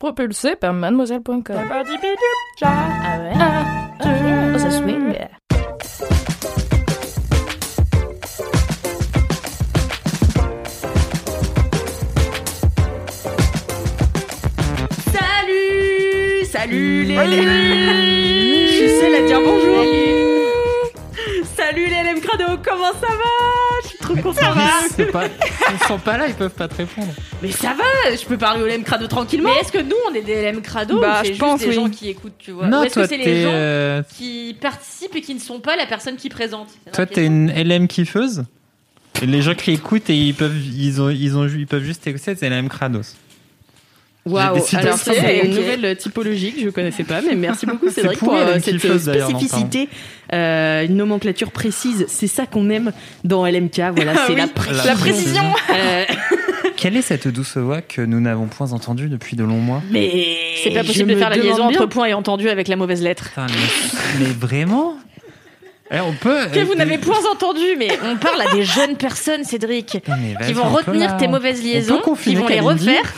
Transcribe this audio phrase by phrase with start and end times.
[0.00, 1.42] Propulsé par mademoiselle.com.
[2.62, 3.34] Ah ouais?
[4.54, 5.12] Oh, ça swing.
[15.12, 16.46] Salut!
[16.46, 17.16] Salut les
[18.68, 19.69] Je suis seule à dire bonjour
[22.36, 23.80] Crado, comment ça va?
[23.82, 24.40] Je suis trop contente
[25.72, 27.12] ils sont pas là, ils peuvent pas te répondre.
[27.42, 30.14] Mais ça va, je peux parler au LM Crado tranquillement Mais est-ce que nous, on
[30.14, 31.74] est des LM crado Bah, ou c'est je juste pense, des oui.
[31.74, 32.66] gens qui écoutent, tu vois?
[32.66, 35.40] Non, Ou est-ce toi que c'est les t'es, gens euh, qui participent et qui ne
[35.40, 36.68] sont pas la personne qui présente?
[36.84, 38.44] C'est toi t'es une LM kiffeuse?
[39.22, 42.06] Et les gens qui écoutent et ils peuvent, ils ont, ils ont, ils peuvent juste
[42.06, 43.14] écouter, c'est LM Krados.
[44.26, 45.12] Waouh, alors ça.
[45.14, 48.54] c'est une nouvelle typologie que je connaissais pas, mais merci beaucoup C'est Cédric pour euh,
[48.54, 49.88] LM cette Kiffeuse, d'ailleurs, spécificité,
[50.34, 52.04] euh, une nomenclature précise.
[52.08, 52.92] C'est ça qu'on aime
[53.24, 54.84] dans LMK, voilà, c'est la précision.
[54.84, 55.42] La précision.
[55.70, 56.04] Euh,
[56.76, 59.82] Quelle est cette douce voix que nous n'avons point entendue depuis de longs mois?
[59.90, 61.78] Mais C'est pas possible de faire la liaison bien.
[61.78, 63.28] entre point et entendu avec la mauvaise lettre.
[63.28, 64.96] Putain, mais, mais vraiment?
[65.92, 66.46] Eh, On peut.
[66.52, 69.98] Que vous euh, n'avez point entendu, mais on parle à des jeunes personnes, Cédric,
[70.46, 73.12] qui vont retenir tes mauvaises liaisons, qui vont les refaire.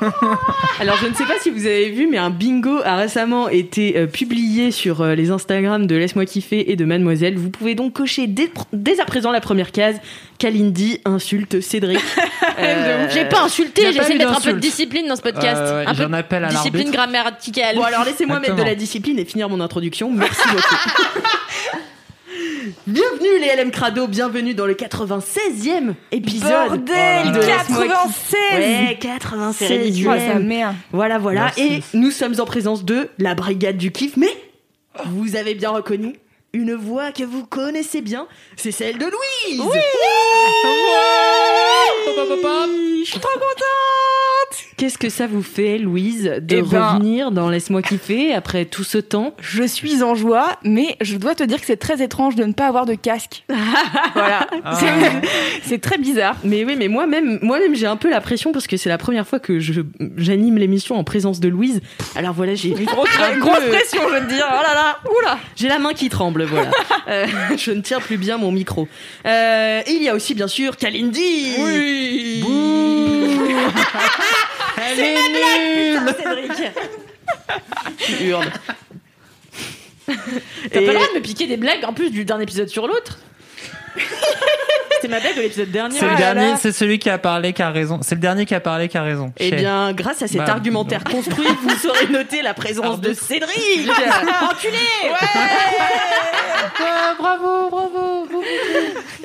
[0.80, 3.96] Alors je ne sais pas si vous avez vu, mais un bingo a récemment été
[3.96, 7.36] euh, publié sur euh, les Instagram de Laisse-moi kiffer et de Mademoiselle.
[7.36, 9.96] Vous pouvez donc cocher dès, dès à présent la première case.
[10.38, 12.00] Kalindi insulte Cédric.
[12.58, 15.60] Euh, J'ai pas insulté, eu de mettre un peu de discipline dans ce podcast.
[15.60, 17.76] Un peu j'en appelle à de discipline grammaticale.
[17.76, 20.10] Bon alors laissez-moi mettre de la discipline et finir mon introduction.
[20.10, 20.76] Merci beaucoup.
[22.86, 26.68] bienvenue les LM Crado, bienvenue dans le 96e épisode.
[26.68, 30.10] Bordel, de Laisse-moi 96 Ouais, C'est 96 ridicule.
[30.14, 30.74] Oh, sa mère.
[30.92, 31.52] Voilà, voilà.
[31.56, 31.62] Merci.
[31.62, 34.34] Et nous sommes en présence de la brigade du kiff, mais
[35.06, 36.14] vous avez bien reconnu
[36.52, 38.26] une voix que vous connaissez bien,
[38.56, 39.60] c'est celle de Louise.
[39.60, 39.78] Oui.
[43.04, 44.15] Je suis trop contente.
[44.76, 48.84] Qu'est-ce que ça vous fait, Louise, de Eh ben- revenir dans Laisse-moi kiffer après tout
[48.84, 49.34] ce temps?
[49.40, 52.52] Je suis en joie, mais je dois te dire que c'est très étrange de ne
[52.52, 53.44] pas avoir de casque.
[54.14, 54.46] voilà.
[54.64, 54.78] Ah.
[55.62, 56.36] C'est- très bizarre.
[56.44, 59.26] Mais oui, mais moi-même, moi-même, j'ai un peu la pression parce que c'est la première
[59.26, 59.80] fois que je
[60.18, 61.80] j'anime l'émission en présence de Louise.
[62.14, 63.68] Alors voilà, j'ai Grosse, Un grosse peu.
[63.70, 64.44] pression, je veux te dire.
[64.50, 64.98] Oh là là.
[65.20, 65.38] Oula.
[65.54, 66.70] J'ai la main qui tremble, voilà.
[67.08, 67.24] Euh,
[67.56, 68.88] je ne tiens plus bien mon micro.
[69.26, 71.52] Euh, il y a aussi, bien sûr, Kalindi.
[71.60, 72.44] Oui.
[74.88, 76.72] Elle est nulle Cédric.
[77.98, 78.50] Tu hurles.
[80.06, 80.12] T'as
[80.80, 82.86] Et- pas le droit de me piquer des blagues en plus du d'un épisode sur
[82.86, 83.18] l'autre.
[84.94, 85.98] C'était ma blague de l'épisode dernier.
[85.98, 86.56] C'est le Ah là dernier, là.
[86.60, 87.98] c'est celui qui a parlé qui a raison.
[88.02, 89.32] C'est le dernier qui a parlé qui a raison.
[89.38, 93.12] Eh Chez- bien, grâce à cet Bah, argumentaire construit, vous saurez noter la présence de
[93.12, 93.88] Cédric.
[93.90, 94.78] Enculé
[97.18, 98.26] bravo, bravo.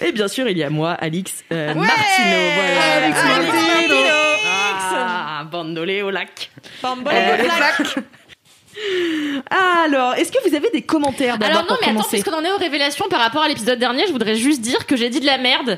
[0.02, 2.38] Et bien sûr, il y a moi, Alix euh, Martino.
[2.56, 3.06] Voilà.
[3.06, 3.96] Alix Martino.
[5.44, 6.52] Bandolé au lac.
[6.82, 8.04] Bambole, Euh, blague.
[9.50, 12.44] Alors, est-ce que vous avez des commentaires Alors non, pour mais attends, commencer puisqu'on en
[12.44, 15.20] est aux révélations par rapport à l'épisode dernier, je voudrais juste dire que j'ai dit
[15.20, 15.78] de la merde,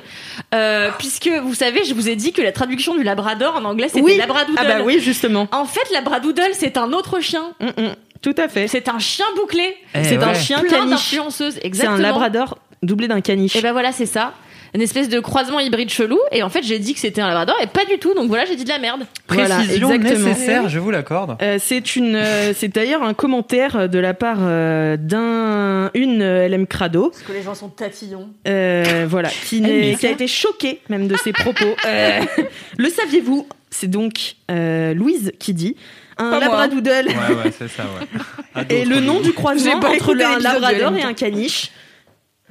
[0.53, 3.87] euh, puisque vous savez, je vous ai dit que la traduction du Labrador en anglais
[3.89, 4.17] c'était Oui.
[4.17, 4.59] Labradoodle.
[4.61, 5.47] Ah bah oui, justement.
[5.51, 7.53] En fait, Labradoodle c'est un autre chien.
[7.59, 7.95] Mm, mm.
[8.21, 8.67] Tout à fait.
[8.67, 9.75] C'est un chien bouclé.
[9.95, 11.15] Eh C'est un chien Plein caniche.
[11.29, 11.97] C'est Exactement.
[11.97, 13.55] un labrador doublé d'un caniche.
[13.55, 14.33] Et ben voilà, c'est ça.
[14.75, 16.17] Une espèce de croisement hybride chelou.
[16.31, 18.13] Et en fait, j'ai dit que c'était un Labrador et pas du tout.
[18.15, 19.05] Donc voilà, j'ai dit de la merde.
[19.27, 20.27] Voilà, Précision exactement.
[20.29, 21.37] nécessaire, je vous l'accorde.
[21.43, 26.47] Euh, c'est une, euh, c'est d'ailleurs un commentaire de la part euh, d'un, une euh,
[26.47, 28.29] LM Crado, Parce que les gens sont tatillons.
[28.47, 31.75] euh, voilà, qui, n'est- mais qui a été choquée même de ses propos.
[31.85, 32.21] Euh,
[32.77, 33.47] le saviez-vous?
[33.69, 35.75] C'est donc euh, Louise qui dit
[36.17, 36.39] un Pas moi.
[36.39, 38.65] labradoodle Ouais, ouais, c'est ça, ouais.
[38.65, 41.71] D'autres, le nom du croisement entre un labrador et un caniche.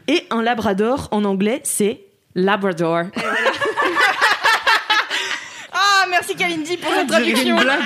[0.09, 2.01] Et un labrador en anglais, c'est
[2.35, 3.05] labrador.
[5.75, 7.57] Ah, merci Kalindi pour On dirait traduction.
[7.57, 7.81] une blague.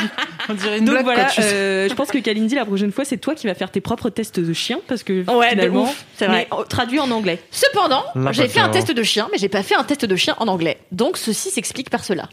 [0.48, 2.90] On dirait une Donc blague voilà, quand tu- euh, je pense que Kalindi, la prochaine
[2.90, 5.92] fois, c'est toi qui vas faire tes propres tests de chien parce que Ouais, finalement,
[6.16, 6.48] c'est vrai.
[6.50, 7.40] mais, euh, traduit en anglais.
[7.52, 10.34] Cependant, j'ai fait un test de chien, mais j'ai pas fait un test de chien
[10.38, 10.78] en anglais.
[10.90, 12.28] Donc ceci s'explique par cela.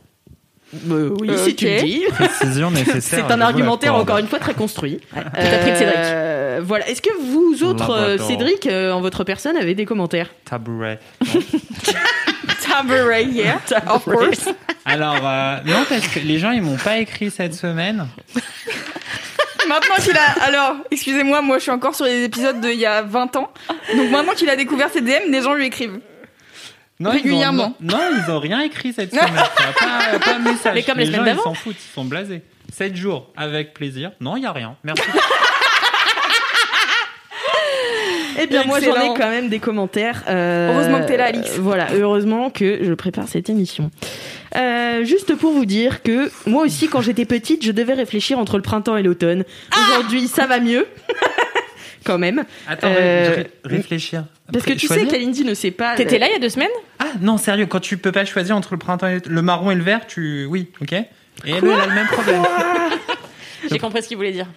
[0.87, 1.71] Oui, Euh, si tu ok.
[1.71, 2.03] le dis.
[2.13, 3.25] Précision nécessaire.
[3.27, 4.99] C'est un argumentaire encore une fois très construit.
[5.15, 5.95] Appris de Cédric.
[5.97, 6.87] Euh, voilà.
[6.89, 8.27] Est-ce que vous autres, euh, Labrador.
[8.27, 10.29] Cédric, euh, en votre personne, avez des commentaires?
[10.45, 10.99] Tabouret.
[12.67, 13.59] Tabouret, yeah.
[13.93, 14.49] Of course.
[14.85, 18.07] Alors, euh, non, parce que les gens, ils m'ont pas écrit cette semaine.
[19.67, 20.43] Maintenant qu'il a.
[20.43, 23.49] Alors, excusez-moi, moi je suis encore sur les épisodes d'il y a 20 ans.
[23.95, 25.99] Donc maintenant qu'il a découvert ses DM, les gens lui écrivent.
[27.03, 27.75] Non, ils ont- Régulièrement.
[27.81, 29.33] non, ils ont rien écrit cette semaine.
[29.33, 30.73] pas, pas de message.
[30.75, 32.41] Mais comme les les gens, ils s'en foutent, ils sont blasés.
[32.71, 34.11] 7 jours, avec plaisir.
[34.19, 34.75] Non, il y a rien.
[34.83, 35.03] Merci.
[38.41, 40.23] Eh bien, moi, j'en ai quand même des commentaires.
[40.27, 41.51] Euh, Heureusement que t'es là, Alix.
[41.51, 43.91] euh, voilà, heureusement que je prépare cette émission.
[44.55, 48.55] Euh, juste pour vous dire que moi aussi, quand j'étais petite, je devais réfléchir entre
[48.57, 49.43] le printemps et l'automne.
[49.71, 50.87] Ah Aujourd'hui, ça va mieux.
[52.03, 52.43] quand même.
[52.67, 54.25] Attends, Euh, ré- réfléchir.
[54.51, 55.95] Parce que tu sais qu'Alindy ne sait pas.
[55.95, 56.69] T'étais là il y a deux semaines?
[56.99, 59.75] Ah non, sérieux, quand tu peux pas choisir entre le printemps et le marron et
[59.75, 60.45] le vert, tu.
[60.45, 60.93] Oui, ok.
[60.93, 61.05] Et
[61.45, 62.41] elle, elle a le même problème.
[63.71, 64.47] J'ai compris ce qu'il voulait dire.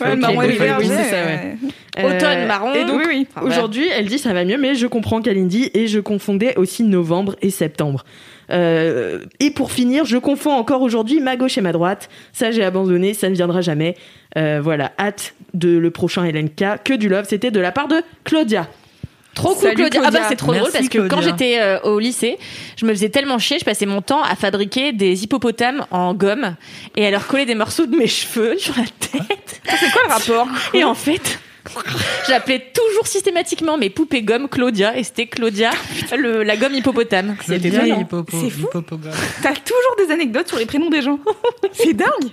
[0.00, 1.56] Ouais, marron et le feuilles- vert, oui, c'est ça, ouais.
[1.98, 2.74] Euh, Automne, marron.
[2.74, 3.26] Et donc, oui, oui.
[3.34, 3.46] Enfin.
[3.46, 7.36] Aujourd'hui, elle dit ça va mieux, mais je comprends qu'Alindy et je confondais aussi novembre
[7.40, 8.04] et septembre.
[8.50, 12.08] Euh, et pour finir, je confonds encore aujourd'hui ma gauche et ma droite.
[12.32, 13.96] Ça, j'ai abandonné, ça ne viendra jamais.
[14.36, 16.82] Euh, voilà, hâte de le prochain LNK.
[16.84, 18.68] Que du love, c'était de la part de Claudia.
[19.34, 20.00] Trop cool Salut, Claudia.
[20.04, 21.16] Ah bah c'est trop Merci, drôle parce que Claudia.
[21.16, 22.38] quand j'étais euh, au lycée,
[22.76, 26.56] je me faisais tellement chier, je passais mon temps à fabriquer des hippopotames en gomme
[26.96, 29.60] et à leur coller des morceaux de mes cheveux sur la tête.
[29.64, 31.38] C'est quoi le rapport Et en fait,
[32.28, 35.70] j'appelais toujours systématiquement mes poupées gomme Claudia et c'était Claudia
[36.16, 37.36] le, la gomme hippopotame.
[38.30, 38.68] C'est fou.
[39.42, 41.18] T'as toujours des anecdotes sur les prénoms des gens.
[41.72, 42.30] C'est dingue.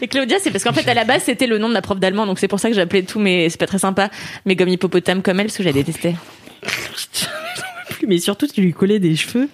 [0.00, 1.98] Et Claudia, c'est parce qu'en fait à la base c'était le nom de ma prof
[2.00, 4.10] d'allemand, donc c'est pour ça que j'appelais tous mes, c'est pas très sympa,
[4.46, 6.14] mes gommes hippopotames comme elle parce que je la détestais.
[8.06, 9.48] Mais surtout, tu lui collais des cheveux.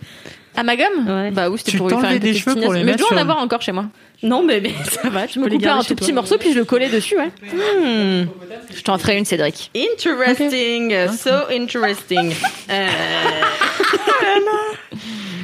[0.56, 1.30] À ma gomme Ouais.
[1.30, 3.06] Bah oui, c'était Tu pour lui faire une des cheveux pour les Mais je dois
[3.06, 3.86] en sur- avoir encore chez moi.
[4.22, 5.96] Non, mais, mais ça va, tu Je me coupais un tout toi.
[5.96, 7.30] petit morceau puis je le collais dessus, ouais.
[7.52, 8.26] Hmm.
[8.74, 9.70] Je t'en ferai une, Cédric.
[9.76, 12.32] Interesting, so interesting.
[12.70, 12.86] Euh,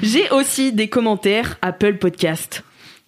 [0.02, 2.62] J'ai aussi des commentaires Apple Podcast.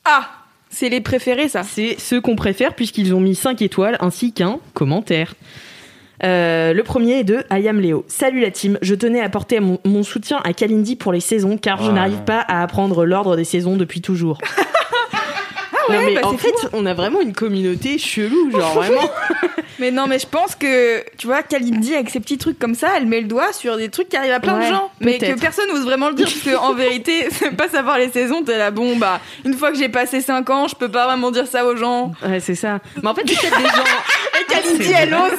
[0.05, 0.29] Ah,
[0.71, 1.63] c'est les préférés, ça.
[1.63, 5.35] C'est ceux qu'on préfère puisqu'ils ont mis 5 étoiles ainsi qu'un commentaire.
[6.25, 8.05] Euh, le premier est de Ayam Léo.
[8.09, 11.59] Salut la team, je tenais à apporter mon, mon soutien à Kalindi pour les saisons
[11.59, 14.39] car je Ah, n'arrive pas à apprendre l'ordre des saisons depuis toujours.
[15.91, 19.09] non, mais bah, en fait, on a vraiment une communauté chelou, genre vraiment.
[19.79, 22.93] Mais non, mais je pense que, tu vois, Kalindi, avec ses petits trucs comme ça,
[22.97, 24.91] elle met le doigt sur des trucs qui arrivent à plein Ouais, de gens.
[25.01, 28.43] Mais que personne n'ose vraiment le dire, parce qu'en vérité, c'est pas savoir les saisons,
[28.43, 31.31] t'es là, bon, bah, une fois que j'ai passé 5 ans, je peux pas vraiment
[31.31, 32.13] dire ça aux gens.
[32.27, 32.79] Ouais, c'est ça.
[33.03, 34.41] Mais en fait, peut-être des gens.
[34.41, 35.39] Et Kalindi, elle ose.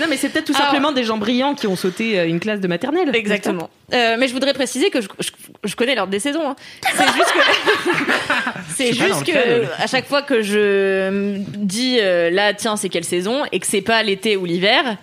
[0.00, 2.40] Non, mais c'est peut-être tout Alors- simplement des gens brillants qui ont sauté euh, une
[2.40, 3.10] classe de maternelle.
[3.14, 3.68] Exactement.
[3.92, 5.30] Euh, mais je voudrais préciser que je, je,
[5.64, 6.48] je connais l'ordre des saisons.
[6.48, 6.56] hein.
[6.96, 7.38] C'est juste que
[8.74, 9.68] c'est juste lequel.
[9.68, 13.58] que à chaque fois que je me dis euh, là tiens c'est quelle saison et
[13.60, 14.96] que c'est pas l'été ou l'hiver.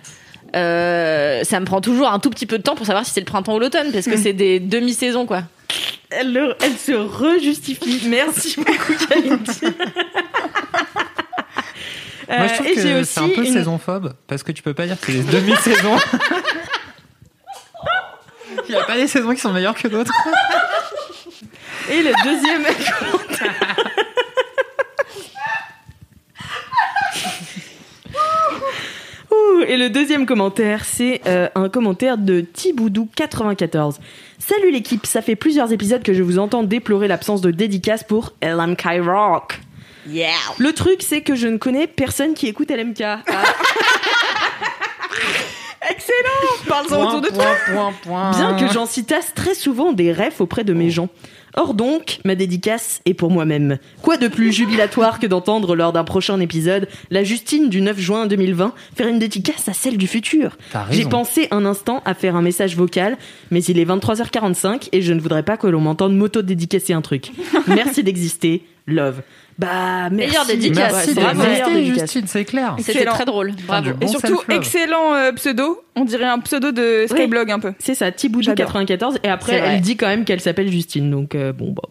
[0.56, 3.20] euh, ça me prend toujours un tout petit peu de temps pour savoir si c'est
[3.20, 5.42] le printemps ou l'automne parce que c'est des demi-saisons quoi.
[6.10, 8.00] Elle, le- elle se rejustifie.
[8.08, 9.60] Merci beaucoup, Kalindi.
[12.30, 14.74] Moi, je Euh, trouve et que c'est un peu une- saisonphobe parce que tu peux
[14.74, 15.96] pas dire que c'est des demi-saisons.
[18.68, 20.12] Il y a pas des saisons qui sont meilleures que d'autres.
[21.90, 23.76] Et le deuxième commentaire.
[29.66, 33.96] Et le deuxième commentaire, c'est euh, un commentaire de Tiboudou94.
[34.38, 38.32] Salut l'équipe, ça fait plusieurs épisodes que je vous entends déplorer l'absence de dédicace pour
[38.42, 39.60] LMK Rock.
[40.08, 40.30] Yeah.
[40.58, 43.02] Le truc, c'est que je ne connais personne qui écoute LMK.
[43.02, 43.20] Ah.
[45.90, 46.68] Excellent.
[46.68, 47.56] Parle-en autour de toi.
[48.36, 51.08] Bien que j'en citasse très souvent des refs auprès de mes gens.
[51.56, 53.78] Or donc, ma dédicace est pour moi-même.
[54.02, 58.26] Quoi de plus jubilatoire que d'entendre lors d'un prochain épisode la Justine du 9 juin
[58.26, 60.56] 2020 faire une dédicace à celle du futur.
[60.90, 63.18] J'ai pensé un instant à faire un message vocal,
[63.50, 67.32] mais il est 23h45 et je ne voudrais pas que l'on m'entende m'auto-dédicacer un truc.
[67.66, 69.22] Merci d'exister, love.
[69.60, 70.14] Bah, merci.
[70.14, 71.10] Meilleure dédicace.
[71.36, 71.94] Merci.
[71.94, 72.76] Justine, c'est clair.
[72.78, 73.52] C'était très drôle.
[73.66, 73.90] Bravo.
[74.00, 75.82] Et surtout, excellent euh, pseudo.
[75.96, 77.74] On dirait un pseudo de Skyblog un peu.
[77.78, 81.72] C'est ça, Tiboudou94 et après elle dit quand même qu'elle s'appelle Justine, donc euh, bon
[81.72, 81.82] bah.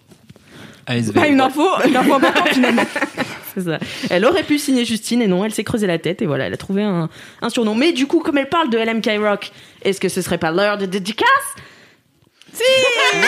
[1.13, 2.81] Pas une info, une info importante finalement.
[3.53, 3.77] C'est ça.
[4.09, 6.53] Elle aurait pu signer Justine et non, elle s'est creusé la tête et voilà, elle
[6.53, 7.09] a trouvé un,
[7.43, 7.75] un surnom.
[7.75, 9.51] Mais du coup, comme elle parle de LMK Rock,
[9.83, 11.27] est-ce que ce serait pas l'heure de dédicace?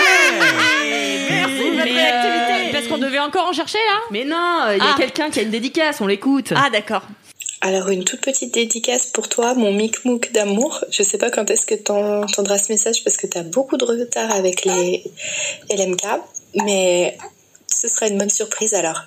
[1.29, 2.71] Merci, votre réactivité.
[2.71, 3.99] parce qu'on devait encore en chercher là.
[4.11, 4.95] Mais non, il y a Ah.
[4.97, 6.53] quelqu'un qui a une dédicace, on l'écoute.
[6.55, 7.03] Ah d'accord.
[7.63, 10.83] Alors une toute petite dédicace pour toi, mon micmouk d'amour.
[10.89, 14.31] Je sais pas quand est-ce que t'entendras ce message parce que t'as beaucoup de retard
[14.31, 15.03] avec les
[15.69, 16.01] LMK,
[16.65, 17.17] mais
[17.67, 19.01] ce sera une bonne surprise alors.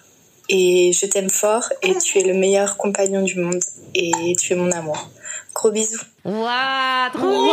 [0.50, 3.60] Et je t'aime fort et tu es le meilleur compagnon du monde
[3.94, 5.08] et tu es mon amour.
[5.54, 6.00] Gros bisous.
[6.24, 7.52] Waouh, trop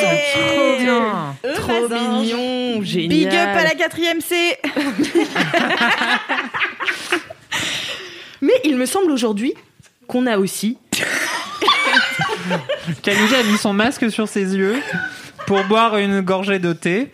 [0.00, 1.36] Trop bien.
[1.54, 3.08] Trop mignon, génial.
[3.08, 4.58] Big up à la quatrième C.
[8.42, 9.54] Mais il me semble aujourd'hui
[10.06, 10.78] qu'on a aussi
[13.02, 14.82] Kalindi a mis son masque sur ses yeux
[15.46, 17.12] pour boire une gorgée de thé.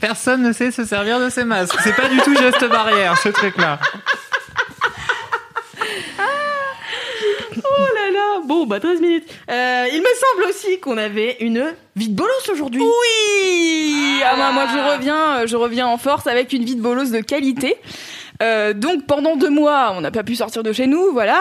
[0.00, 1.76] Personne ne sait se servir de ces masques.
[1.82, 3.78] C'est pas du tout geste barrière, ce truc-là.
[7.66, 9.24] Oh là là Bon, bah 13 minutes.
[9.50, 12.82] Euh, il me semble aussi qu'on avait une vie de bolos aujourd'hui.
[12.82, 16.82] Oui ah, bah, Moi, je reviens, euh, je reviens en force avec une vie de
[16.82, 17.76] bolos de qualité.
[18.42, 21.40] Euh, donc pendant deux mois, on n'a pas pu sortir de chez nous, voilà.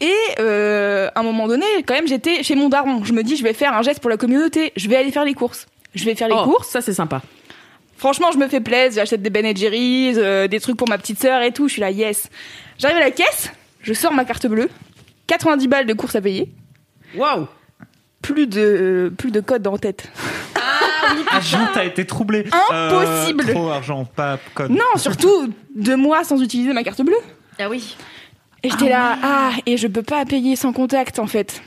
[0.00, 3.02] Et euh, à un moment donné, quand même, j'étais chez mon daron.
[3.04, 4.72] Je me dis, je vais faire un geste pour la communauté.
[4.76, 5.66] Je vais aller faire les courses.
[5.94, 6.68] Je vais faire les Oh, courses.
[6.68, 7.22] ça c'est sympa.
[7.96, 9.02] Franchement, je me fais plaisir.
[9.04, 11.68] J'achète des Ben Jerry's, euh, des trucs pour ma petite sœur et tout.
[11.68, 12.28] Je suis là, yes.
[12.78, 13.50] J'arrive à la caisse,
[13.82, 14.68] je sors ma carte bleue.
[15.26, 16.52] 90 balles de courses à payer.
[17.16, 17.46] Waouh
[18.22, 20.10] Plus de, plus de code en tête.
[21.30, 22.46] Ah, Jean, t'as été troublé.
[22.70, 23.44] Impossible.
[23.48, 24.70] Euh, trop argent, pas code.
[24.70, 27.14] Non, surtout deux mois sans utiliser ma carte bleue.
[27.58, 27.96] Ah oui.
[28.62, 31.62] Et j'étais là, ah, et je peux pas payer sans contact en fait.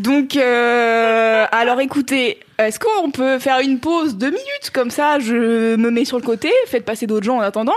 [0.00, 4.70] Donc, euh, alors écoutez, est-ce qu'on peut faire une pause deux minutes?
[4.72, 7.76] Comme ça Je me mets sur le côté, faites passer d'autres gens en attendant,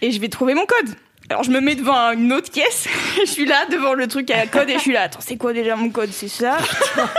[0.00, 0.94] et je vais trouver mon code.
[1.30, 2.88] Alors je me mets devant une autre caisse,
[3.20, 5.02] je suis là devant le truc à code et je suis là.
[5.02, 6.10] Attends, c'est quoi déjà mon code?
[6.12, 6.58] C'est ça?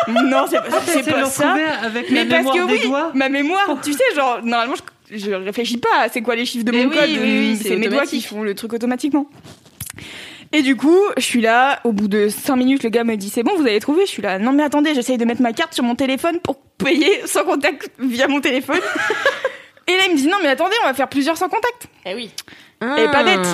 [0.08, 1.56] Non, c'est pas, c'est pas ça.
[1.82, 3.12] avec Mais la parce que oui, doigts.
[3.13, 4.75] ma mémoire, tu sais, genre normalement
[5.10, 7.10] je, je réfléchis pas c'est quoi les chiffres de Mais mon oui, code.
[7.10, 9.27] oui, oui, c'est mes doigts qui font le truc automatiquement.
[10.53, 13.30] Et du coup, je suis là, au bout de 5 minutes, le gars me dit
[13.30, 15.53] c'est bon, vous avez trouvé Je suis là, non mais attendez, j'essaye de mettre ma
[15.53, 18.80] carte sur mon téléphone pour payer sans contact via mon téléphone.
[19.88, 21.88] Et là, il me dit non mais attendez, on va faire plusieurs sans contact.
[22.06, 22.30] Eh oui.
[22.82, 23.48] Et pas bête.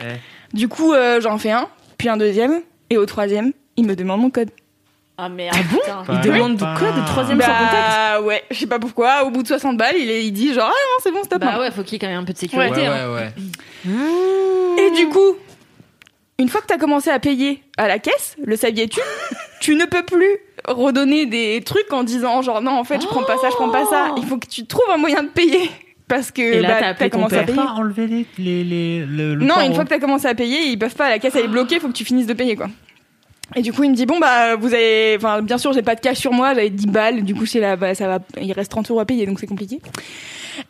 [0.00, 0.04] Eh.
[0.52, 1.68] Du coup, euh, j'en fais un,
[1.98, 4.50] puis un deuxième, et au troisième, il me demande mon code.
[5.18, 5.54] Ah merde.
[5.70, 6.02] putain.
[6.12, 7.72] Il demande du code de troisième sans contact.
[7.72, 10.52] Bah ouais, je sais pas pourquoi, au bout de 60 balles, il, est- il dit
[10.54, 11.40] genre ah non c'est bon, stop.
[11.40, 12.80] Bah ouais, faut qu'il y ait quand même un peu de sécurité.
[12.80, 13.10] Ouais, hein.
[13.14, 13.30] ouais,
[13.86, 14.84] ouais.
[14.86, 15.36] Et du coup,
[16.38, 19.00] une fois que t'as commencé à payer à la caisse, le saviez-tu?
[19.60, 23.22] Tu ne peux plus redonner des trucs en disant genre non en fait je prends
[23.24, 24.12] pas ça, je prends pas ça.
[24.16, 25.70] Il faut que tu trouves un moyen de payer
[26.14, 27.56] parce que Et là, bah, t'as commencé à payer.
[27.56, 30.66] Pas enlever les, les, les- le, le Non, une fois que t'as commencé à payer,
[30.66, 31.08] ils peuvent pas.
[31.08, 32.68] La caisse elle est bloquée, faut que tu finisses de payer quoi.
[33.54, 35.94] Et du coup, il me dit bon bah vous avez, enfin bien sûr j'ai pas
[35.94, 37.22] de cash sur moi, j'avais 10 balles.
[37.22, 39.46] Du coup c'est là, bah ça va, il reste 30 euros à payer donc c'est
[39.46, 39.80] compliqué.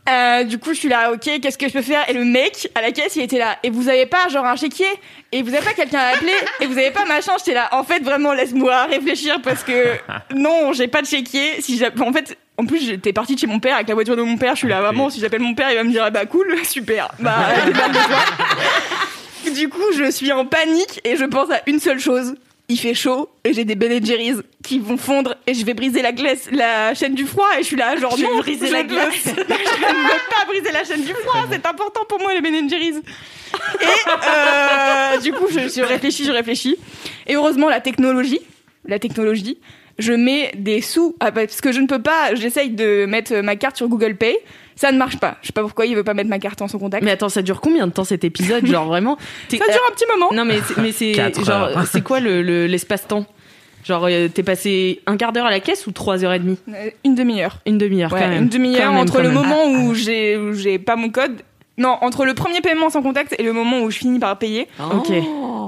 [0.09, 2.09] Euh, du coup je suis là, ok, qu'est-ce que je peux faire?
[2.09, 3.57] Et le mec à la caisse il était là.
[3.65, 4.87] Et vous avez pas genre un chéquier?
[5.33, 6.33] Et vous avez pas quelqu'un à appeler?
[6.61, 7.33] Et vous avez pas machin?
[7.39, 7.69] J'étais là.
[7.73, 9.97] En fait vraiment laisse-moi réfléchir parce que
[10.35, 11.61] non j'ai pas de chéquier.
[11.61, 14.23] Si en fait en plus j'étais partie de chez mon père avec la voiture de
[14.23, 14.55] mon père.
[14.55, 16.57] Je suis là vraiment si j'appelle mon père il va me dire ah bah cool
[16.65, 19.55] super bah débarque de toi.
[19.55, 22.35] Du coup, je suis en panique et je pense à une seule chose.
[22.69, 26.01] Il fait chaud et j'ai des Ben Jerry's qui vont fondre et je vais briser
[26.01, 28.73] la glace, la chaîne du froid et je suis là genre veux non, briser je
[28.73, 32.33] la glace je ne veux pas briser la chaîne du froid, c'est important pour moi
[32.33, 32.97] les Ben Jerry's.
[33.81, 36.77] Et euh, du coup, je, je réfléchis, je réfléchis
[37.27, 38.41] et heureusement la technologie,
[38.87, 39.59] la technologie,
[39.99, 43.57] je mets des sous ah, parce que je ne peux pas, j'essaye de mettre ma
[43.57, 44.37] carte sur Google Pay,
[44.75, 45.37] ça ne marche pas.
[45.43, 47.05] Je sais pas pourquoi il veut pas mettre ma carte en son contact.
[47.05, 49.19] Mais attends, ça dure combien de temps cet épisode Genre vraiment?
[49.51, 50.31] Ça dure un petit moment.
[50.33, 53.27] Non mais c'est- mais c'est genre c'est quoi le le- l'espace-temps?
[53.85, 56.59] Genre euh, t'es passé un quart d'heure à la caisse ou trois heures et demie?
[56.69, 57.59] Euh, Une demi-heure.
[57.67, 58.45] Une demi-heure Ouais, quand même.
[58.45, 61.43] une demi-heure Quand même, entre le moment où j'ai où j'ai pas mon code.
[61.79, 64.69] Non, entre le premier paiement sans contact et le moment où je finis par payer.
[64.95, 65.11] Ok.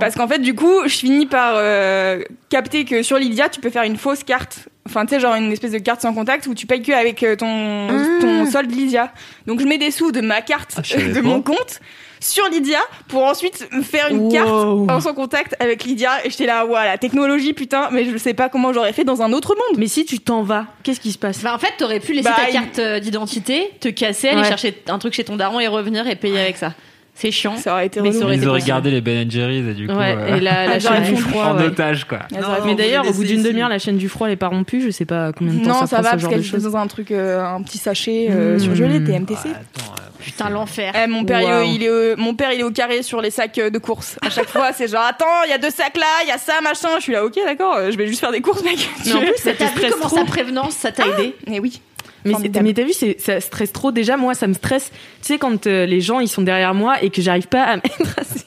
[0.05, 3.71] Parce qu'en fait, du coup, je finis par euh, capter que sur Lydia, tu peux
[3.71, 4.69] faire une fausse carte.
[4.87, 7.23] Enfin, tu sais, genre une espèce de carte sans contact où tu payes que avec
[7.23, 7.89] euh, ton,
[8.21, 9.13] ton solde Lydia.
[9.47, 11.81] Donc, je mets des sous de ma carte Ah, de mon compte
[12.21, 14.31] sur Lydia pour ensuite me faire une Wow.
[14.33, 16.25] carte en sans contact avec Lydia.
[16.27, 19.23] Et j'étais là, voilà, la technologie, putain, mais je sais pas comment j'aurais fait dans
[19.23, 19.79] un autre monde.
[19.79, 22.29] Mais si tu t'en vas, qu'est-ce qui se passe Bah en fait, t'aurais pu laisser
[22.29, 24.49] Bah, ta carte euh, d'identité, te casser, aller Ouais.
[24.49, 26.73] chercher un truc chez ton daron et revenir et payer avec ça.
[27.17, 27.57] C'est chiant.
[27.57, 29.95] Ça aurait été Mais ça aurait Ils auraient gardé les Ben Jerry's et du coup.
[29.95, 31.45] Ouais, euh, et la, la Ah, chaîne du froid.
[31.45, 31.67] en ouais.
[31.67, 32.19] otage, quoi.
[32.37, 34.81] Auraient Mais d'ailleurs, au bout d'une demi-heure, la chaîne du froid, elle est pas rompue.
[34.81, 36.43] Je sais pas combien de temps Non, ça, ça, prend va ce parce qu'elle est
[36.43, 36.65] choses.
[36.65, 38.59] dans un truc, euh, un petit sachet euh, Mmh.
[38.59, 39.49] surgelé, TMTC.
[39.49, 40.93] Attends, euh, Putain, l'enfer.
[40.97, 41.75] Eh, mon père, il est- Wow.
[41.77, 44.17] il, est, au- mon père, il est au carré sur les sacs euh, de courses.
[44.27, 46.39] À chaque fois, c'est genre, attends, il y a deux sacs là, il y a
[46.39, 46.89] ça, machin.
[46.97, 48.89] Je suis là, ok, d'accord, je vais juste faire des courses, mec.
[49.07, 49.59] Mais en plus, ça vu
[49.93, 51.81] comment sa prévenance, ça t'a aidé Mais oui.
[52.25, 53.93] Mais, t'as vu, ça stresse trop.
[53.93, 54.91] Déjà, moi, ça me stresse.
[54.91, 57.77] Tu sais, quand euh, les gens, ils sont derrière moi et que j'arrive pas à
[57.77, 58.45] mettre assez...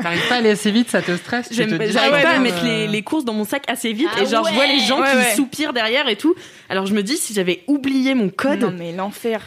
[0.00, 2.86] T'arrives pas à aller assez vite, ça te stresse J'arrive ouais, pas à mettre euh,
[2.86, 4.08] les, les courses dans mon sac assez vite.
[4.16, 5.34] Ah et genre, je vois les gens Ouais, qui ouais.
[5.34, 6.34] soupirent derrière et tout.
[6.68, 9.40] Alors, je me dis, si j'avais oublié mon code, Non, mais l'enfer.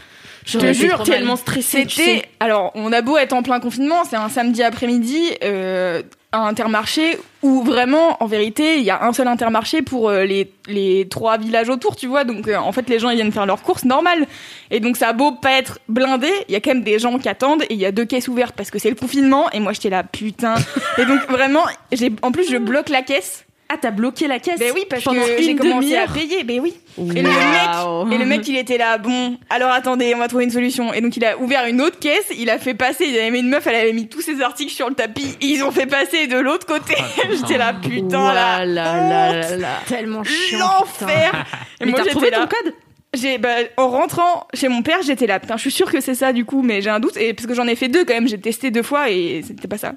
[0.45, 1.86] Je te jure, tellement stressée.
[1.89, 2.25] C'était.
[2.39, 6.03] Alors, on a beau être en plein confinement, c'est un samedi après-midi euh,
[6.44, 10.51] à Intermarché où vraiment, en vérité, il y a un seul Intermarché pour euh, les,
[10.68, 12.24] les trois villages autour, tu vois.
[12.24, 14.25] Donc, euh, en fait, les gens ils viennent faire leurs courses normales.
[14.72, 17.18] Et donc, ça a beau pas être blindé, il y a quand même des gens
[17.20, 19.50] qui attendent et il y a deux caisses ouvertes parce que c'est le confinement.
[19.51, 20.56] Et moi, j'étais là, putain.
[20.98, 23.46] et donc, vraiment, j'ai en plus, je bloque la caisse.
[23.75, 26.44] Ah, t'as bloqué la caisse Ben oui, parce Pendant que j'ai commencé à payer.
[26.44, 26.74] Ben oui.
[26.98, 28.98] Et le mec, et le mec, il était là.
[28.98, 30.94] Bon, alors attendez, on va trouver une solution.
[30.94, 32.32] Et donc il a ouvert une autre caisse.
[32.38, 33.05] Il a fait passer.
[33.05, 33.67] Il avait mis une meuf.
[33.67, 35.38] Elle avait mis tous ses articles sur le tapis.
[35.41, 36.96] Et ils ont fait passer de l'autre côté.
[37.32, 38.60] J'étais là, putain là.
[38.60, 39.67] Ouah là là là là.
[39.88, 40.60] Tellement chiant.
[40.60, 41.46] L'enfer.
[41.82, 42.38] Et Mais moi t'as j'étais là.
[42.39, 42.74] ton code
[43.13, 45.39] J'ai, bah, en rentrant chez mon père, j'étais là.
[45.39, 47.17] Putain, je suis sûre que c'est ça du coup, mais j'ai un doute.
[47.17, 48.27] Et parce que j'en ai fait deux quand même.
[48.29, 49.94] J'ai testé deux fois et c'était pas ça.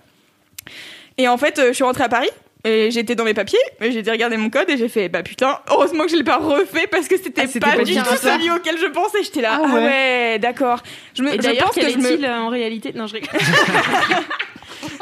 [1.16, 2.30] Et en fait, euh, je suis rentrée à Paris.
[2.65, 5.61] Et j'étais dans mes papiers, j'ai été regarder mon code et j'ai fait bah putain,
[5.71, 8.50] heureusement que je l'ai pas refait parce que c'était Ah, pas, pas du tout celui
[8.50, 9.23] auquel je pensais.
[9.23, 10.38] J'étais là, Ah ah ouais.
[10.41, 10.83] d'accord.
[11.15, 12.93] Je me, Et je d'ailleurs, pense quel que je me, est-il euh, en réalité?
[12.95, 13.31] Non, je rigole.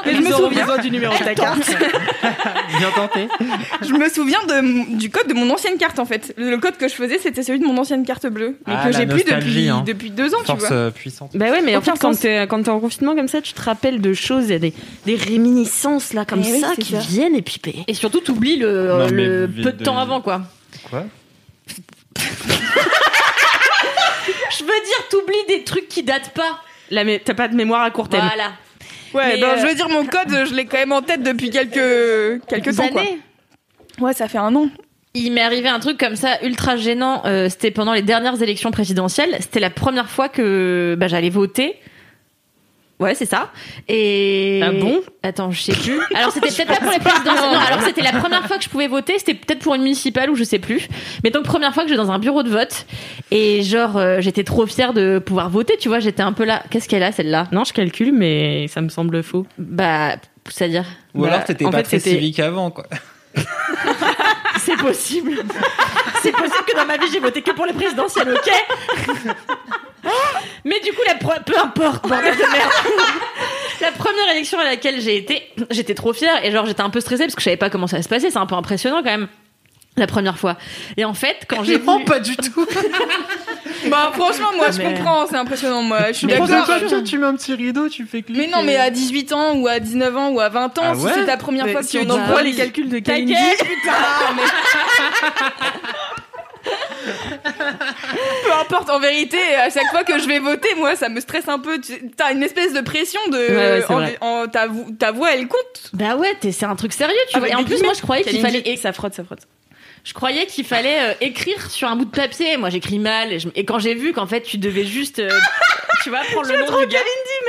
[0.04, 1.58] mais je me souviens, du numéro de ta carte.
[2.78, 3.28] Bien tenté.
[3.82, 6.34] je me souviens de, du code de mon ancienne carte en fait.
[6.36, 8.86] Le, le code que je faisais, c'était celui de mon ancienne carte bleue, mais Ah,
[8.86, 9.82] que j'ai plus depuis hein.
[9.86, 10.72] depuis deux ans, tu Force vois.
[10.72, 11.30] euh, puissante.
[11.36, 13.62] Bah ouais, mais en fait, quand t'es, quand t'es en confinement comme ça, tu te
[13.62, 14.72] rappelles de choses, il y a des,
[15.06, 16.98] des réminiscences là comme Eh ça qui ça.
[16.98, 17.60] viennent et puis.
[17.64, 20.42] bah, Et surtout, t'oublies le, Non, peu de de- temps avant, quoi.
[20.90, 21.04] Quoi?
[24.58, 26.60] Je veux dire, t'oublies des trucs qui datent pas.
[27.24, 28.26] T'as pas de mémoire à court terme.
[28.34, 28.52] Voilà.
[29.14, 31.22] Ouais, Mais, ben, euh, je veux dire mon code, je l'ai quand même en tête
[31.22, 33.00] depuis quelques quelques temps quoi.
[33.02, 33.18] années.
[34.00, 34.68] Ouais, ça fait un an.
[35.14, 37.22] Il m'est arrivé un truc comme ça ultra gênant.
[37.24, 39.34] euh, C'était pendant les dernières élections présidentielles.
[39.40, 41.76] C'était la première fois que bah, j'allais voter.
[42.98, 43.50] Ouais, c'est ça.
[43.88, 45.00] Et Ah bon?
[45.22, 46.00] Attends, je sais plus.
[46.14, 47.50] Alors c'était peut-être pas pour les présidentielles.
[47.52, 49.18] Non, alors c'était la première fois que je pouvais voter.
[49.18, 50.88] C'était peut-être pour une municipale ou je sais plus.
[51.22, 52.86] Mais donc première fois que je vais dans un bureau de vote
[53.30, 55.76] et genre euh, j'étais trop fière de pouvoir voter.
[55.78, 56.62] Tu vois, j'étais un peu là.
[56.70, 57.48] Qu'est-ce qu'elle a celle-là?
[57.52, 59.46] Non, je calcule, mais ça me semble faux.
[59.58, 60.16] Bah,
[60.48, 60.84] c'est-à-dire?
[61.14, 62.86] Ou Bah, alors t'étais en pas fait, très civique avant, quoi.
[64.58, 65.32] C'est possible.
[66.22, 69.26] c'est possible que dans ma vie j'ai voté que pour les présidentielles, ok?
[70.64, 72.70] Mais du coup, la pre- peu importe, bordel de merde.
[73.80, 77.00] la première élection à laquelle j'ai été, j'étais trop fière et genre j'étais un peu
[77.00, 78.30] stressée parce que je savais pas comment ça allait se passer.
[78.30, 79.28] C'est un peu impressionnant quand même.
[79.98, 80.58] La première fois.
[80.98, 81.86] Et en fait, quand j'ai vu...
[81.86, 82.66] Non, pas du tout.
[83.90, 85.82] Bah franchement, moi je Mais- comprends, c'est impressionnant.
[85.82, 86.64] Moi, je suis Mais d'accord.
[86.66, 88.40] pourquoi tu mets un petit rideau, tu fais cliquer.
[88.40, 90.94] Mais non, mais à 18 ans ou à 19 ans ou à 20 ans, Ah
[90.96, 93.34] si c'est ta première Mais fois si tu on envoie les calculs de ta Kalindi,
[93.34, 93.92] putain
[94.34, 94.42] mais...
[98.44, 101.48] Peu importe, en vérité, à chaque fois que je vais voter, moi, ça me stresse
[101.48, 101.80] un peu.
[101.80, 103.36] Tu- T'as une espèce de pression de...
[103.38, 104.16] ouais, c'est en- vrai.
[104.20, 105.90] en- ta, vo- ta voix, elle compte.
[105.92, 107.48] Bah ouais, c'est un truc sérieux, tu Ah vois.
[107.48, 109.40] Et en plus, moi, je croyais qu'il fallait Et ça frotte, ça frotte.
[110.06, 112.56] Je croyais qu'il fallait euh, écrire sur un bout de papier.
[112.58, 113.32] Moi, j'écris mal.
[113.32, 115.28] Et, je- et quand j'ai vu qu'en fait, tu devais juste, euh,
[116.04, 117.00] tu vois, prendre le nom du gars.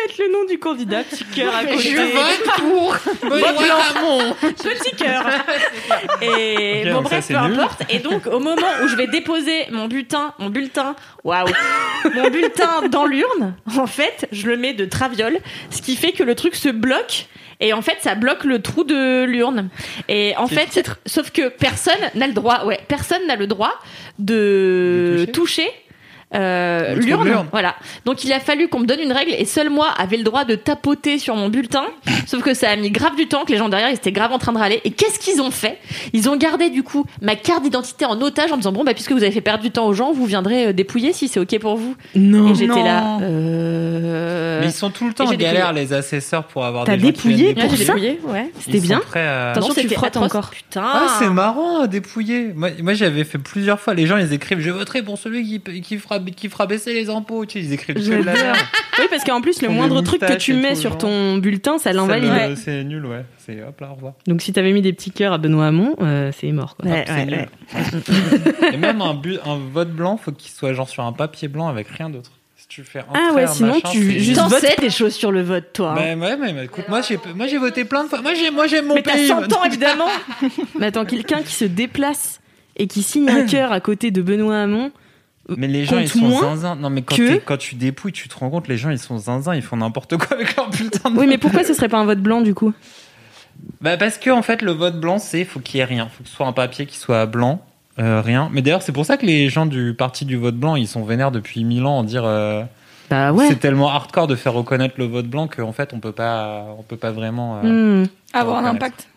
[0.07, 1.95] mettre le nom du candidat, petit cœur à côté.
[2.57, 2.97] pour
[3.29, 4.35] Benoît Hamon.
[4.41, 5.23] Petit cœur.
[6.23, 7.59] Et Ok, bon, bref, ça, peu nul.
[7.59, 7.81] importe.
[7.89, 11.45] Et donc, au moment où je vais déposer mon bulletin, mon bulletin, waouh,
[12.15, 15.37] mon bulletin dans l'urne, en fait, je le mets de traviole,
[15.69, 17.27] ce qui fait que le truc se bloque.
[17.59, 19.69] Et en fait, ça bloque le trou de l'urne.
[20.07, 23.73] Et en fait, sauf que personne n'a le droit, ouais, personne n'a le droit
[24.19, 25.67] de, De toucher.
[26.35, 27.47] Euh, l'urne, l'urne.
[27.51, 27.75] voilà.
[28.05, 30.43] Donc il a fallu qu'on me donne une règle et seul moi avait le droit
[30.43, 31.85] de tapoter sur mon bulletin.
[32.27, 34.33] Sauf que ça a mis grave du temps, que les gens derrière ils étaient grave
[34.33, 34.81] en train de râler.
[34.83, 35.77] Et qu'est-ce qu'ils ont fait?
[36.11, 39.11] Ils ont gardé du coup ma carte d'identité en otage en disant bon bah puisque
[39.13, 41.59] vous avez fait perdre du temps aux gens, vous viendrez euh, dépouiller si c'est ok
[41.59, 41.95] pour vous.
[42.15, 42.51] Non.
[42.51, 42.83] et j'étais non.
[42.83, 43.19] là.
[43.21, 44.59] Euh...
[44.61, 47.07] Mais ils sont tout le temps en galère, les assesseurs, pour avoir T'as des gens
[47.07, 47.77] qui dépouillé j'ai pour ça?
[47.93, 48.51] Dépouillé, ouais.
[48.59, 50.23] C'était bien prêts à- Attention, Non, tu atroce.
[50.25, 50.49] encore.
[50.49, 50.83] Putain.
[50.85, 52.51] Ah, c'est marrant, dépouiller.
[52.55, 53.93] Moi, moi j'avais fait plusieurs fois.
[53.93, 57.09] Les gens, ils écrivent Je voterai pour celui qui, qui, fera, qui fera baisser les
[57.09, 57.45] impôts.
[57.45, 58.57] Tu sais, ils écrivent que de la merde.
[58.99, 61.93] Oui, parce qu'en plus, le moindre truc que tu et mets sur ton bulletin, ça
[61.93, 62.55] l'invalide.
[62.57, 63.25] C'est nul, ouais.
[63.37, 64.13] C'est hop là, au revoir.
[64.27, 66.75] Donc si t'avais mis des petits cœurs à Benoît Hamon, euh, c'est mort.
[66.75, 66.89] Quoi.
[67.25, 67.47] Nul.
[68.73, 69.19] Et même un,
[69.71, 72.31] vote blanc, faut qu'il soit genre sur un papier blanc avec rien d'autre.
[72.55, 74.59] Si tu fais un Ah ouais, sinon, machin, tu- juste T'en vote.
[74.59, 75.91] sais des choses sur le vote, toi.
[75.91, 75.95] hein.
[75.95, 78.21] Ben ouais, mais, mais écoute, moi j'ai moi j'ai voté plein de fois.
[78.21, 79.27] Moi j'ai moi j'aime mon Mais t'as pays.
[79.27, 80.07] 100 ans évidemment.
[80.79, 82.41] Mais attends, quelqu'un qui se déplace
[82.75, 84.91] et qui signe un cœur à côté de Benoît Hamon,
[85.55, 86.75] Mais les gens ils sont zinzin.
[86.75, 88.99] Non mais quand, que- t'es- quand tu dépouilles, tu te rends compte, les gens ils
[88.99, 91.09] sont zinzin, ils font n'importe quoi avec leur bulletin.
[91.11, 92.73] de Oui, mais pourquoi ce serait pas un vote blanc du coup?
[93.81, 96.23] Bah parce que en fait le vote blanc c'est faut qu'il y ait rien, faut
[96.23, 97.61] que ce soit un papier qui soit blanc,
[97.99, 98.49] euh, rien.
[98.53, 101.03] Mais d'ailleurs c'est pour ça que les gens du parti du vote blanc ils sont
[101.03, 102.63] vénères depuis mille ans en dire euh,
[103.09, 103.47] Bah ouais.
[103.47, 106.83] c'est tellement hardcore de faire reconnaître le vote blanc qu'en fait on peut pas on
[106.83, 107.61] peut pas vraiment.
[107.63, 108.07] euh, Hmm.
[108.33, 109.07] Avoir un impact.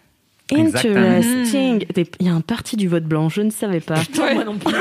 [0.53, 1.85] Interesting.
[2.21, 3.95] Il y a un parti du vote blanc, je ne savais pas.
[4.19, 4.35] Ouais.
[4.35, 4.75] Moi non plus.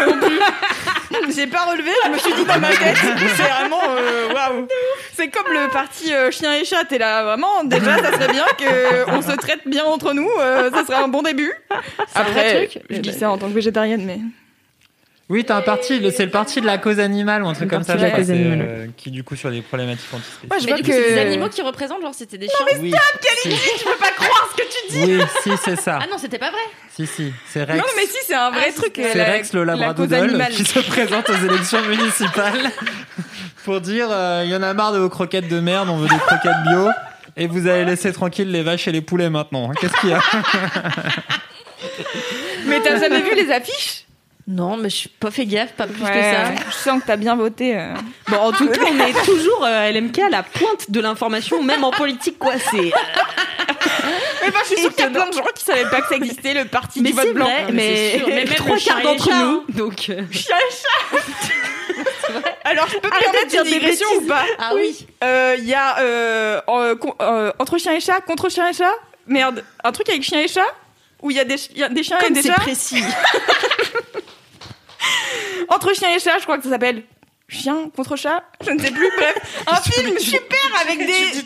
[1.47, 4.67] Pas relevé, je me suis dit dans ma tête, c'est vraiment euh, waouh.
[5.13, 7.63] C'est comme le parti euh, chien et chat, t'es là vraiment.
[7.63, 11.07] Déjà, ça serait bien que on se traite bien entre nous, euh, ça serait un
[11.07, 11.51] bon début.
[11.71, 11.75] un
[12.23, 13.17] vrai Après, truc je Eh dis ben.
[13.19, 14.19] ça en tant que végétarienne, mais
[15.31, 17.83] Oui, t'as un parti, c'est le parti de la cause animale ou un truc comme
[17.83, 20.49] ça, je crois, euh, qui du coup sur des problématiques antispécifiques.
[20.49, 22.47] moi je Mais vois du que coup, c'est des animaux qui représentent, genre c'était des
[22.47, 22.65] chiens.
[22.81, 22.91] oui,
[23.45, 25.17] Je peux pas croire ce que tu dis.
[25.17, 25.99] oui, si c'est ça.
[26.01, 26.59] Ah non, c'était pas vrai.
[26.95, 27.77] Si si, c'est Rex.
[27.77, 28.93] non mais si c'est un vrai Ah, truc.
[28.95, 32.71] c'est C'est la- Rex le labradoodle qui se présente aux élections municipales
[33.65, 36.09] pour dire euh, il y en a marre de vos croquettes de merde, on veut
[36.09, 36.87] des croquettes bio
[37.37, 39.69] et vous allez laisser tranquille les vaches et les poulets maintenant.
[39.79, 40.19] Qu'est-ce qu'il y a?
[42.65, 44.05] Mais t'as jamais vu les affiches?
[44.51, 46.63] Non, mais je suis pas fait gaffe, pas plus Ouais, que ça.
[46.69, 47.77] Je sens que t'as bien voté.
[47.77, 47.93] euh.
[48.29, 51.61] Bon, en tout cas, on est toujours euh, à LMK à la pointe de l'information,
[51.61, 52.53] même en politique, quoi.
[52.57, 52.77] C'est.
[54.41, 56.07] Mais bah, je suis sûre qu'il y a plein de gens qui savaient pas que
[56.07, 57.45] ça existait, le parti Mais du vote c'est blanc.
[57.45, 58.27] vrai, mais mais, c'est sûr.
[58.27, 59.63] Mais même trois quarts et d'entre nous.
[59.69, 61.19] Donc, euh, Chien et chat
[62.63, 65.05] Alors, je peux me permettre dire une des digression ou pas Ah oui.
[65.23, 66.59] Euh, Il y a euh,
[67.21, 68.93] euh, entre chien et chat, contre chien et chat?
[69.27, 70.65] Merde, un truc avec chien et chat?
[71.21, 72.61] Où il y a des, y a des chiens et comme des c'est chats?
[72.61, 73.03] précis.
[75.69, 77.03] Entre chien et chat, je crois que ça s'appelle
[77.47, 78.43] chien contre chat.
[78.65, 79.09] Je ne sais plus.
[79.17, 81.43] Bref, un film super avec des.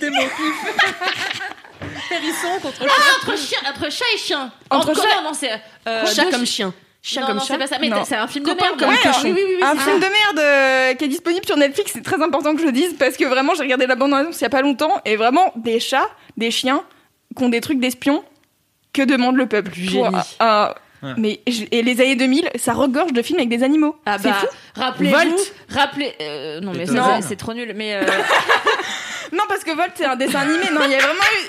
[2.11, 2.87] Hérisson contre ah,
[3.21, 4.51] entre chien, entre chat et chien.
[4.69, 5.51] Entre Entre chat- non, non, c'est
[5.87, 6.73] euh, Chat comme chi- chien.
[7.01, 7.53] Chien non, comme non, chat.
[7.53, 7.77] c'est pas ça.
[7.81, 8.03] Mais Non.
[8.05, 8.79] c'est un film de Copain merde.
[8.79, 11.57] comme Ouais, Oui, oui, oui, oui, un film de merde euh, qui est disponible sur
[11.57, 14.13] Netflix, c'est très important que je le dise parce que vraiment j'ai regardé la bande
[14.13, 16.83] annonce il y a pas longtemps et vraiment des chats, des chiens
[17.35, 18.23] qui ont des trucs d'espions.
[18.93, 20.05] Que demande le peuple Pour génie.
[20.05, 21.13] un- un- Ouais.
[21.17, 23.95] Mais je- et les années 2000, ça regorge de films avec des animaux.
[24.05, 24.47] Ah c'est bah, fou.
[24.79, 25.53] rappelez-vous, Volt.
[25.69, 26.85] rappelez, euh, non mais
[27.21, 28.03] c'est trop nul, mais euh,
[29.33, 30.65] Non parce que Volt c'est un dessin animé.
[30.71, 31.43] Non, il y a vraiment eu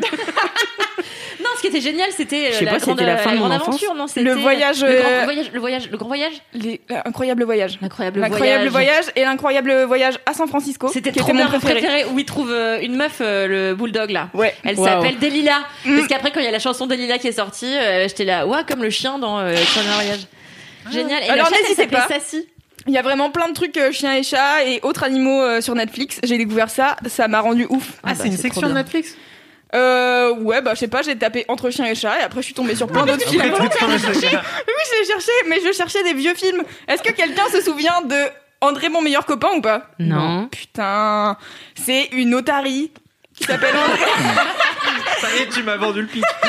[1.50, 3.94] non, ce qui était génial, c'était euh, la grande, la fin de la grande aventure,
[3.94, 7.78] non C'était Le voyage, le grand euh, voyage, le voyage, le grand voyage, l'incroyable voyage.
[7.80, 8.68] l'incroyable voyage.
[8.70, 10.88] voyage et l'incroyable voyage à San Francisco.
[10.92, 11.80] C'était trop était mon préféré.
[11.80, 14.28] préféré où il trouve euh, une meuf, euh, le bulldog là.
[14.34, 14.54] Ouais.
[14.64, 14.84] Elle Wow.
[14.86, 15.58] s'appelle Delila.
[15.84, 15.96] Mm.
[15.96, 18.46] Parce qu'après, quand il y a la chanson Delila qui est sortie, euh, j'étais là,
[18.46, 20.26] ouah, comme le chien dans euh, Extraordinaire Voyage.
[20.90, 21.22] Génial.
[21.24, 22.06] Et Alors, n'hésitez pas.
[22.08, 22.46] Sassy.
[22.86, 25.60] Il y a vraiment plein de trucs euh, chiens et chats et autres animaux euh,
[25.60, 26.18] sur Netflix.
[26.24, 27.92] J'ai découvert ça, ça m'a rendu ouf.
[28.02, 28.74] Ah, c'est une c'est section trop de.
[28.74, 29.16] Netflix?
[29.74, 32.46] Euh, ouais, bah je sais pas, j'ai tapé entre chien et chat et après je
[32.46, 33.40] suis tombée sur plein d'autres films.
[33.40, 36.62] Après, Oui, je l'ai cherché, mais je cherchais des vieux films.
[36.88, 38.16] Est-ce que quelqu'un se souvient de
[38.60, 39.86] André mon meilleur copain ou pas?
[39.98, 40.48] Non.
[40.48, 41.36] Putain,
[41.76, 42.90] c'est une otarie
[43.36, 44.00] qui s'appelle André,
[45.20, 46.24] Ça y est, tu m'as vendu le pitch.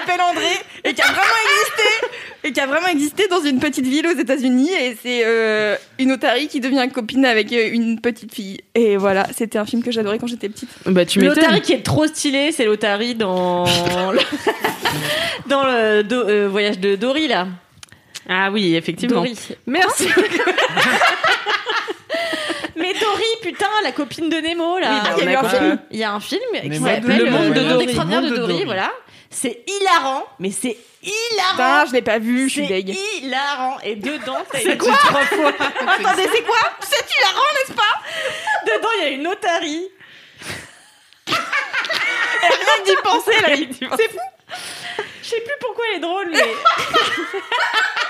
[0.00, 0.52] qui s'appelle André
[0.84, 2.06] et qui a vraiment existé
[2.44, 6.12] et qui a vraiment existé dans une petite ville aux États-Unis et c'est euh, une
[6.12, 8.58] otarie qui devient copine avec euh, une petite fille.
[8.74, 10.68] Et voilà, c'était un film que j'adorais quand j'étais petite.
[10.86, 11.18] Bah, tu
[11.62, 13.64] qui est trop stylé, c'est l'Otari dans
[14.12, 14.18] le...
[15.46, 17.48] dans le Do- euh, voyage de Dory là.
[18.28, 19.16] Ah oui, effectivement.
[19.22, 19.34] Dory.
[19.66, 20.06] Merci.
[22.76, 24.90] Mais Dory, putain, la copine de Nemo là.
[24.92, 25.78] Oui, bah, il y a eu un film.
[25.90, 27.86] Il y a un film qui s'appelle Le monde de Dory.
[27.86, 28.64] Le monde de Dory.
[28.64, 28.92] voilà.
[29.30, 31.52] C'est hilarant, mais c'est hilarant.
[31.52, 32.96] Putain, je l'ai pas vu, je suis C'est deg.
[33.20, 33.78] hilarant.
[33.80, 36.56] Et dedans, t'as C'est une- quoi Attendez, c'est quoi?
[36.80, 37.94] C'est hilarant, n'est-ce pas?
[38.66, 39.88] Dedans, il y a une otarie.
[41.26, 41.36] Rien
[42.78, 43.96] que d'y penser, là.
[43.96, 44.18] C'est fou.
[45.22, 46.40] Je sais plus pourquoi elle est drôle, mais.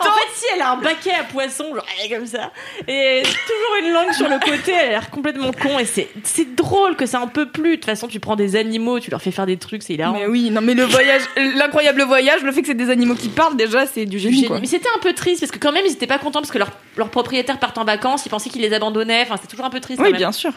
[0.00, 2.50] en fait, si elle a un baquet à poisson, genre elle est comme ça,
[2.88, 6.54] et toujours une langue sur le côté, elle a l'air complètement con, et c'est c'est
[6.54, 7.70] drôle que ça en peut plus.
[7.72, 10.18] De toute façon, tu prends des animaux, tu leur fais faire des trucs, c'est hilarant.
[10.18, 11.22] Mais oui, non, mais le voyage,
[11.56, 14.58] l'incroyable voyage, le fait que c'est des animaux qui parlent, déjà, c'est du génie, quoi.
[14.60, 16.58] Mais c'était un peu triste parce que quand même ils étaient pas contents parce que
[16.58, 19.22] leur, leur propriétaire part en vacances, ils pensaient qu'ils les abandonnaient.
[19.22, 19.98] Enfin, c'était toujours un peu triste.
[20.00, 20.18] Oui, quand même.
[20.18, 20.52] bien sûr.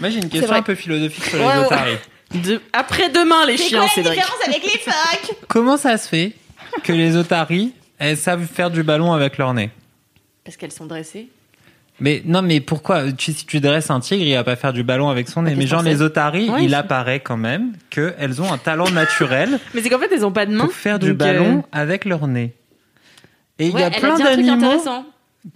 [0.00, 1.96] Moi, j'ai une question un peu philosophique sur les Ouais, otaries.
[2.34, 2.60] De...
[2.72, 4.14] Après demain, les C'est chiens, quoi la Cédric.
[4.18, 5.36] différence avec les phoques?
[5.48, 6.32] Comment ça se fait
[6.82, 7.72] que les otaries,
[8.10, 9.70] elles savent faire du ballon avec leur nez
[10.44, 11.28] Parce qu'elles sont dressées.
[12.00, 14.82] Mais non, mais pourquoi tu, Si tu dresses un tigre, il va pas faire du
[14.82, 15.50] ballon avec son nez.
[15.50, 18.90] Bah, Mais qu'est-ce genre les otaries, Ouais, il apparaît quand même qu'elles ont un talent
[18.90, 20.64] naturel Mais c'est qu'en fait, elles ont pas de main.
[20.64, 22.54] pour faire du euh, ballon avec leur nez.
[23.58, 25.04] Et il Ouais, y a plein d'animaux intéressant.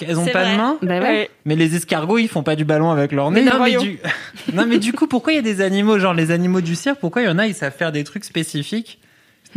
[0.06, 0.52] elles ont pas vrai.
[0.52, 0.76] de main.
[0.82, 1.30] Bah ouais.
[1.46, 3.42] Mais les escargots, ils font pas du ballon avec leur nez.
[3.42, 3.98] Mais non, mais du...
[4.52, 7.00] non, mais du coup, pourquoi il y a des animaux, genre les animaux du cirque,
[7.00, 9.00] pourquoi il y en a, ils savent faire des trucs spécifiques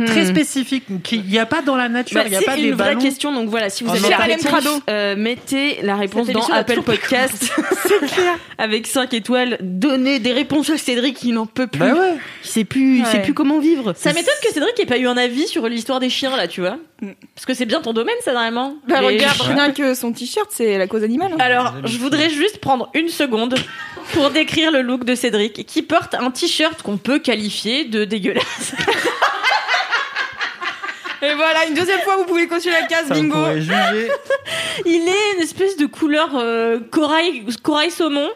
[0.06, 0.34] Très Hmm.
[0.34, 2.74] spécifiques, qu'il n'y a pas dans la nature, Bah, il n'y a pas des une
[2.74, 3.00] vraie ballons.
[3.00, 7.52] question, donc voilà, si vous avez la réponse, euh, mettez la réponse dans Apple Podcast.
[7.86, 8.38] c'est clair.
[8.58, 11.80] Avec 5 étoiles, donnez des réponses à Cédric qui n'en peut plus.
[11.80, 12.14] Bah ouais.
[12.44, 13.22] Il sait plus, il sait Ouais.
[13.24, 13.92] plus comment vivre.
[13.94, 16.60] Ça m'étonne que Cédric ait pas eu un avis sur l'histoire des chiens là, tu
[16.62, 16.78] vois.
[17.02, 17.10] Mm.
[17.34, 18.76] Parce que c'est bien ton domaine, ça normalement.
[18.88, 21.32] Bah, Les- regarde, rien que son t-shirt, c'est la cause animale.
[21.34, 21.36] hein.
[21.40, 23.54] Alors, je voudrais juste prendre une seconde
[24.14, 28.72] pour décrire le look de Cédric, qui porte un t-shirt qu'on peut qualifier de dégueulasse.
[31.22, 33.36] Et voilà, une deuxième fois, vous pouvez cocher la case Ça bingo.
[34.86, 38.28] Il est une espèce de couleur euh, corail, corail saumon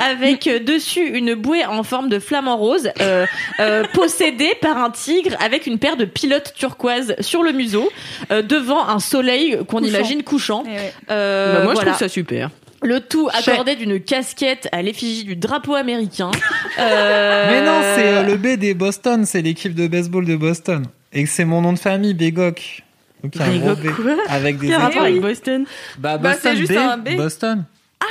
[0.00, 3.26] avec euh, dessus une bouée en forme de flamant rose euh,
[3.60, 7.88] euh, possédée par un tigre avec une paire de pilotes turquoise sur le museau
[8.30, 10.64] euh, devant un soleil qu'on imagine couchant.
[10.66, 10.92] Eh ouais.
[11.10, 12.50] Euh, Bah, moi, je trouve ça super.
[12.82, 16.30] Le tout accordé d'une casquette à l'effigie du drapeau américain.
[16.78, 20.84] Euh, Mais non, c'est euh, le B des Boston, c'est l'équipe de baseball de Boston.
[21.12, 22.82] Et que c'est mon nom de famille, Begok.
[23.22, 25.06] Donc il y a un gros Begok B quoi avec des Quel rapport étoiles.
[25.06, 25.64] avec Boston
[25.98, 27.16] Bah, Bah, Boston c'est juste B, un B.
[27.16, 27.64] Boston.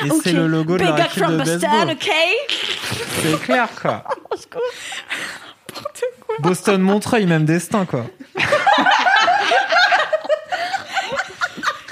[0.05, 0.21] Et ok.
[0.23, 1.89] c'est le logo de Big leur up équipe from de Boston, baseball.
[1.91, 2.11] ok
[3.21, 4.03] C'est clair, quoi.
[6.39, 8.05] Boston Montreuil, même destin, quoi.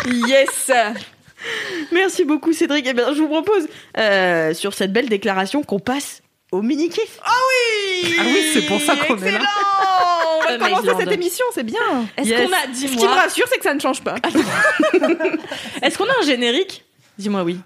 [0.06, 0.70] Yes.
[1.94, 2.86] Merci beaucoup Cédric.
[2.90, 7.20] Eh bien, je vous propose euh, sur cette belle déclaration qu'on passe au mini kiff.
[7.24, 7.30] Ah
[8.04, 8.16] oui.
[8.20, 9.38] Ah oui, c'est pour ça qu'on est là.
[9.38, 10.13] Excellent.
[10.58, 11.00] Commencer Maïslande.
[11.02, 11.80] cette émission, c'est bien.
[12.18, 12.42] Est-ce Yes.
[12.50, 14.16] qu'on a, Ce qui me rassure, c'est que ça ne change pas.
[15.82, 16.84] est-ce qu'on a un générique?
[17.18, 17.60] Dis-moi oui.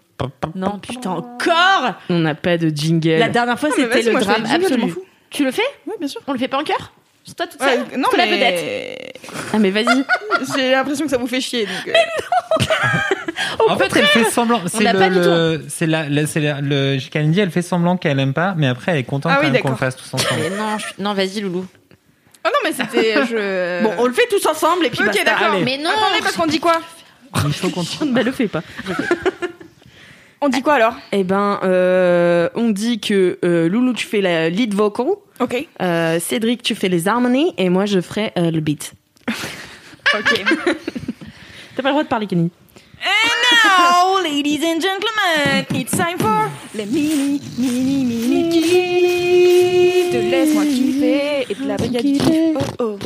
[0.56, 1.94] Non, putain, encore?
[2.10, 3.18] On n'a pas de jingle.
[3.20, 4.94] La dernière fois, Ah, mais c'était le drame absolu.
[5.30, 5.62] Tu le fais?
[5.86, 6.22] Oui, bien sûr.
[6.28, 6.92] On le fait pas en chœur
[7.24, 9.18] C'est toi toute Ouais, seule non, Fais la mais vedette.
[9.54, 10.04] Ah mais vas-y.
[10.56, 11.66] j'ai l'impression que ça vous fait chier.
[11.66, 12.64] Donc, euh,
[13.70, 14.62] En fait, elle fait semblant.
[14.68, 18.68] C'est le, c'est la, la- c'est la- le elle fait semblant qu'elle aime pas, mais
[18.68, 20.42] après elle est contente Ah quand oui, même qu'on le fasse tous ensemble.
[20.42, 21.66] Mais non, je non, vas-y Loulou.
[22.46, 23.26] Oh non, mais c'était.
[23.26, 23.84] Je...
[23.84, 25.24] Bon, on le fait tous ensemble et puis Ok, basta.
[25.24, 25.54] d'accord.
[25.56, 25.64] Allez.
[25.64, 25.90] Mais non.
[25.90, 26.80] Attendez, parce qu'on dit quoi
[27.46, 28.62] Il faut qu'on Bah, le fais pas.
[30.40, 30.94] On dit quoi alors?
[31.12, 35.08] Eh ben, euh, on dit que euh, Loulou, tu fais la lead vocal.
[35.40, 35.68] Ok.
[35.82, 37.56] euh, Cédric, tu fais les harmonies.
[37.58, 38.94] Et moi, je ferai euh, le beat.
[39.28, 40.44] Ok.
[41.76, 42.52] T'as pas le droit de parler, Kenny.
[43.04, 50.14] Now, ladies and gentlemen, it's time for les mini, mini, mini kiffs.
[50.14, 52.58] De laisse-moi kiffer et de la brigade du kiff.
[52.80, 52.98] Oh,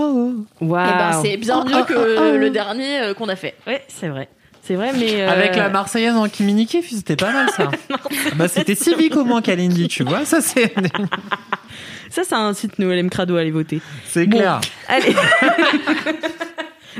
[0.00, 0.46] oh.
[0.60, 0.86] Waouh.
[0.88, 3.54] Eh ben, c'est bien mieux que le dernier euh, qu'on a fait.
[3.66, 4.28] Ouais, c'est vrai.
[4.62, 5.20] C'est vrai, mais.
[5.22, 7.70] euh, Avec la Marseillaise en Kimini Kiff, c'était pas mal ça.
[8.36, 10.24] bah, c'était civique au moins, Kalindi, tu vois.
[10.24, 10.72] Ça, c'est,
[12.10, 13.80] Ça, c'est un site Noël M Crado, allez voter.
[14.08, 14.60] c'est clair.
[14.88, 15.14] Allez.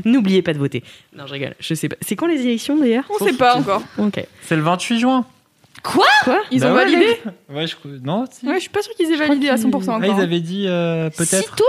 [0.05, 0.83] N'oubliez pas de voter.
[1.17, 1.55] Non, je rigole.
[1.61, 1.97] Je sais pas.
[2.01, 3.83] C'est quand les élections d'ailleurs On sait pas encore.
[3.99, 4.25] Ok.
[4.43, 5.27] C'est le 28 juin.
[5.83, 6.07] Quoi
[6.51, 7.19] Ils Bah ont ouais, validé
[7.51, 7.75] les- Ouais, je...
[8.03, 8.47] non, si.
[8.47, 9.99] Ouais, je suis pas sûre qu'ils aient validé à 100% encore.
[10.03, 10.19] Ah, ils hein.
[10.19, 11.45] avaient dit euh, peut-être.
[11.45, 11.65] Si tôt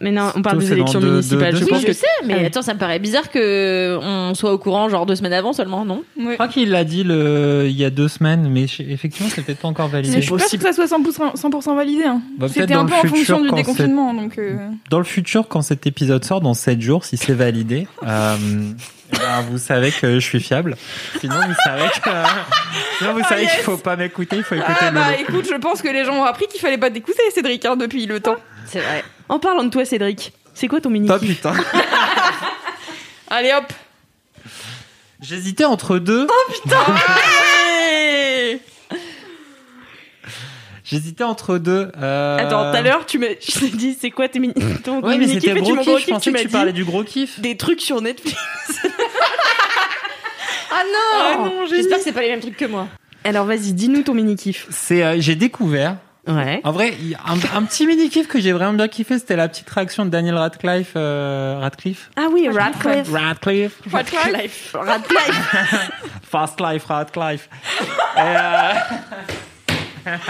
[0.00, 1.52] Mais non, on parle des élections municipales.
[1.52, 2.46] deux- je deux pense Oui, que je sais, mais Ah oui.
[2.46, 5.84] attends, ça me paraît bizarre que on soit au courant genre deux semaines avant seulement,
[5.84, 6.02] non?
[6.18, 6.30] Ouais.
[6.30, 7.64] Je crois qu'il l'a dit le...
[7.66, 10.16] il y a deux semaines, mais je- effectivement, c'est peut-être pas encore Mais validé.
[10.16, 12.04] je suis pas sûre que ça soit 100%, 100% validé.
[12.04, 12.20] Hein.
[12.38, 14.12] Bah, C'était un peu en fonction du déconfinement.
[14.14, 14.56] Donc, euh,
[14.90, 18.36] Dans le futur, quand cet épisode sort, dans 7 jours, si c'est validé, euh,
[19.12, 20.76] eh ben, vous savez que je suis fiable.
[21.20, 22.10] Sinon, vous savez que,
[22.98, 23.54] sinon, vous Ah, savez yes.
[23.54, 26.14] qu'il faut pas m'écouter, il faut écouter Ah bah écoute, je pense que les gens
[26.16, 28.36] ont appris qu'il fallait pas t'écouter, Cédric, hein, depuis le temps.
[28.66, 29.04] C'est vrai.
[29.28, 31.52] En parlant de toi, Cédric, c'est quoi ton mini Pas putain.
[33.28, 33.72] Allez hop
[35.20, 36.26] J'hésitais entre deux.
[36.30, 36.52] Oh,
[40.84, 41.90] J'hésitais entre deux.
[42.00, 45.00] euh, Attends, tout à l'heure, tu m'as, je t'ai dit, c'est quoi tes mini, ton
[45.02, 46.06] Ouais, mais mini c'était kiff et tu gros kiff.
[46.06, 47.40] Je pensais tu que m'as tu dit parlais du gros kiff.
[47.40, 48.36] des trucs sur Netflix.
[50.78, 52.86] Ah non, Ah non, J'espère que c'est pas les mêmes trucs que moi.
[53.24, 54.66] Alors vas-y, dis-nous ton mini kiff.
[54.70, 55.96] C'est, euh, j'ai découvert.
[56.28, 56.60] Ouais.
[56.64, 59.18] En vrai, il y a un, un petit mini kiff que j'ai vraiment bien kiffé,
[59.18, 60.92] c'était la petite réaction de Daniel Radcliffe.
[60.96, 62.10] euh, Radcliffe.
[62.16, 63.10] Ah oui, Radcliffe.
[63.12, 63.80] Radcliffe.
[63.92, 64.74] Radcliffe.
[64.74, 65.90] Radcliffe.
[66.28, 67.48] Fast Life, Radcliffe.
[68.16, 68.72] Et, euh,
[70.06, 70.16] Ah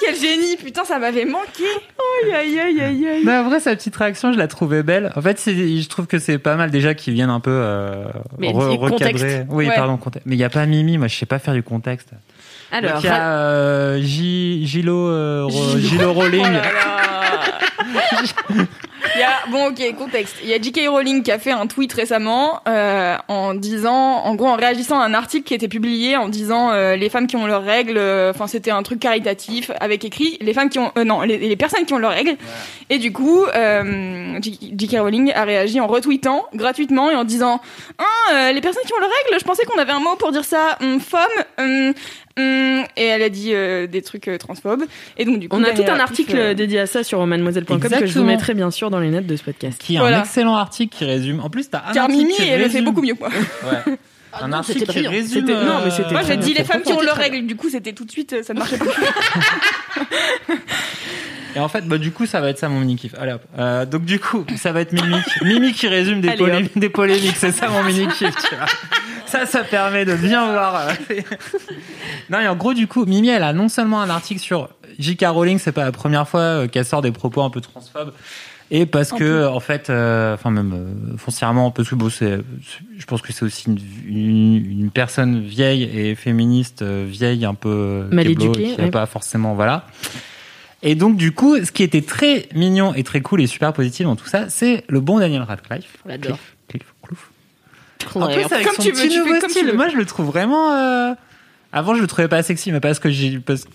[0.00, 1.64] quel génie Putain, ça m'avait manqué
[2.24, 3.22] Aïe, aïe, aïe, aïe, aïe.
[3.24, 5.12] Mais en vrai, sa petite réaction, je la trouvais belle.
[5.16, 8.04] En fait, je trouve que c'est pas mal déjà qu'ils viennent un peu euh,
[8.38, 9.44] Mais re- recadrer.
[9.48, 9.74] Oui, Ouais.
[9.76, 10.26] pardon, contexte.
[10.26, 12.10] Mais il y a pas Mimi, moi je sais pas faire du contexte.
[12.72, 16.46] Alors, Donc, il y a euh, J- Gilo, euh, Ro- Gilo Rowling.
[16.46, 17.98] Oh.
[19.16, 20.36] Il y a, bon, ok, contexte.
[20.42, 20.82] Il y a J.K.
[20.88, 23.92] Rowling qui a fait un tweet récemment euh, en disant,
[24.24, 27.26] en gros, en réagissant à un article qui était publié en disant euh, les femmes
[27.26, 27.96] qui ont leurs règles.
[27.98, 31.38] euh, Enfin, c'était un truc caritatif avec écrit les femmes qui ont, euh, non, les,
[31.38, 32.36] les personnes qui ont leurs règles.
[32.88, 34.96] Et du coup, euh, J.K.
[35.00, 37.60] Rowling a réagi en retweetant gratuitement et en disant
[37.98, 38.04] ah,
[38.34, 39.40] euh, les personnes qui ont leurs règles.
[39.40, 40.76] Je pensais qu'on avait un mot pour dire ça.
[40.82, 41.20] Hum, femme.
[41.58, 41.94] hum.
[42.38, 44.84] Et elle a dit euh, des trucs euh, transphobes.
[45.18, 47.78] Et donc du coup, on a tout un article euh, dédié à ça sur mademoiselle.com
[47.80, 49.80] que je vous mettrai bien sûr dans les notes de ce podcast.
[49.80, 50.18] Qui est Voilà.
[50.18, 51.40] un excellent article qui résume.
[51.40, 53.28] En plus, t'as un Car article Mimi, qui elle le fait résume- beaucoup mieux, quoi.
[53.64, 53.94] Ouais.
[54.40, 55.10] un non, article qui brillant.
[55.10, 55.44] résume.
[55.46, 57.46] Non, mais c'était Moi, j'ai dit les femmes qui ont leurs règles.
[57.46, 58.88] Du coup, c'était tout de suite, ça ne marchait plus.
[61.56, 63.14] Et en fait, bah, du coup, ça va être ça mon mini kiff.
[63.18, 63.42] Allez hop.
[63.58, 65.16] Euh, donc, du coup, ça va être Mimi.
[65.42, 67.36] Mimi qui résume des, Allez, polé- des polémiques.
[67.36, 68.66] C'est ça mon mini kiff, tu vois.
[69.26, 70.88] ça, ça permet de bien voir.
[71.10, 71.14] euh,
[72.30, 75.24] non, et en gros, du coup, Mimi, elle a non seulement un article sur J.K.
[75.28, 78.12] Rowling, c'est pas la première fois euh, qu'elle sort des propos un peu transphobes.
[78.72, 82.38] Et parce que, en fait, euh, enfin, même euh, foncièrement, parce que bon, c'est,
[82.96, 87.54] je pense que c'est aussi une, une, une personne vieille et féministe, euh, vieille, un
[87.54, 88.90] peu Mal éduquée, qui ouais.
[88.92, 89.86] pas forcément, voilà.
[90.82, 94.06] Et donc, du coup, ce qui était très mignon et très cool et super positif
[94.06, 95.96] dans tout ça, c'est le bon Daniel Radcliffe.
[96.04, 96.38] On l'adore.
[96.68, 97.30] Cliff, Cliff, Clouf.
[98.14, 99.96] En plus, avec comme son tu veux, petit tu nouveau comme tu style, moi je
[99.96, 100.72] le trouve vraiment.
[100.72, 101.14] euh,
[101.72, 103.66] Avant, je le trouvais pas sexy, mais parce que j'ai parce,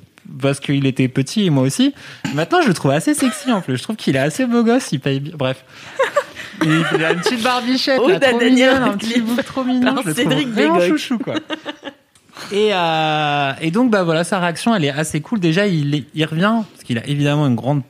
[0.42, 1.94] parce qu'il était petit et moi aussi.
[2.34, 3.78] Maintenant, je le trouve assez sexy en plus.
[3.78, 5.34] Je trouve qu'il est assez beau gosse, il paye bien.
[5.38, 5.64] Bref.
[6.64, 9.94] Il, a une petite barbichette, Oh, là, trop mignonne, un petit bout trop mignon.
[9.94, 11.36] Par je le Cédric trouve vraiment chouchou, quoi.
[12.52, 15.40] Et, euh, et donc, bah voilà, sa réaction, elle est assez cool.
[15.40, 17.82] Déjà, il, est- il revient, parce qu'il a évidemment une grande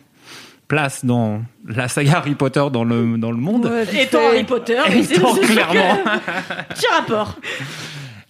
[0.68, 3.70] place dans la saga Harry Potter dans le, dans le monde.
[4.00, 6.00] Étant Harry Potter, mais c'est Étant clairement.
[6.70, 7.38] Petit rapport.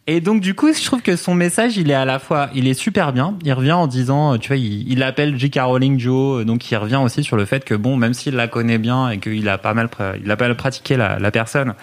[0.07, 2.67] Et donc du coup, je trouve que son message, il est à la fois, il
[2.67, 3.35] est super bien.
[3.43, 5.59] Il revient en disant, tu vois, il, il appelle J.K.
[5.63, 8.77] Rowling Joe, donc il revient aussi sur le fait que bon, même s'il la connaît
[8.77, 9.89] bien et qu'il a pas mal,
[10.23, 11.73] il a pas mal pratiqué la, la personne,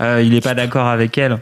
[0.00, 1.38] euh, il est pas d'accord avec elle,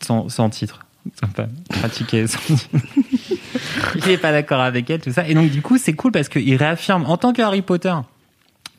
[0.00, 0.80] sans, sans titre.
[1.22, 2.26] Enfin, pratiquer
[3.94, 5.26] il est pas d'accord avec elle, tout ça.
[5.26, 7.94] Et donc du coup, c'est cool parce qu'il réaffirme en tant que Harry Potter.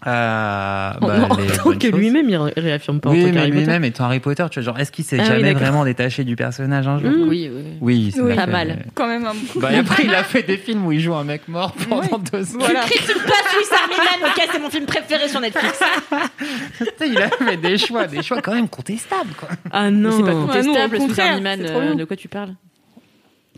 [0.08, 3.38] Euh, En- bah, en les tant que lui-même, il ré- réaffirme pas en Oui, tant
[3.38, 3.60] Harry Potter.
[3.62, 6.38] lui-même étant Harry Potter, tu vois, genre, est-ce qu'il s'est Ah jamais vraiment détaché du
[6.38, 7.10] personnage un jour?
[7.10, 7.28] Mmh.
[7.28, 8.12] Oui, oui.
[8.16, 8.36] Oui.
[8.36, 8.86] Pas fait- mal.
[8.96, 11.26] Quand même un Bah, et après, il a fait des films où il joue un
[11.26, 12.60] mec mort pendant deux ans.
[12.60, 12.80] Voilà.
[12.82, 15.80] Crie sur place, Swiss Army Man, ok, c'est mon film préféré sur Netflix.
[17.06, 19.50] Il a fait des choix, des choix quand même contestables, quoi.
[19.72, 20.12] Ah Mais non.
[20.16, 21.96] c'est pas contestable, Swiss contraire, Army Man, c'est trop euh, bien.
[21.96, 22.54] de quoi tu parles?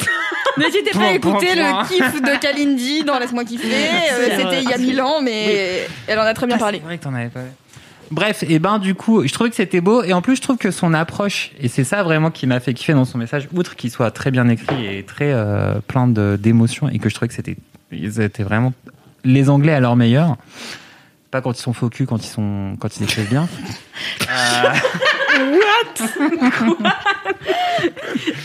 [0.57, 3.67] N'hésitez pas à écouter le kiff de Kalindi dans Laisse-moi kiffer.
[3.67, 4.37] Euh.
[4.37, 6.79] C'était il y a mille ans, mais elle en a très bien Ah, parlé.
[6.79, 7.39] C'est vrai que t'en avais pas.
[8.11, 10.57] Bref, et ben du coup, je trouvais que c'était beau et en plus je trouve
[10.57, 13.77] que son approche et c'est ça vraiment qui m'a fait kiffer dans son message, outre
[13.77, 17.29] qu'il soit très bien écrit et très euh, plein de d'émotions et que je trouvais
[17.29, 17.55] que c'était
[17.93, 18.73] ils étaient vraiment
[19.23, 20.35] les Anglais à leur meilleur.
[21.31, 23.47] Pas quand ils sont faux cul, quand ils sont quand ils écrivent bien.
[24.29, 24.73] Euh,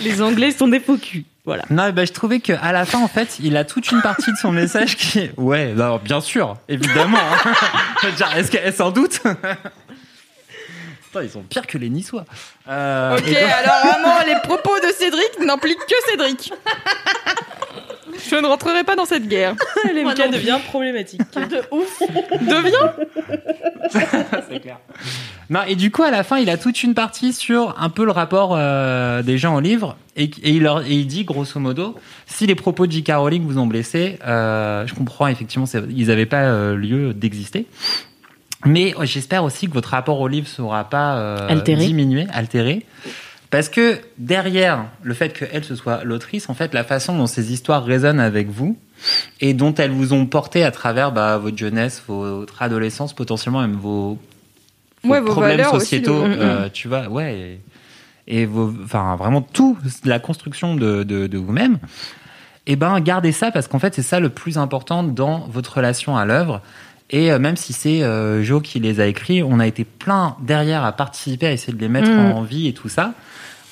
[0.02, 1.24] Les Anglais sont des faux culs.
[1.46, 1.62] Voilà.
[1.70, 4.30] Non, bah, je trouvais que à la fin, en fait, il a toute une partie
[4.32, 7.16] de son message qui est ouais, alors, bien sûr, évidemment.
[7.18, 7.52] hein.
[8.02, 9.20] Je veux dire, Est-ce qu'elle s'en doute?
[11.06, 12.24] Putain, ils sont pires que les Niçois.
[12.68, 16.52] Euh, Ok, donc- alors vraiment, les propos de Cédric n'impliquent que Cédric.
[18.28, 19.54] Je ne rentrerai pas dans cette guerre.
[19.84, 21.20] LMK devient problématique.
[21.34, 22.02] De ouf.
[22.40, 22.92] Deviens
[24.48, 24.78] c'est clair.
[25.48, 28.04] Non, et du coup, à la fin, il a toute une partie sur un peu
[28.04, 29.96] le rapport euh, des gens au livre.
[30.16, 31.94] Et, et il leur, et il dit, grosso modo,
[32.26, 33.12] si les propos de J.K.
[33.16, 37.66] Rowling vous ont blessé, euh, je comprends, effectivement, ils n'avaient pas euh, lieu d'exister.
[38.64, 41.86] Mais euh, j'espère aussi que votre rapport au livre ne sera pas euh, Altéré.
[41.86, 42.84] diminué, altéré.
[43.50, 47.52] Parce que derrière le fait qu'elle ce soit l'autrice, en fait, la façon dont ces
[47.52, 48.76] histoires résonnent avec vous
[49.40, 53.76] et dont elles vous ont porté à travers bah, votre jeunesse, votre adolescence, potentiellement même
[53.76, 54.18] vos,
[55.04, 57.60] vos Ouais, problèmes sociétaux, euh, tu vois, ouais,
[58.26, 61.78] et, et vos, enfin vraiment tout la construction de, de, de vous-même.
[62.66, 66.16] Et ben gardez ça parce qu'en fait c'est ça le plus important dans votre relation
[66.16, 66.60] à l'œuvre.
[67.10, 70.36] Et euh, même si c'est euh, Joe qui les a écrits, on a été plein
[70.40, 72.32] derrière à participer, à essayer de les mettre Mm.
[72.32, 73.14] en vie et tout ça.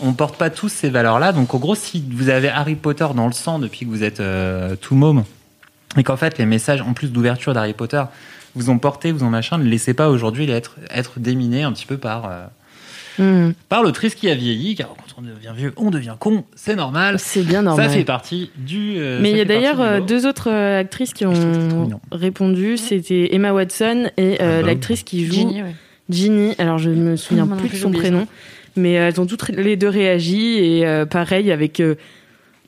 [0.01, 1.33] On porte pas tous ces valeurs-là.
[1.33, 4.21] Donc, en gros, si vous avez Harry Potter dans le sang depuis que vous êtes
[4.21, 5.25] euh, tout môme,
[5.97, 8.03] et qu'en fait, les messages, en plus d'ouverture d'Harry Potter,
[8.57, 11.87] vous ont porté, vous ont machin, ne laissez pas aujourd'hui être, être déminé un petit
[11.87, 12.31] peu par,
[13.19, 13.51] Hmm.
[13.69, 17.19] par l'autrice qui a vieilli, car quand on devient vieux, on devient con, c'est normal.
[17.19, 17.87] C'est bien normal.
[17.89, 18.95] Ça fait partie du.
[18.99, 22.77] euh, Mais il y a d'ailleurs euh, deux autres euh, actrices qui ont répondu.
[22.77, 24.67] C'était Emma Watson et euh, Ah bah.
[24.67, 25.75] l'actrice qui joue Ginny, ouais.
[26.11, 26.55] Ginny.
[26.59, 28.27] Alors je me souviens non plus de son prénom,
[28.77, 31.95] mais elles ont toutes les deux réagi et euh, pareil avec euh,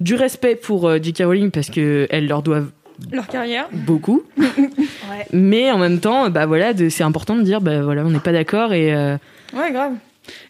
[0.00, 1.22] du respect pour euh, J.K.
[1.24, 2.70] Rowling parce que elles leur doivent
[3.12, 3.68] leur carrière.
[3.72, 4.22] beaucoup.
[5.32, 8.32] Mais en même temps, bah voilà, c'est important de dire, bah voilà, on n'est pas
[8.32, 9.16] d'accord et euh,
[9.54, 9.92] Ouais, grave.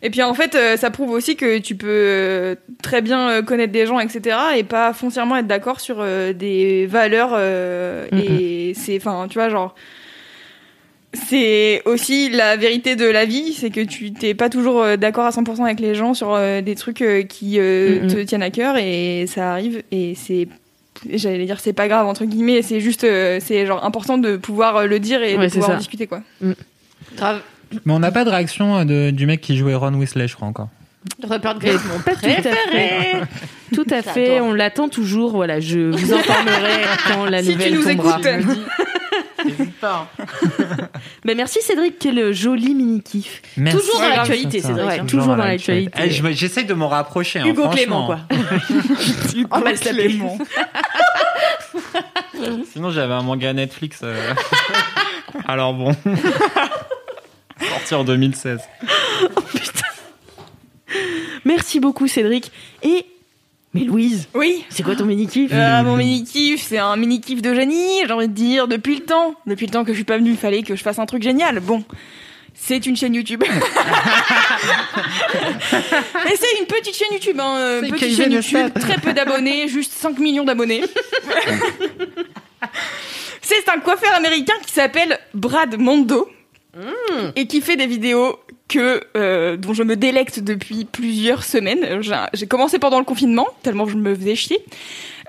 [0.02, 3.42] Et puis en fait, euh, ça prouve aussi que tu peux euh, très bien euh,
[3.42, 7.30] connaître des gens, etc., et pas foncièrement être d'accord sur euh, des valeurs.
[7.34, 8.18] euh, Mhm.
[8.20, 9.74] Et c'est, enfin, tu vois, genre,
[11.14, 15.24] c'est aussi la vérité de la vie, c'est que tu t'es pas toujours euh, d'accord
[15.24, 18.06] à 100% avec les gens sur euh, des trucs euh, qui euh, Mhm.
[18.08, 20.48] te tiennent à cœur, et ça arrive, et c'est
[21.10, 24.77] j'allais dire c'est pas grave entre guillemets c'est juste euh, c'est genre important de pouvoir
[24.77, 25.79] euh, le dire et Ouais, de pouvoir en ça.
[25.79, 26.22] discuter quoi
[27.16, 27.42] Grave.
[27.85, 30.37] Mais on n'a pas de réaction euh, de- du mec qui jouait Ron Weasley, je
[30.37, 30.69] crois encore.
[31.23, 33.12] Rupert Grint, mon pas tout à fait.
[33.75, 34.48] Tout à fait, J'adore.
[34.48, 35.33] on l'attend toujours.
[35.33, 38.19] Voilà, je vous informerai quand la Si tu nouvelle nous tombera.
[38.21, 38.58] écoutes.
[39.44, 40.08] N'hésite pas.
[41.25, 43.42] Bah, merci Cédric, quel joli mini kiff.
[43.56, 43.79] Merci.
[43.79, 45.06] Toujours dans l'actualité, Cédric, Ouais, hein.
[45.06, 45.92] toujours dans l'actualité.
[46.04, 47.40] Eh, je me- J'essaye de m'en rapprocher.
[47.40, 47.77] hein, Hugo franchement.
[47.77, 49.60] Clément, quoi.
[49.60, 50.21] Va se l'appeler.
[52.73, 54.00] Sinon, j'avais un manga Netflix.
[54.04, 54.33] euh.
[55.48, 55.92] Alors bon.
[57.69, 58.61] Sorti en 2016.
[61.44, 62.50] Merci beaucoup Cédric.
[62.83, 63.07] Et
[63.75, 64.65] mais Louise, Oui.
[64.71, 68.00] c'est quoi ton mini kiff Euh, mon mini kiff, c'est un mini kiff de génie.
[68.07, 70.31] J'ai envie de dire depuis le temps, depuis le temps que je suis pas venue,
[70.31, 71.61] il fallait que je fasse un truc génial.
[71.61, 71.85] Bon,
[72.54, 73.44] c'est une chaîne YouTube.
[76.27, 79.92] Et c'est une petite chaîne YouTube, hein, euh, petite chaîne YouTube, très peu d'abonnés, juste
[79.92, 80.83] 5 millions d'abonnés.
[83.42, 86.31] c'est un coiffeur américain qui s'appelle Brad Mondo
[87.37, 92.02] et qui fait des vidéos que euh, dont je me délecte depuis plusieurs semaines.
[92.02, 94.58] J'ai- J'ai commencé pendant le confinement, tellement je me faisais chier.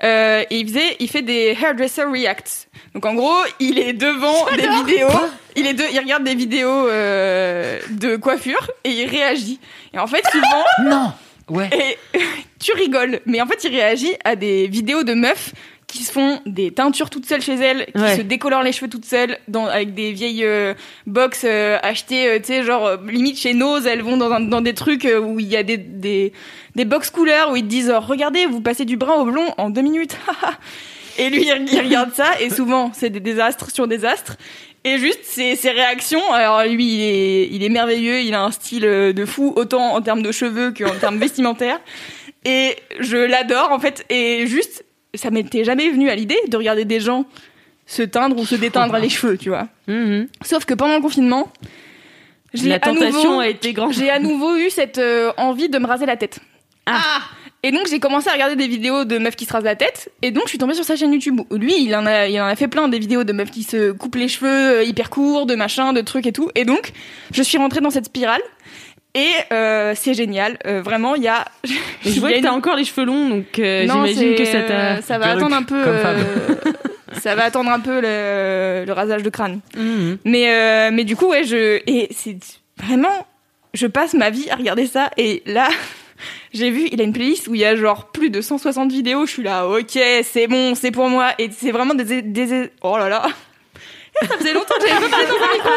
[0.04, 2.68] Euh, et il faisait, il fait des hairdresser reacts.
[2.94, 5.08] Donc en gros, il est devant des vidéos,
[5.56, 9.58] il est de, il regarde des vidéos euh, de coiffure et il réagit.
[9.94, 11.12] Et en fait, souvent, Non
[11.50, 11.70] Ouais.
[11.72, 12.18] et
[12.60, 15.52] tu rigoles, mais en fait, il réagit à des vidéos de meufs
[15.88, 18.16] qui se font des teintures toutes seules chez elles, qui Ouais.
[18.16, 20.74] se décolorent les cheveux toutes seules, dans, avec des vieilles euh,
[21.06, 24.40] box euh, achetées, euh, tu sais, genre euh, limite chez Nose, elles vont dans, un-
[24.40, 26.32] dans des trucs euh, où il y a des, des,
[26.76, 29.46] des box couleurs où ils te disent oh, regardez, vous passez du brun au blond
[29.56, 30.16] en deux minutes.
[31.18, 34.36] et lui, il, il regarde ça, et souvent, c'est des désastres sur désastres.
[34.84, 38.50] Et juste ses, ses réactions, alors lui il est, il est merveilleux, il a un
[38.52, 41.80] style euh, de fou, autant en termes de cheveux qu'en termes vestimentaires.
[42.44, 44.84] Et je l'adore en fait, et juste,
[45.14, 47.26] ça m'était jamais venu à l'idée de regarder des gens
[47.86, 49.68] se teindre ou se déteindre les cheveux, tu vois.
[49.86, 50.28] Mhm.
[50.42, 51.50] Sauf que pendant le confinement,
[52.54, 53.92] j'ai La à nouveau, a été grande.
[53.92, 56.40] j'ai à nouveau eu cette euh, envie de me raser la tête.
[56.86, 57.22] Ah.
[57.62, 60.12] Et donc j'ai commencé à regarder des vidéos de meufs qui se rasent la tête
[60.22, 61.40] et donc je suis tombée sur sa chaîne YouTube.
[61.50, 63.64] où Lui, il en a il en a fait plein des vidéos de meufs qui
[63.64, 66.50] se coupent les cheveux euh, hyper courts, de machin, de trucs et tout.
[66.54, 66.92] Et donc
[67.32, 68.42] je suis rentrée dans cette spirale
[69.18, 70.58] et euh, c'est génial.
[70.66, 71.44] Euh, vraiment, il y a
[72.04, 74.44] Et je vois a que t'as encore les cheveux longs, donc euh, Non, j'imagine c'est,
[74.44, 75.02] que ça t'a.
[75.02, 76.54] ça va attendre un peu comme euh,
[77.20, 79.60] ça va attendre un peu le, le rasage de crâne.
[79.76, 80.18] Mhm.
[80.24, 82.36] Mais euh, mais du coup ouais je et c'est
[82.76, 83.26] vraiment
[83.74, 85.68] je passe ma vie à regarder ça et là
[86.54, 89.26] j'ai vu il a une playlist où il y a genre plus de 160 vidéos
[89.26, 92.96] je suis là ok c'est bon c'est pour moi et c'est vraiment des des oh
[92.96, 93.26] là là
[94.22, 95.70] ça faisait longtemps que j'avais pas parlé dans un micro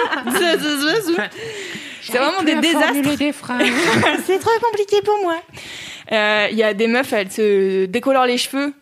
[2.02, 2.94] c'est vraiment des désastres.
[4.26, 5.36] c'est trop compliqué pour moi.
[6.12, 8.74] Euh, il y a des meufs elles se décolorent les cheveux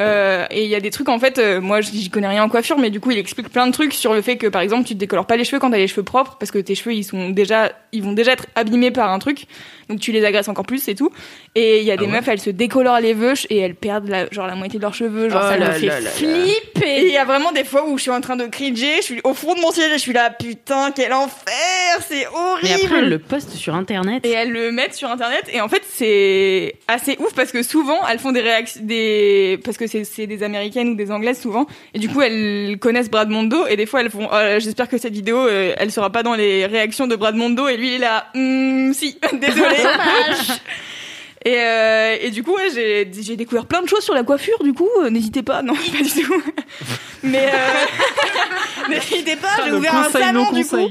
[0.00, 2.48] euh, et il y a des trucs en fait, euh, moi j'y connais rien en
[2.48, 4.86] coiffure, mais du coup il explique plein de trucs sur le fait que par exemple
[4.86, 6.94] tu te décolores pas les cheveux quand t'as les cheveux propres parce que tes cheveux
[6.94, 9.46] ils sont déjà, ils vont déjà être abîmés par un truc,
[9.88, 11.10] donc tu les agresses encore plus et tout.
[11.54, 14.08] Et il y a des ouais meufs elles se décolorent les veuches et elles perdent
[14.08, 16.10] la, genre la moitié de leurs cheveux, genre Oh ça me fait là là là.
[16.10, 17.00] flipper.
[17.00, 19.02] Et il y a vraiment des fois où je suis en train de cringer, je
[19.02, 22.68] suis au fond de mon siège et je suis là putain quel enfer, c'est horrible.
[22.68, 24.24] Et après, elle le poste sur internet.
[24.24, 27.98] Et elles le mettent sur internet et en fait c'est assez ouf parce que souvent
[28.08, 31.66] elles font des réactions des parce que c'est des américaines ou des anglaises souvent.
[31.94, 34.98] Et du coup elles connaissent Brad Mondo et des fois elles font Oh, j'espère que
[34.98, 37.94] cette vidéo euh, elle sera pas dans les réactions de Brad Mondo et lui il
[37.94, 39.76] est là Hum, si désolé
[41.44, 44.58] et, euh, et du coup ouais, j'ai j'ai découvert plein de choses sur la coiffure
[44.62, 46.42] du coup euh, n'hésitez pas non pas du tout
[47.22, 50.88] mais euh, n'hésitez pas j'ai ouvert un salon du coup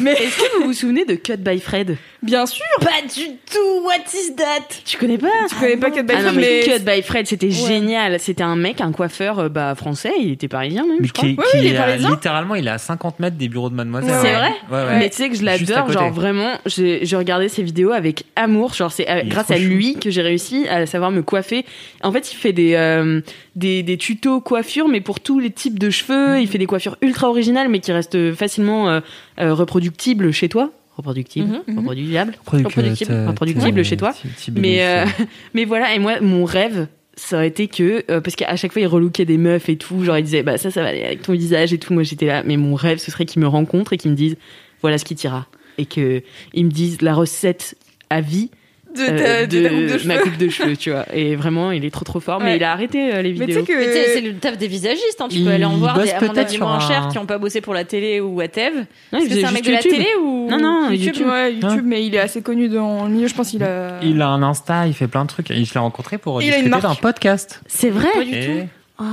[0.00, 1.96] mais Est-ce que vous vous souvenez de Cut by Fred?
[2.22, 3.84] Bien sûr Pas du tout.
[3.84, 4.66] What is that?
[4.84, 5.28] Tu connais pas?
[5.48, 8.18] Tu connais pas Cut by Ah non, Fred, mais, mais Cut by Fred, c'était génial.
[8.20, 11.28] C'était un mec, un coiffeur bah, français, il était parisien même, Mais je crois.
[11.28, 12.10] qui, Oui, qui oui, il est est à- parisien.
[12.10, 14.14] littéralement, il est à 50 mètres des bureaux de Mademoiselle.
[14.22, 14.34] C'est Ouais.
[14.36, 14.52] vrai?
[14.70, 14.98] Ouais, ouais.
[14.98, 18.72] Mais tu sais que je l'adore, genre vraiment, j'ai j'ai regardé ses vidéos avec amour,
[18.74, 19.56] genre c'est euh, grâce à.
[19.68, 21.64] Lui que j'ai réussi à savoir me coiffer.
[22.02, 23.20] En fait, il fait des, euh,
[23.56, 26.96] des, des tutos coiffure, mais pour tous les types de cheveux, il fait des coiffures
[27.02, 29.00] ultra originales, mais qui restent facilement euh,
[29.40, 30.70] euh, reproductibles chez toi.
[30.96, 31.78] Reproductibles, Mhm, mhm.
[31.78, 32.34] reproductibles.
[32.44, 33.26] Reproductible.
[33.28, 34.14] Reproductible euh, chez toi.
[34.54, 35.06] Mais, euh,
[35.54, 38.82] mais voilà, et moi, mon rêve, ça aurait été que, euh, parce qu'à chaque fois,
[38.82, 41.22] il relookait des meufs et tout, genre il disait, bah ça, ça va aller avec
[41.22, 41.94] ton visage et tout.
[41.94, 44.36] Moi, j'étais là, mais mon rêve, ce serait qu'ils me rencontrent et qu'ils me disent,
[44.82, 45.46] voilà ce qui t'ira.
[45.78, 47.74] Et que ils me disent la recette
[48.10, 48.50] à vie
[48.96, 51.04] de, euh, ta, de ta coupe de ma coupe de cheveux, tu vois.
[51.14, 53.52] Et vraiment, il est trop trop fort, mais il a arrêté euh, les Mais tu
[53.52, 53.64] sais vidéos.
[53.64, 55.20] que Mais tu sais, c'est le taf des visagistes.
[55.20, 55.28] Hein.
[55.30, 57.38] Tu peux aller en voir des, à mon avis, moins un- chers qui n'ont pas
[57.38, 58.40] bossé pour la télé ou.
[58.40, 59.92] Non, il Est-ce que c'est un mec de la YouTube.
[59.92, 61.26] télé ou Non, non, YouTube, YouTube.
[61.28, 63.98] ouais, YouTube, Hein mais il est assez connu dans le milieu, je pense qu'il a.
[64.02, 65.50] Il a un Insta, il fait plein de trucs.
[65.50, 66.82] Et je l'ai rencontré pour Il a une discuter marque.
[66.82, 67.60] d'un podcast.
[67.66, 68.08] C'est vrai.
[68.14, 68.68] Pas du tout.
[68.98, 69.04] Oh.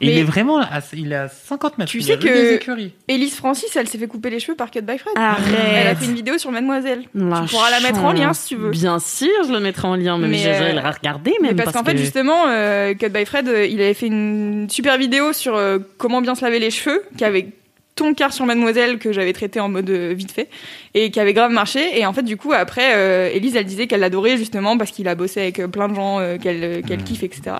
[0.00, 1.90] et Mais- il est vraiment à, il est à 50 mètres.
[1.90, 2.90] Tu Il sais que-.
[3.08, 5.12] Elise Francis, elle s'est fait couper les cheveux par Cut by Fred.
[5.16, 5.44] Arrête.
[5.74, 7.02] Elle a fait une vidéo sur Mademoiselle.
[7.14, 8.70] La tu pourras la mettre en lien si tu veux.
[8.70, 11.84] Bien sûr, je le mettrai en lien, mais, Mais, euh, la regarder Mais parce, qu'en
[11.84, 15.56] fait, que- justement, euh, Cut by Fred, euh, il avait fait une super vidéo sur
[15.56, 17.48] euh, comment bien se laver les cheveux, qui avait
[17.96, 20.48] ton quart sur Mademoiselle que j'avais traité en mode euh, vite fait
[20.94, 21.98] et qui avait grave marché.
[21.98, 25.08] Et en fait, du coup, après, euh, Elise, elle disait qu'elle l'adorait justement parce qu'il
[25.08, 27.04] a bossé avec plein de gens euh, qu'elle qu'elle Mm.
[27.04, 27.56] kiffe, etc.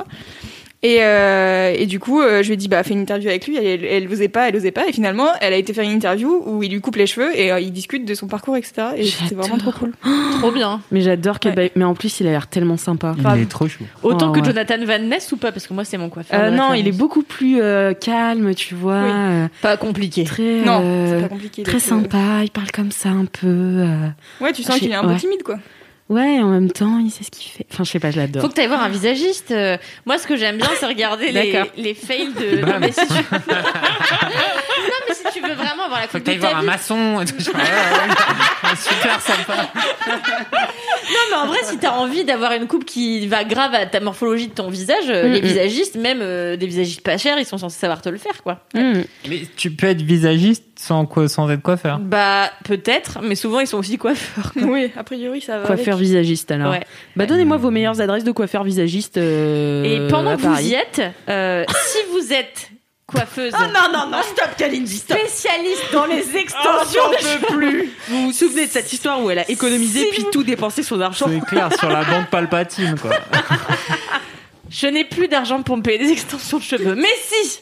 [0.84, 3.48] Et, euh, et du coup, euh, je lui ai dit, bah, fais une interview avec
[3.48, 3.56] lui.
[3.56, 4.86] Elle, elle, elle osait pas, elle osait pas.
[4.88, 7.50] Et finalement, elle a été faire une interview où il lui coupe les cheveux et
[7.50, 8.74] euh, il discute de son parcours, etc.
[8.96, 9.92] Et c'était vraiment trop cool.
[10.38, 10.80] Trop bien.
[10.92, 11.56] Mais j'adore qu'elle Ouais.
[11.56, 13.16] baille- Mais en plus, il a l'air tellement sympa.
[13.34, 13.82] Il est trop chou.
[14.04, 14.44] Autant Oh, que ouais.
[14.46, 16.38] Jonathan Van Ness ou pas Parce que moi, c'est mon coiffeur.
[16.40, 19.02] Euh, non, il est beaucoup plus euh, calme, tu vois.
[19.02, 19.10] Oui.
[19.12, 20.22] euh, pas compliqué.
[20.22, 21.62] très Non, euh, c'est pas compliqué.
[21.64, 22.44] très euh, sympa.
[22.44, 23.48] Il parle comme ça un peu.
[23.48, 23.96] euh,
[24.40, 25.56] Ouais, tu sens Je qu'il est un peu timide, quoi.
[26.08, 27.66] Ouais, en même temps, il sait ce qu'il fait.
[27.70, 28.40] Enfin, je sais pas, je l'adore.
[28.42, 29.50] Faut que tu ailles voir un visagiste.
[29.50, 31.70] Euh, Moi, ce que j'aime bien, c'est regarder les, D'accord.
[31.76, 32.64] les fails de.
[32.64, 33.14] Non mais, si tu...
[35.42, 37.24] tu veux vraiment avoir la Faut coupe que de t'ailles ta voir un maçon.
[38.76, 39.70] Super sympa.
[40.06, 44.00] Non, mais en vrai, si t'as envie d'avoir une coupe qui va grave à ta
[44.00, 45.44] morphologie de ton visage, euh, Mm, les mm.
[45.44, 48.60] visagistes, même euh, des visagistes pas chers, ils sont censés savoir te le faire, quoi.
[48.74, 49.02] Hmm.
[49.28, 51.98] Mais tu peux être visagiste sans, quoi, sans être coiffeur.
[51.98, 54.52] Bah, peut-être, mais souvent, ils sont aussi coiffeurs.
[54.62, 55.66] Oui, a priori, ça va.
[55.66, 56.06] Coiffeur avec.
[56.06, 56.72] visagiste, alors.
[56.72, 56.84] Ouais.
[57.16, 59.16] Bah, donnez-moi vos meilleures adresses de coiffeur visagiste.
[59.16, 62.70] euh, Et pendant que vous y êtes, euh, si vous êtes
[63.12, 63.52] coiffeuse.
[63.56, 65.16] Ah non, non, non, stop, Kalindi, stop.
[65.18, 67.90] Spécialiste dans les Oh, extensions j'en de peux plus.
[68.08, 70.82] Vous vous souvenez de cette histoire où elle a économisé Si puis vous- tout dépensé
[70.82, 73.10] son argent C'est clair, sur la bande palpatine, quoi.
[74.70, 76.94] Je n'ai plus d'argent pour me payer des extensions de cheveux.
[76.94, 77.60] Mais si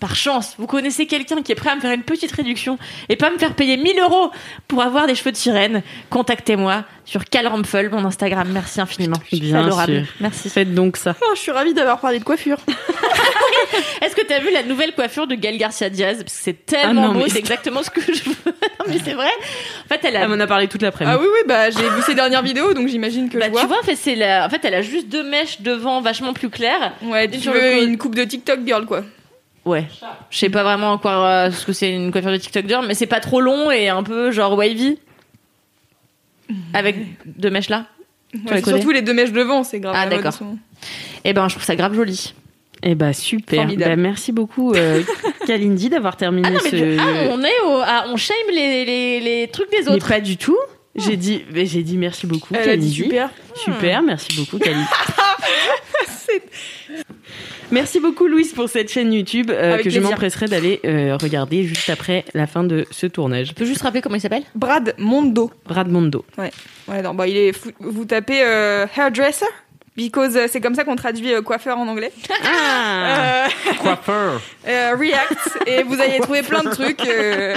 [0.00, 2.78] par chance, vous connaissez quelqu'un qui est prêt à me faire une petite réduction
[3.08, 4.30] et pas me faire payer 1000 euros
[4.66, 8.48] pour avoir des cheveux de sirène, contactez-moi sur Calrampfel, mon Instagram.
[8.52, 9.16] Merci infiniment.
[9.32, 9.92] Bien adorable.
[10.06, 10.14] sûr.
[10.20, 10.48] Merci.
[10.48, 11.14] Faites donc ça.
[11.22, 12.58] Oh, je suis ravie d'avoir parlé de coiffure.
[14.02, 16.18] Est-ce que tu as vu la nouvelle coiffure de Gail Garcia Diaz?
[16.22, 18.36] Parce que c'est tellement Ah non, beau, c'est exactement ce que je veux.
[18.46, 19.28] non, mais c'est vrai.
[19.84, 20.20] En fait, elle a.
[20.22, 21.16] Elle m'en a parlé toute l'après-midi.
[21.18, 23.60] Ah oui, oui, bah j'ai vu ses dernières vidéos, donc j'imagine que Bah, je vois.
[23.62, 24.46] tu vois, en fait, c'est la...
[24.46, 26.92] en fait, elle a juste deux mèches devant vachement plus claires.
[27.02, 29.02] ouais, tu veux une coupe de TikTok girl, quoi.
[29.64, 29.86] Ouais.
[30.30, 32.94] Je sais pas vraiment encore euh, ce que c'est une coiffure de TikTok girl, mais
[32.94, 34.98] c'est pas trop long et un peu genre wavy.
[36.74, 36.96] Avec
[37.26, 37.86] deux mèches là.
[38.34, 39.94] Ouais, les surtout les deux mèches devant, c'est grave.
[39.96, 40.32] Ah, d'accord.
[40.40, 40.58] moment.
[41.24, 42.34] Eh ben, je trouve ça grave joli.
[42.82, 43.66] Eh bah super.
[43.76, 45.02] Bah, merci beaucoup euh,
[45.46, 46.98] Kalindi d'avoir terminé Ah non, mais ce.
[46.98, 50.08] ah, on est au, ah, on shame les, les, les trucs des Mais autres.
[50.08, 50.56] pas du tout.
[50.96, 52.94] J'ai dit, mais j'ai dit merci beaucoup Elle a dit Kalindi.
[52.94, 53.30] super.
[53.54, 54.82] Super, merci beaucoup Kalindi.
[57.72, 61.88] Merci beaucoup Louise pour cette chaîne YouTube euh, que je m'empresserai d'aller euh, regarder juste
[61.88, 63.48] après la fin de ce tournage.
[63.48, 64.42] Tu peux juste rappeler comment il s'appelle?
[64.56, 65.52] Brad Mondo.
[65.66, 66.24] Brad Mondo.
[66.36, 66.50] Ouais,
[67.02, 69.46] non, bah, il est fou- Vous tapez euh, hairdresser,
[70.00, 72.12] because euh, c'est comme ça qu'on traduit euh, coiffeur en anglais.
[72.44, 74.40] Ah Euh, Coiffeur.
[74.68, 77.06] euh, React, et vous allez trouver plein de trucs.
[77.06, 77.56] euh,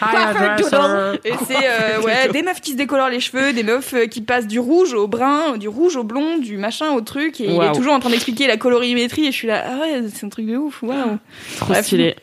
[0.00, 1.20] Coiffeur doodle.
[1.24, 4.46] et c'est euh, ouais, des meufs qui se décolorent les cheveux, des meufs qui passent
[4.48, 7.40] du rouge au brun, du rouge au blond, du machin au truc.
[7.40, 9.26] Et il est toujours en train d'expliquer la colorimétrie.
[9.26, 11.18] Et je suis là, ah ouais, c'est un truc de ouf, waouh.
[11.58, 12.16] Trop stylé.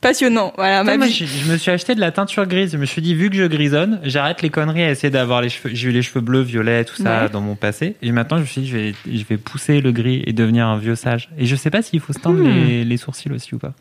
[0.00, 2.72] Passionnant, voilà, ma moi, je, je me suis acheté de la teinture grise.
[2.72, 5.48] Je me suis dit, vu que je grisonne, j'arrête les conneries à essayer d'avoir les
[5.48, 5.70] cheveux.
[5.74, 7.28] J'ai eu les cheveux bleus, violets, tout ça Ouais.
[7.30, 7.96] dans mon passé.
[8.02, 10.66] Et maintenant, je me suis dit, je vais, je vais pousser le gris et devenir
[10.66, 11.28] un vieux sage.
[11.38, 12.66] Et je sais pas s'il faut se teindre Hmm.
[12.68, 13.72] les, les sourcils aussi ou pas.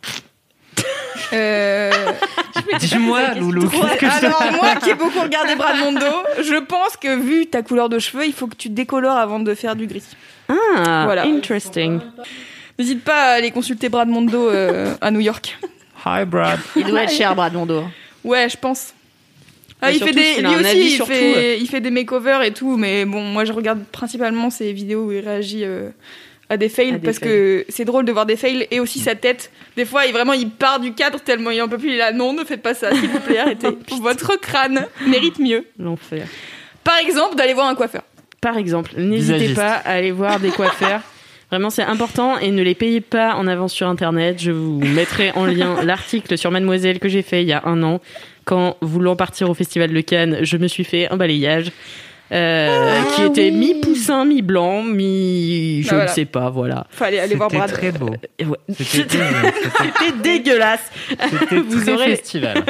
[1.34, 1.92] Euh,
[2.80, 3.68] Dis-moi, Loulou.
[3.68, 6.06] Que je- alors moi qui ai beaucoup regardé Brad Mondo,
[6.40, 9.54] je pense que vu ta couleur de cheveux, il faut que tu décolores avant de
[9.54, 10.04] faire du gris.
[10.50, 11.26] Ah, Voilà.
[11.26, 12.00] interesting.
[12.78, 15.58] N'hésite pas à aller consulter Brad Mondo euh, à New York.
[16.06, 16.60] Hi, Brad.
[16.76, 17.84] Il doit être cher, Brad Mondo.
[18.24, 18.94] Ouais, je pense.
[19.82, 23.06] Ah, il fait des, lui aussi, il fait, il fait des makeovers et tout, mais
[23.06, 25.90] bon, moi je regarde principalement ses vidéos où il réagit euh,
[26.50, 29.00] à des fails À des parce que c'est drôle de voir des fails et aussi
[29.00, 29.52] sa tête.
[29.76, 31.90] Des fois, il vraiment il part du cadre tellement il en peut plus.
[31.90, 33.68] Il est là, non, ne faites pas ça, s'il vous plaît, arrêtez.
[34.02, 35.66] Votre crâne mérite mieux.
[35.78, 36.26] L'enfer.
[36.84, 38.04] Par exemple, d'aller voir un coiffeur.
[38.42, 41.02] Par exemple, n'hésitez pas à aller voir des coiffeurs.
[41.56, 44.42] Vraiment, c'est important et ne les payez pas en avance sur Internet.
[44.42, 47.82] Je vous mettrai en lien l'article sur Mademoiselle que j'ai fait il y a un
[47.82, 48.02] an.
[48.44, 51.72] Quand, voulant partir au Festival de Cannes, je me suis fait un balayage
[52.34, 55.82] euh, qui était mi-poussin, mi-blanc, mi...
[55.84, 56.88] je Bah ne sais pas, voilà.
[56.90, 57.72] Fallait aller voir C'était Brad.
[57.72, 58.10] très beau.
[58.10, 58.58] Ouais.
[58.78, 60.92] C'était dégueulasse.
[61.08, 62.66] c'était Vous très aurez- festival.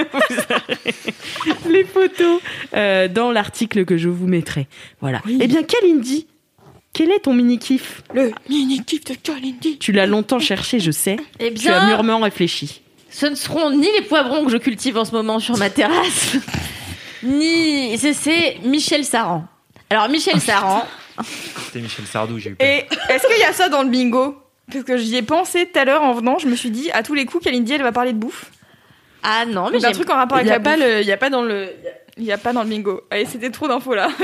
[1.69, 2.39] les photos
[2.75, 4.67] euh, dans l'article que je vous mettrai.
[5.01, 5.21] Voilà.
[5.41, 6.27] Eh bien, Kalindi,
[6.95, 9.77] quel est ton mini-kiff Le mini kiff de Kalindi.
[9.77, 11.17] Tu l'as longtemps cherché, je sais.
[11.39, 12.81] Eh Tu as bien, mûrement réfléchi.
[13.11, 16.37] ce ne seront ni les poivrons que je cultive en ce moment sur ma terrasse,
[17.23, 17.97] ni.
[17.97, 19.45] C'est- C'est Michel Saran.
[19.89, 20.85] Alors, Michel Saran,
[21.65, 22.67] C'était Michel Sardou, j'ai eu peur.
[22.67, 24.37] Et est-ce qu'il y a ça dans le bingo?
[24.71, 27.03] Parce que j'y ai pensé tout à l'heure en venant, je me suis dit, à
[27.03, 28.45] tous les coups, Kalindi, elle va parler de bouffe.
[29.21, 30.85] ah non, mais D'un j'aime truc en rapport Il avec n'y a, la pas bouffe.
[30.95, 31.69] le- il y a pas dans le.
[32.18, 33.01] Il n'y a pas dans le bingo.
[33.11, 34.07] Allez, c'était trop d'infos là.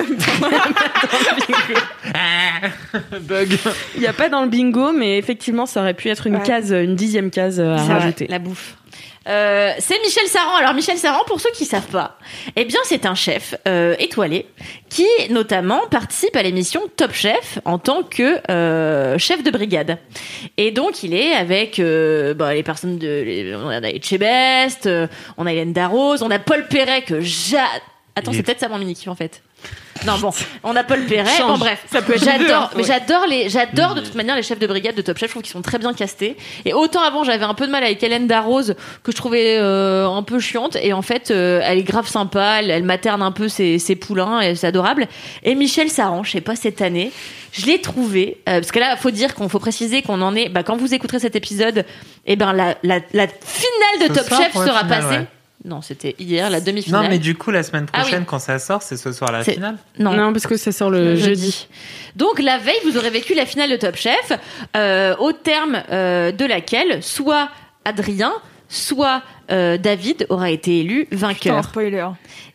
[3.22, 3.58] Bug.
[3.96, 6.44] Il n'y a pas dans le bingo, mais effectivement, ça aurait pu être une Ouais.
[6.44, 8.28] case, une dixième case euh, à rajouter.
[8.28, 8.76] la bouffe.
[9.28, 10.56] Euh, c'est Michel Saran.
[10.56, 12.18] Alors Michel Saran, pour ceux qui savent pas,
[12.56, 14.48] eh bien c'est un chef euh, étoilé
[14.90, 20.00] qui notamment participe à l'émission Top Chef en tant que euh, chef de brigade.
[20.58, 25.06] Et donc il est avec euh, bah, les personnes de, les- on a Etchebest, euh,
[25.38, 27.66] on a Hélène Darroze, on a Paul Perret que j'a...
[28.16, 29.44] Attends, c'est est- peut-être ça mon mini kiff en fait.
[30.06, 30.32] Non bon,
[30.64, 31.30] on a Paul Perret.
[31.38, 31.48] Change.
[31.52, 34.44] Bon bref, Ça peut être deux, j'adore, mais j'adore les, j'adore de toute manière les
[34.44, 35.30] chefs de brigade de Top Chef.
[35.30, 36.38] Je trouve qu'ils sont très bien castés.
[36.66, 40.08] Et autant avant j'avais un peu de mal avec Hélène Darroze que je trouvais euh,
[40.08, 40.76] un peu chiante.
[40.82, 42.58] Et en fait, euh, elle est grave sympa.
[42.60, 45.08] Elle, elle materne un peu ses, ses poulains et c'est adorable.
[45.44, 47.12] Et Michel Saran, je sais pas cette année,
[47.52, 50.50] je l'ai trouvé euh, parce que là, faut dire qu'on faut préciser qu'on en est.
[50.50, 51.86] Bah, quand vous écouterez cet épisode,
[52.26, 55.08] et ben la, la, la finale de Ce Top soir, Chef sera finale, passée.
[55.20, 55.28] ouais.
[55.64, 57.04] Non, c'était hier la demi-finale.
[57.04, 58.02] Non, mais du coup, la semaine Ah oui.
[58.04, 59.78] prochaine, quand ça sort, c'est ce soir la C'est- finale.
[60.00, 60.14] non.
[60.14, 61.68] Non, parce que ça sort le, Le jeudi.
[62.16, 64.32] Donc la veille, vous aurez vécu la finale de Top Chef,
[64.76, 67.50] euh, au terme euh, de laquelle soit
[67.86, 68.34] Adrien,
[68.70, 71.64] soit euh, David aura été élu Putain, vainqueur.
[71.64, 72.08] spoiler.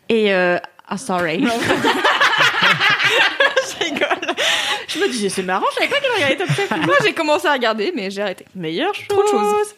[0.09, 1.45] Et euh, ah sorry.
[3.79, 4.35] Je rigole.
[4.87, 6.69] je me disais c'est marrant, je savais pas qu'il regardait Top Chef.
[6.85, 8.45] Moi, j'ai commencé à regarder, mais j'ai arrêté.
[8.55, 9.05] Meilleure chose.
[9.09, 9.75] Trop de choses.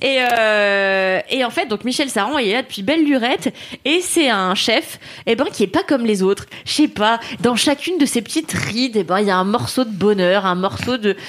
[0.00, 4.00] Et, euh, et en fait, donc Michel Saran il est là depuis belle lurette et
[4.00, 6.46] c'est un chef, eh ben qui est pas comme les autres.
[6.64, 9.44] Je sais pas, dans chacune de ces petites rides, eh ben il y a un
[9.44, 11.16] morceau de bonheur, un morceau de.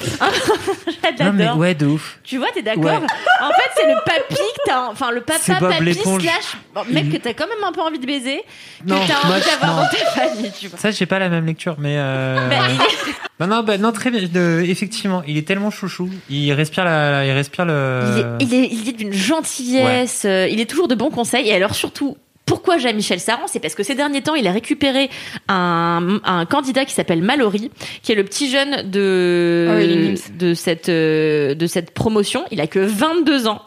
[1.19, 1.57] Non, mais J'adore.
[1.57, 2.17] ouais, de ouf.
[2.23, 3.07] Tu vois, t'es d'accord Ouais.
[3.41, 6.21] En fait, c'est le papy que t'as, enfin le papa papy l'éponge.
[6.21, 8.41] slash bon, mec que t'as quand même un peu envie de baiser,
[8.83, 10.79] que Non, t'as envie d'avoir dans ta famille, tu vois.
[10.79, 11.97] Ça, j'ai pas la même lecture, mais.
[11.97, 12.12] Euh...
[12.49, 14.21] Bah, il est- Non, non, bah, non, très bien.
[14.21, 16.09] de- Effectivement, il est tellement chouchou.
[16.29, 18.01] Il respire la, il respire le.
[18.15, 21.47] Il est, il est, il est d'une gentillesse, euh, il est toujours de bons conseils.
[21.49, 24.51] Et alors surtout, pourquoi j'ai Michel Saran C'est parce que ces derniers temps, il a
[24.51, 25.09] récupéré
[25.47, 27.71] un, un candidat qui s'appelle Mallory,
[28.03, 32.43] qui est le petit jeune de, Ah oui, de, cette, euh, de cette promotion.
[32.51, 33.61] Il a que 22 ans.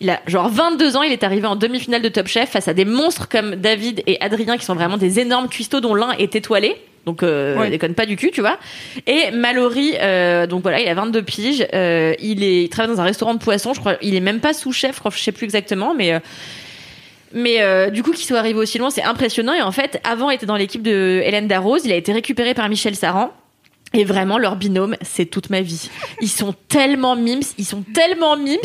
[0.00, 2.74] Il a genre 22 ans, il est arrivé en demi-finale de Top Chef face à
[2.74, 6.34] des monstres comme David et Adrien qui sont vraiment des énormes cuistots dont l'un est
[6.36, 6.76] étoilé.
[7.06, 7.70] Donc euh, Ouais.
[7.70, 8.58] déconne pas du cul, tu vois.
[9.06, 11.66] Et Mallory, euh, donc voilà, il a 22 piges.
[11.72, 13.72] euh, il est, il travaille dans un restaurant de poisson.
[13.74, 14.94] Je crois, il est même pas sous-chef.
[14.96, 16.12] Je crois, je sais plus exactement, mais.
[16.12, 16.18] euh,
[17.32, 19.54] mais euh, du coup, qu'il soit arrivé aussi loin, c'est impressionnant.
[19.54, 21.82] Et en fait, avant, il était dans l'équipe de Hélène Darroze.
[21.84, 23.30] Il a été récupéré par Michel Saran.
[23.92, 25.90] Et vraiment, leur binôme, c'est toute ma vie.
[26.20, 28.58] Ils sont tellement mimes, ils sont tellement mimes.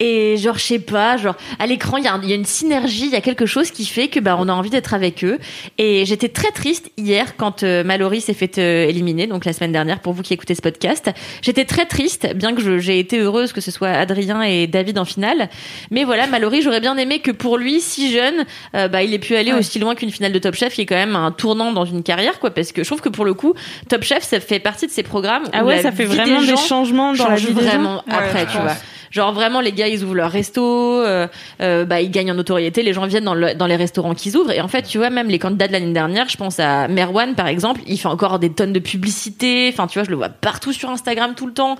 [0.00, 3.12] Et genre, je sais pas, genre, à l'écran, il y, a y une synergie, il
[3.12, 5.38] y a quelque chose qui fait que bah, on a envie d'être avec eux.
[5.78, 9.70] Et j'étais très triste hier quand euh, Mallory s'est fait euh, éliminer, donc la semaine
[9.70, 11.08] dernière, pour vous qui écoutez ce podcast.
[11.42, 15.04] J'étais très triste, bien que j'ai été heureuse que ce soit Adrien et David en
[15.04, 15.50] finale.
[15.92, 18.44] Mais voilà, Mallory, j'aurais bien aimé que pour lui, si jeune,
[18.74, 19.58] euh, bah, il ait pu aller Ouais.
[19.60, 22.02] aussi loin qu'une finale de Top Chef, qui est quand même un tournant dans une
[22.02, 22.50] carrière, quoi.
[22.50, 23.54] Parce que je trouve que pour le coup,
[23.88, 26.16] Top Chef, ça fait partie de ces programmes Ah où ouais, la ça fait vie
[26.16, 27.96] vraiment des, des, changements dans la vie des gens.
[27.96, 28.74] Ouais, après, je tu vois.
[29.14, 30.60] Genre vraiment, les gars, ils ouvrent leur resto,
[31.00, 31.28] euh,
[31.62, 34.36] euh, bah, ils gagnent en notoriété, les gens viennent dans, le- dans les restaurants qu'ils
[34.36, 34.50] ouvrent.
[34.50, 37.36] Et en fait, tu vois, même les candidats de l'année dernière, je pense à Merwan,
[37.36, 39.70] par exemple, il fait encore des tonnes de publicité.
[39.72, 41.76] Enfin, tu vois, je le vois partout sur Instagram tout le temps.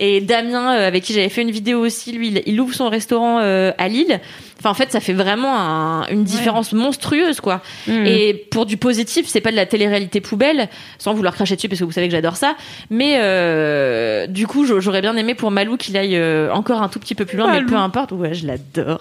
[0.00, 2.88] Et Damien, euh, avec qui j'avais fait une vidéo aussi, lui, il, il ouvre son
[2.88, 4.18] restaurant euh, à Lille.
[4.58, 7.60] Enfin, en fait, ça fait vraiment un- une différence monstrueuse, quoi.
[7.86, 8.06] Mm.
[8.06, 10.68] Et pour du positif, c'est pas de la télé-réalité poubelle,
[10.98, 12.56] sans vouloir cracher dessus parce que vous savez que j'adore ça.
[12.90, 16.88] Mais euh, du coup, j'a- j'aurais bien aimé pour Malou qu'il aille euh, encore un
[16.88, 18.12] tout petit peu plus loin, mais peu importe.
[18.12, 18.98] Ouais, je l'adore.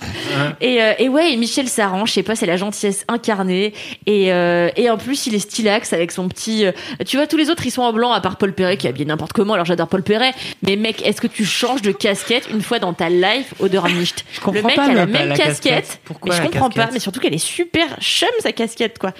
[0.59, 3.74] Et, euh, et ouais, et Michel Saran, je sais pas, c'est la gentillesse incarnée.
[4.05, 6.65] Et, euh, et en plus, il est stylax avec son petit.
[6.65, 6.72] euh,
[7.05, 8.89] tu vois, tous les autres, ils sont en blanc, à part Paul Perret qui est
[8.89, 9.53] habillé n'importe comment.
[9.53, 10.34] Alors j'adore Paul Perret.
[10.63, 14.51] Mais mec, est-ce que tu changes de casquette une fois dans ta life Je comprends
[14.53, 15.76] Le mec pas a la même la casquette.
[15.76, 15.99] casquette.
[16.03, 16.89] Pourquoi mais je la comprends pas.
[16.91, 19.11] Mais surtout qu'elle est super chum sa casquette, quoi.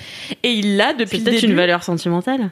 [0.44, 2.52] Et il l'a depuis C'est peut-être une valeur sentimentale.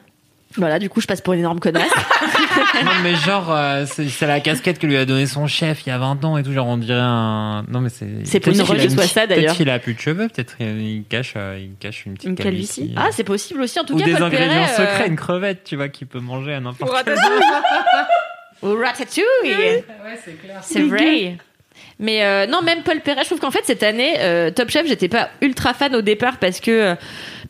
[0.56, 1.92] Voilà, du coup, je passe pour une énorme connasse.
[2.84, 5.90] non, mais genre, euh, c'est c'est la casquette que lui a donné son chef il
[5.90, 6.52] y a 20 ans et tout.
[6.52, 7.64] Genre, on dirait un.
[7.68, 8.06] Non, mais c'est.
[8.24, 9.44] C'est peut-être possible qu'il a que ce soit ça, d'ailleurs.
[9.44, 12.34] Peut-être qu'il a plus de cheveux, peut-être il cache, euh, il cache une petite Une
[12.34, 12.92] calvitie.
[12.96, 13.78] ah, c'est possible aussi.
[13.78, 16.08] En tout Ou cas, des Paul ingrédients Perret, euh, secrets, une crevette, tu vois, qu'il
[16.08, 17.46] peut manger à n'importe quel ratatouille.
[18.62, 19.84] Au ratatouille.
[20.62, 21.36] c'est vrai.
[22.00, 24.86] Mais euh, non, même Paul Perret, je trouve qu'en fait cette année, euh, Top Chef,
[24.86, 26.94] j'étais pas ultra fan au départ parce que euh,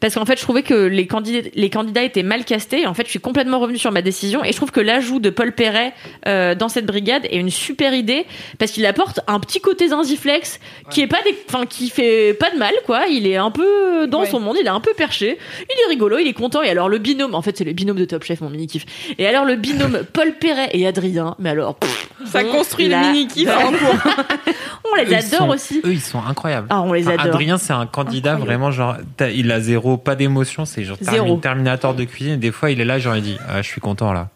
[0.01, 2.87] parce qu'en fait je trouvais que les candidats les candidats étaient mal castés.
[2.87, 5.31] En fait, je suis complètement revenue sur ma décision et je trouve que l'ajout de
[5.31, 5.93] Paul Perret
[6.27, 8.27] euh, dans cette brigade est une super idée
[8.59, 12.51] parce qu'il apporte un petit côté zinziflex qui est pas des, enfin qui fait pas
[12.51, 13.07] de mal quoi.
[13.09, 14.27] Il est un peu dans Ouais.
[14.31, 15.39] son monde, il est un peu perché,
[15.69, 16.63] il est rigolo, il est content.
[16.63, 18.85] Et alors le binôme, en fait c'est le binôme de Top Chef, mon mini kiff.
[19.19, 22.97] Et alors le binôme Paul Perret et Adrien, mais alors pff, Ça on construit le
[22.97, 24.13] mini kiff en cours.
[24.93, 25.81] On les Eux, adore sont- aussi.
[25.85, 26.67] Eux, ils sont incroyables.
[26.71, 27.27] Ah, on les Enfin, adore.
[27.27, 28.47] Adrien, c'est un candidat Incroyable.
[28.47, 28.97] vraiment genre,
[29.33, 31.27] il a zéro, pas d'émotion, c'est genre Zéro.
[31.37, 32.39] termi- Terminator de cuisine.
[32.39, 34.29] Des fois, il est là, genre, il dit, ah, je suis content là.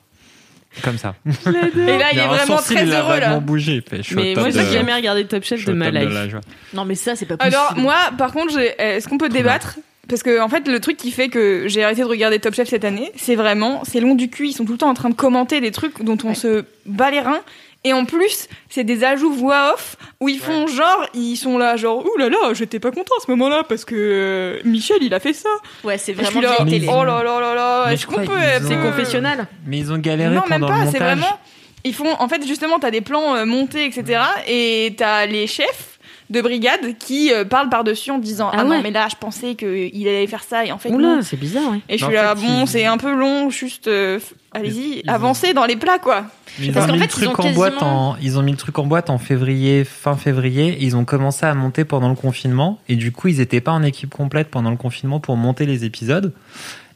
[0.82, 1.14] Comme ça.
[1.26, 3.38] Et là, il, est vraiment sourcil, très il a heureux là.
[3.38, 3.80] bougé.
[3.88, 5.66] fait, je suis au Mais top moi, de- j'ai jamais regardé Top je Chef suis
[5.68, 6.08] de au ma top de life.
[6.14, 6.40] la joie.
[6.72, 7.54] Non, mais ça, c'est pas possible.
[7.56, 9.76] Alors moi, par contre, j'ai- est-ce qu'on peut débattre?
[10.08, 12.68] Parce que en fait, le truc qui fait que j'ai arrêté de regarder Top Chef
[12.68, 14.48] cette année, c'est vraiment, c'est long du cul.
[14.48, 17.10] Ils sont tout le temps en train de commenter des trucs dont on se bat
[17.12, 17.40] les reins.
[17.86, 21.76] Et en plus, c'est des ajouts voix off où ils font genre, ils sont là
[21.76, 25.12] genre, ouh là là, j'étais pas content à ce moment-là parce que euh, Michel il
[25.12, 25.50] a fait ça.
[25.84, 26.88] Ouais, c'est Et je suis vraiment là, télé.
[26.90, 29.46] oh là là là là, est-ce je qu'on peut, euh, C'est ont- confessionnal.
[29.66, 31.38] Mais ils ont galéré non, même pendant pas, le c'est vraiment.
[31.86, 32.10] Ils font.
[32.18, 34.22] En fait, justement, t'as des plans euh, montés, etc.
[34.48, 35.93] Et t'as les chefs
[36.30, 39.54] de brigade qui euh, parlent par-dessus en disant Ah, Ah non, mais là, je pensais
[39.54, 40.90] qu'il allait faire ça, et en fait.
[40.90, 41.80] Oula, c'est bizarre, ouais.
[41.88, 43.88] Et je En suis fait, là, bon, c'est un peu long, juste.
[43.88, 44.18] euh,
[44.52, 46.26] Allez-y, Ils- avancez dans les plats, quoi.
[46.60, 48.52] Ils Parce ont mis fait, le truc ils ont en boîte en, ils ont mis
[48.52, 50.68] le truc en boîte en février, fin février.
[50.68, 53.72] et Ils ont commencé à monter pendant le confinement et du coup, ils étaient pas
[53.72, 56.32] en équipe complète pendant le confinement pour monter les épisodes.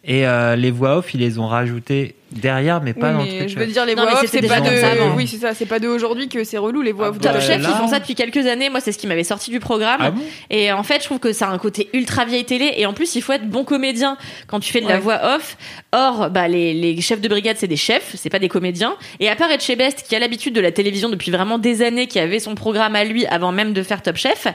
[0.05, 3.31] Et euh, les voix off, ils les ont rajoutées derrière, mais pas Oui, dans mais
[3.33, 3.49] le truc.
[3.51, 4.66] je veux dire, les Non, voix off, c'est pas de.
[4.68, 5.14] comme ça avant.
[5.16, 7.18] oui, c'est ça, c'est pas d'aujourd'hui que c'est relou, les voix Ah off.
[7.18, 8.68] bah, Top Chef, là- ils font ça depuis quelques années.
[8.70, 10.01] Moi, c'est ce qui m'avait sorti du programme.
[10.01, 10.22] Ah bon?
[10.51, 12.72] Et en fait, je trouve que ça a un côté ultra vieille télé.
[12.76, 14.16] Et en plus, il faut être bon comédien
[14.47, 15.57] quand tu fais de la voix off.
[15.93, 18.95] Or, bah, les, les chefs de brigade, c'est des chefs, c'est pas des comédiens.
[19.20, 22.18] Et à part Etchebest, qui a l'habitude de la télévision depuis vraiment des années, qui
[22.18, 24.47] avait son programme à lui avant même de faire Top Chef,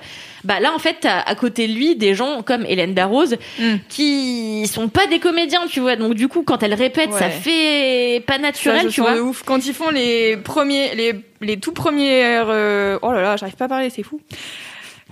[0.44, 3.76] bah là, en fait, t'as à côté de lui des gens comme Hélène Darroze Mm.
[3.90, 5.96] qui sont pas des comédiens, tu vois.
[5.96, 7.20] Donc, du coup, quand elle répète, Ouais.
[7.20, 7.63] ça fait
[8.26, 9.16] pas naturel, tu vois.
[9.16, 9.44] de ouf.
[9.46, 13.66] Quand ils font les premiers, les, les tout premières, euh, oh là là, j'arrive pas
[13.66, 14.22] à parler, c'est fou.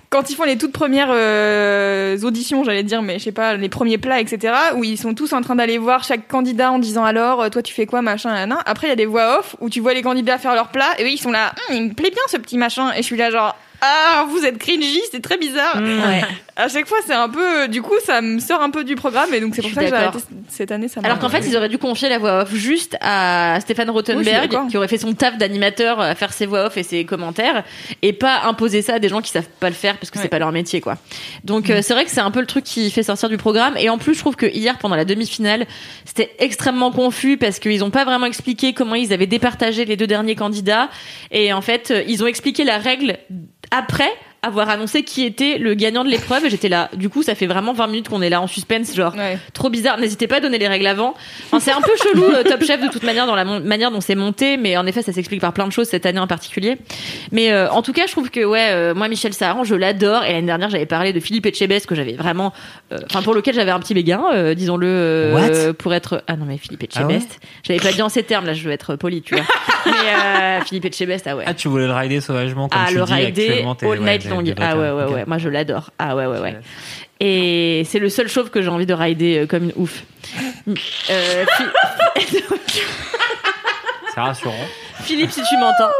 [0.09, 3.69] Quand ils font les toutes premières euh, auditions, j'allais dire, mais je sais pas, les
[3.69, 7.05] premiers plats, etc., où ils sont tous en train d'aller voir chaque candidat en disant
[7.05, 8.57] alors, euh, toi tu fais quoi, machin, nan.
[8.65, 10.99] Après, il y a des voix off où tu vois les candidats faire leur plat,
[10.99, 13.03] et eux ils sont là, Hum, il me plaît bien ce petit machin, et je
[13.03, 15.77] suis là genre, ah, vous êtes cringy, c'est très bizarre.
[15.77, 16.21] Ouais.
[16.55, 19.33] À chaque fois, c'est un peu, du coup, ça me sort un peu du programme,
[19.33, 20.09] et donc c'est pour ça que j'ai d'accord.
[20.09, 20.87] arrêté cette année.
[20.87, 23.89] Ça m'a- Alors qu'en fait, ils auraient dû confier la voix off juste à Stéphane
[23.89, 24.67] Oui, d'accord.
[24.67, 27.63] qui aurait fait son taf d'animateur à faire ses voix off et ses commentaires,
[28.01, 30.23] et pas imposer ça à des gens qui savent pas le faire parce que c'est
[30.25, 30.29] Ouais.
[30.29, 30.97] pas leur métier, quoi.
[31.43, 33.75] Donc euh, c'est vrai que c'est un peu le truc qui fait sortir du programme.
[33.77, 35.65] Et en plus, je trouve que hier, pendant la demi-finale,
[36.05, 40.07] c'était extrêmement confus parce qu'ils ont pas vraiment expliqué comment ils avaient départagé les deux
[40.07, 40.89] derniers candidats.
[41.31, 43.17] Et en fait, euh, ils ont expliqué la règle
[43.71, 44.13] après
[44.43, 47.45] avoir annoncé qui était le gagnant de l'épreuve et j'étais là du coup ça fait
[47.45, 49.37] vraiment 20 minutes qu'on est là en suspense genre Ouais.
[49.53, 49.99] trop bizarre.
[49.99, 51.13] N'hésitez pas à donner les règles avant.
[51.45, 54.01] Enfin, c'est un peu chelou euh, Top Chef de toute manière dans la manière dont
[54.01, 56.77] c'est monté, mais en effet ça s'explique par plein de choses cette année en particulier.
[57.31, 60.23] Mais euh, en tout cas, je trouve que ouais, euh, moi Michel Saran, je l'adore.
[60.23, 62.51] Et l'année dernière, j'avais parlé de Philippe Etchebest que j'avais vraiment,
[62.91, 66.23] euh, enfin pour lequel j'avais un petit béguin, euh, disons-le, euh, pour être.
[66.27, 67.13] Ah non mais Philippe Ah ouais?
[67.15, 69.43] Etchebest, j'avais pas dit en ces termes là, je veux être poli, tu vois.
[69.85, 71.43] mais euh, Philippe Etchebest, ah ouais.
[71.45, 73.77] Ah, tu voulais le rider sauvagement comme Ah, tu le dis rider actuellement.
[73.83, 74.30] all night
[74.61, 75.23] Ah ouais, ouais, ouais.
[75.27, 75.91] Moi, je l'adore.
[75.99, 76.57] Ah ouais, ouais, ouais.
[77.19, 80.03] Et c'est le seul chauve que j'ai envie de rider euh, comme une ouf.
[81.09, 81.45] Euh,
[84.13, 84.53] C'est rassurant.
[85.03, 85.91] Philippe, si tu m'entends.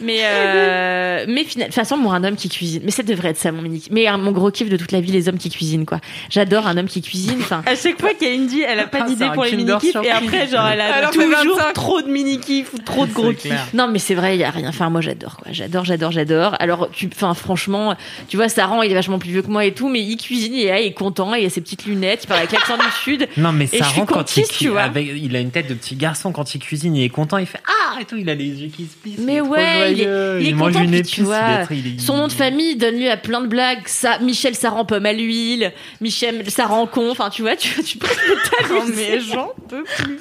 [0.00, 2.82] Mais, euh, mais finalement, de toute façon, moi, un homme qui cuisine.
[2.84, 5.00] Mais ça devrait être ça, mon mini Mais euh, mon gros kiff de toute la
[5.00, 6.00] vie, les hommes qui cuisinent, quoi.
[6.30, 7.38] J'adore un homme qui cuisine.
[7.40, 10.10] Enfin, À chaque fois qu'Indy, elle a pas Ah, d'idée pour les Kinder mini-kifs, et
[10.10, 11.72] après, genre, elle a Alors toujours 25.
[11.74, 13.52] trop de mini-kifs ou trop de gros kiffs.
[13.74, 14.68] Non, mais c'est vrai, il y a rien.
[14.68, 15.48] Enfin, moi, j'adore, quoi.
[15.52, 16.56] J'adore, j'adore, j'adore.
[16.60, 17.94] Alors, tu, enfin, franchement,
[18.28, 20.54] tu vois, Saran, il est vachement plus vieux que moi et tout, mais il cuisine,
[20.54, 22.90] est là, il est content, il a ses petites lunettes, il parle avec l'accent du
[23.02, 23.28] sud.
[23.36, 24.70] Non, mais Et rend quand il, tu cuisine.
[24.70, 24.82] vois.
[24.82, 27.46] Avec, il a une tête de petit garçon quand il cuisine, il est content, il
[27.46, 29.18] fait Ah et tout, il a les yeux qui se plissent.
[29.18, 31.64] Mais ouais, il est- joyeux, il est mange content, une épice, tu vois, il est
[31.64, 33.86] très- il est- Son nom de famille donne lieu à plein de blagues.
[33.86, 37.10] Ça, Michel Saran pomme à l'huile, Michel Saran con.
[37.10, 39.08] Enfin, tu vois, tu, tu peux Non, t'amuser.
[39.12, 40.18] mais j'en peux plus.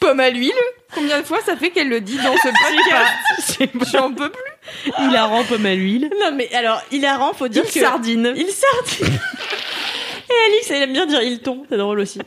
[0.00, 0.52] Pomme à l'huile
[0.94, 4.92] Combien de fois ça fait qu'elle le dit dans ce podcast J'en peux plus.
[5.08, 6.08] Il a rampe à l'huile.
[6.20, 7.80] Non, mais alors, hilarant, faut dire Il que.
[7.80, 8.32] sardine.
[8.36, 9.18] Il sardine.
[10.30, 11.64] Et Alice, elle aime bien dire il ton.
[11.68, 12.20] C'est drôle aussi.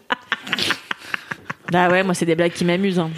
[1.72, 3.00] Bah ouais, moi, c'est des blagues qui m'amusent.
[3.00, 3.10] Hein.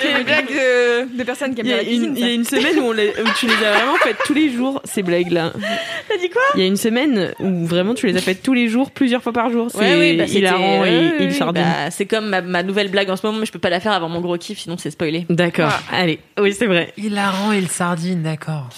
[0.00, 2.04] C'est une blague de, de personnes qui aiment Il y, bien a la cuisine.
[2.10, 4.16] une, il y a une semaine où, on les- où tu les as vraiment faites
[4.26, 5.52] tous les jours, ces blagues-là.
[6.08, 6.42] T'as dit quoi?
[6.56, 9.22] Il y a une semaine où vraiment tu les as faites tous les jours, plusieurs
[9.22, 9.68] fois par jour.
[9.70, 13.08] C'est Ouais, oui, bah, hilarant ouais, et, oui, bah, c'est comme ma, ma nouvelle blague
[13.08, 14.90] en ce moment, mais je peux pas la faire avant mon gros kiff, sinon c'est
[14.90, 15.26] spoilé.
[15.30, 16.18] D'accord, allez.
[16.40, 16.92] Oui, c'est vrai.
[16.96, 18.68] Hilarant et le sardine, d'accord.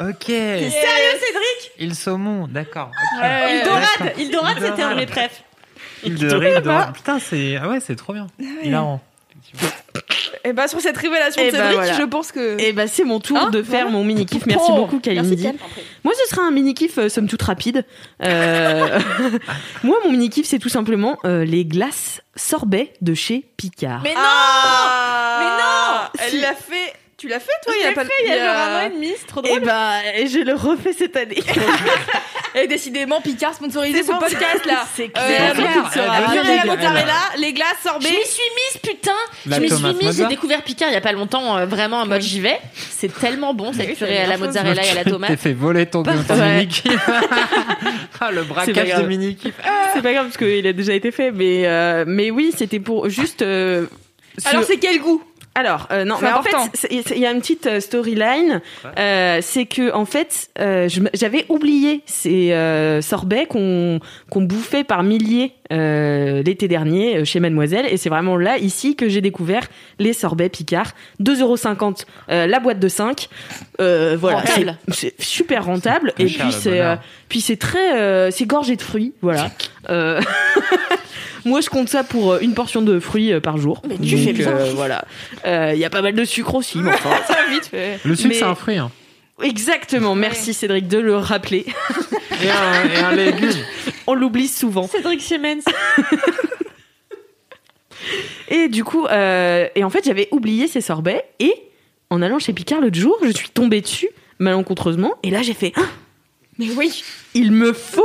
[0.00, 0.24] Ok.
[0.26, 0.70] Sérieux,
[1.20, 1.88] Cédric?
[1.88, 2.90] Le saumon, d'accord.
[3.16, 3.22] ok.
[3.22, 5.06] Ouais, Il dorade, il dorade, Il c'était un de mes.
[6.04, 6.94] Il de il dorade.
[6.94, 8.26] Putain, c'est ah ouais, c'est trop bien.
[8.62, 9.00] Hilarant.
[10.44, 11.92] Et bah sur cette révélation de bah, Cédric, voilà.
[11.92, 12.58] je pense que.
[12.60, 13.90] Et bah c'est mon tour Hein, de faire voilà.
[13.90, 14.46] mon mini kiff.
[14.46, 15.48] Merci Oh, beaucoup Kalindi.
[16.04, 17.84] Moi ce sera un mini kiff somme toute rapide.
[18.24, 18.98] Euh,
[19.82, 24.00] Moi mon mini kiff c'est tout simplement euh, les glaces sorbet de chez Picard.
[24.02, 26.40] Mais non Ah Mais non Elle Si.
[26.40, 26.94] l'a fait.
[27.20, 27.74] Tu l'as fait toi?
[27.74, 29.26] Je Il y a pas fait il y a genre un an et demi, c'est
[29.26, 29.58] trop drôle.
[29.58, 29.92] Et bah
[30.26, 31.36] je le refais cette année.
[32.54, 34.84] Et décidément, Picard sponsorisé ce podcast là.
[34.96, 35.54] C'est Euh, clair.
[35.94, 38.08] la purée la mozzarella, les glaces, Je sorbet.
[38.08, 39.12] m'y suis mise, putain.
[39.46, 40.16] La je m'y suis mise.
[40.16, 42.58] J'ai découvert Picard il y a pas longtemps, euh, vraiment en mode j'y vais.
[42.74, 45.38] C'est tellement bon cette purée c'est à la mozzarella et à la T'es tomate.
[45.38, 46.90] fait voler ton, mini-kiff.
[48.20, 49.54] ah, le braquage de mini-kiff.
[49.94, 53.08] C'est pas grave parce qu'il a déjà été fait, mais euh, mais oui, c'était pour
[53.10, 53.42] juste.
[53.42, 55.22] Alors, c'est quel goût?
[55.56, 58.60] Alors, euh, non, mais en fait, il y a une petite euh, storyline.
[58.98, 63.98] Euh, c'est que, en fait, euh, j'avais oublié ces euh, sorbets qu'on
[64.30, 67.86] qu'on bouffait par milliers euh, l'été dernier chez Mademoiselle.
[67.90, 69.66] Et c'est vraiment là, ici, que j'ai découvert
[69.98, 70.92] les sorbets Picard.
[71.20, 73.28] 2,50€ euh, la boîte de 5.
[73.80, 74.44] Euh, voilà,
[74.88, 76.12] c'est super rentable.
[76.18, 76.94] Et cher, puis, c'est euh,
[77.28, 77.98] puis c'est très...
[77.98, 79.50] euh, c'est gorgé de fruits, voilà.
[81.44, 83.82] Moi, je compte ça pour euh, une portion de fruits euh, par jour.
[83.88, 84.48] Mais tu fais bien.
[84.48, 85.04] euh, voilà.
[85.44, 87.10] Il y a pas mal de sucre aussi, mais enfin.
[87.26, 87.98] Ça vite fait.
[88.04, 88.76] Le sucre, Mais- c'est un fruit.
[88.78, 88.90] Hein.
[89.42, 90.14] Exactement.
[90.14, 91.64] Merci Cédric de le rappeler.
[92.42, 93.50] Et, un, et un légume.
[94.06, 94.86] On l'oublie souvent.
[94.86, 95.62] Cédric Siemens.
[98.48, 101.24] Et du coup, euh, et en fait, j'avais oublié ces sorbets.
[101.38, 101.52] Et
[102.10, 105.14] en allant chez Picard l'autre jour, je suis tombée dessus malencontreusement.
[105.22, 105.72] Et là, j'ai fait.
[105.76, 105.82] Ah,
[106.58, 107.02] Mais oui.
[107.34, 108.02] il me faut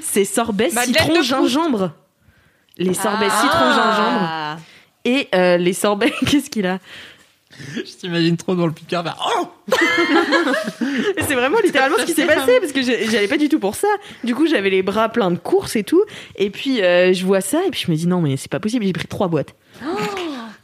[0.00, 1.92] ces sorbets Madeleine citron gingembre.
[2.78, 3.40] Les sorbets Ah.
[3.42, 4.60] citron gingembre
[5.04, 6.12] et euh, les sorbets.
[6.26, 6.78] Qu'est-ce qu'il a
[7.76, 9.02] Je t'imagine trop dans le Picard.
[9.04, 9.48] vers- Oh
[11.28, 13.88] C'est vraiment littéralement ce qui s'est passé parce que j'allais pas du tout pour ça.
[14.24, 16.02] Du coup, j'avais les bras pleins de courses et tout.
[16.36, 18.60] Et puis, euh, je vois ça et puis je me dis non, mais c'est pas
[18.60, 18.84] possible.
[18.84, 19.54] J'ai pris trois boîtes.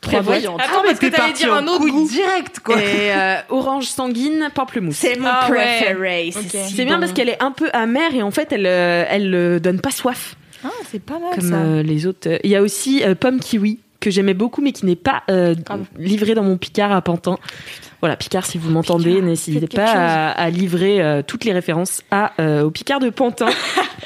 [0.00, 0.42] Trois boîtes.
[0.44, 2.08] Attends, parce que t'allais dire un autre goût.
[2.08, 2.76] direct, quoi.
[2.80, 4.96] Et euh, orange sanguine, pamplemousse.
[4.96, 5.56] C'est mon Ah ouais.
[5.56, 6.32] préféré.
[6.32, 7.00] C'est bien bon.
[7.00, 10.34] parce qu'elle est un peu amère et en fait, elle, elle euh, donne pas soif
[10.64, 11.56] Ah, c'est pas mal comme ça.
[11.56, 12.28] euh, les autres.
[12.44, 15.54] Il y a aussi euh, pomme kiwi que j'aimais beaucoup mais qui n'est pas euh,
[15.98, 17.36] livré dans mon Picard à Pantin.
[18.00, 22.00] Voilà, Picard, si vous m'entendez, Picard, n'hésitez pas à, à livrer euh, toutes les références
[22.10, 23.50] à, euh, au Picard de Pantin.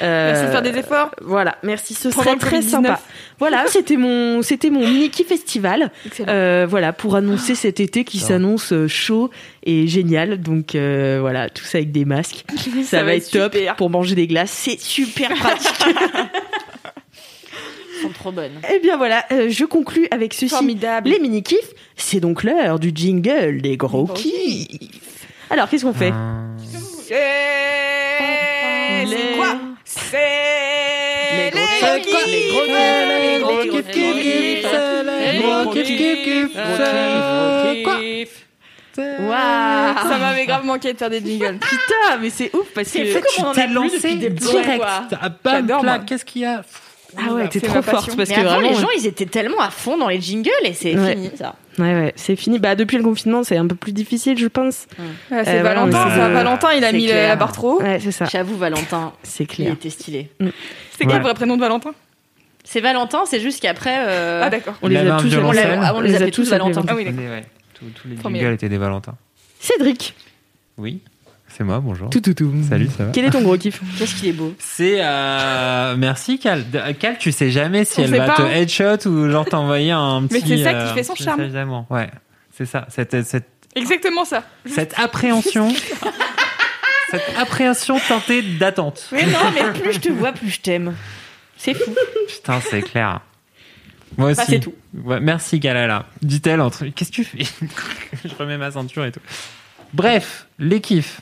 [0.01, 1.11] Euh, Merci de faire des efforts.
[1.21, 2.69] Voilà, merci, ce Pendant serait très Covid-19.
[2.69, 2.99] sympa.
[3.39, 5.91] Voilà, c'était mon, c'était mon Mickey Festival.
[6.27, 9.29] Euh, voilà, pour annoncer cet été qui s'annonce chaud
[9.63, 10.41] et génial.
[10.41, 12.43] Donc euh, voilà, tout ça avec des masques.
[12.83, 13.77] Ça, va, être top super.
[13.77, 14.51] pour manger des glaces.
[14.51, 15.71] C'est super pratique.
[18.07, 18.59] Sont trop bonnes.
[18.73, 20.49] Eh bien voilà, euh, je conclus avec ceci.
[20.49, 21.09] Formidable.
[21.09, 25.27] Les mini kiffs, c'est donc l'heure du jingle des gros Gros kiffs.
[25.49, 26.13] Alors qu'est-ce qu'on fait
[27.07, 27.15] C'est
[29.07, 30.17] c'est quoi C'est
[31.45, 31.59] Les gros
[31.93, 32.27] les kiffs, kiffs.
[32.27, 34.67] les gros Les gros kiffs, kiffs, les gros kiffs, kiffs,
[35.33, 36.53] les gros gros kiffs, kiffs,
[37.83, 38.41] kiffs, kiffs.
[38.97, 39.29] Waouh
[40.09, 41.59] Ça m'avait grave manqué de faire des jingles.
[41.59, 44.83] Putain, mais c'est ouf parce que C'est fou comment on t'es a lancé direct.
[45.21, 45.85] Ah, J'adore.
[46.07, 46.63] Qu'est-ce qu'il y a?
[47.17, 48.69] Ah ouais, t'es c'est trop forte parce Mais que avant, vraiment.
[48.69, 51.11] les gens, ils étaient tellement à fond dans les jingles et c'est Ouais.
[51.13, 51.55] fini, ça.
[51.77, 52.57] Ouais, ouais, c'est fini.
[52.59, 54.87] Bah, depuis le confinement, c'est un peu plus difficile, je pense.
[55.31, 57.29] Ouais, c'est Euh, Valentin, on Valentin, il a mis clair.
[57.29, 57.81] la barre trop haut.
[57.81, 58.25] Ouais, c'est ça.
[58.25, 59.73] J'avoue, Valentin, C'est il clair.
[59.73, 60.29] était stylé.
[60.97, 61.19] C'est quoi Ouais.
[61.19, 61.91] le vrai prénom de Valentin?
[62.63, 63.95] C'est Valentin, c'est juste qu'après.
[64.07, 64.73] euh, Ah d'accord.
[64.81, 65.51] On les Il a avait tous un on,
[65.83, 66.83] ah, on les appelait tous Valentin.
[66.87, 67.43] Ah oui, Tous d'accord.
[67.75, 69.15] tous, tous les jingles étaient des Valentins.
[69.59, 70.15] Cédric.
[70.77, 70.99] Oui,
[71.57, 72.09] c'est moi, bonjour.
[72.09, 72.51] Tout, tout, tout.
[72.67, 74.53] Salut, ça va Quel est ton gros kiff Qu'est-ce qu'il est beau.
[74.59, 76.69] C'est euh, merci Cal.
[76.69, 78.49] De- Cal, tu sais jamais si On elle va pas, te hein.
[78.51, 80.41] headshot ou genre t'envoyer un petit.
[80.49, 81.39] Mais c'est ça qui euh, fait son charme.
[81.39, 81.85] message d'amour.
[81.89, 82.09] Ouais,
[82.57, 82.85] c'est ça.
[82.89, 84.43] Cette, cette, Exactement ça.
[84.65, 85.69] cette appréhension,
[87.11, 89.07] cette appréhension teintée d'attente.
[89.11, 90.93] Mais non, mais plus je te vois, plus je t'aime.
[91.57, 91.93] C'est fou.
[92.27, 93.21] Putain, c'est clair.
[94.17, 94.37] Moi aussi.
[94.37, 94.73] Bah, c'est tout.
[95.03, 96.05] Ouais, merci Galala.
[96.21, 96.85] Dit-elle entre.
[96.87, 97.43] Qu'est-ce que tu fais
[98.25, 99.19] Je remets ma ceinture et tout.
[99.93, 101.21] Bref, les kiffs.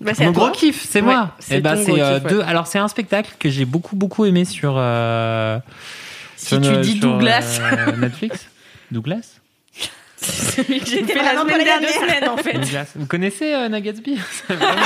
[0.00, 1.34] Bah, c'est Mon à gros kiff, c'est Ouais, moi.
[1.38, 2.28] c'est Eh ben, c'est euh, ouais.
[2.30, 2.40] deux.
[2.42, 4.74] Alors c'est un spectacle que j'ai beaucoup beaucoup aimé sur.
[4.76, 5.58] euh,
[6.36, 7.60] Si sur tu ne- dis sur, Douglas.
[7.60, 8.46] euh, Netflix.
[8.90, 9.40] Douglas.
[10.16, 11.80] Celui que j'ai fait la semaine dernière.
[11.80, 11.90] dernière.
[11.92, 12.58] semaines en fait.
[12.70, 12.92] Glace.
[12.96, 14.18] Vous connaissez euh, Nagatsby
[14.48, 14.80] C'est vraiment-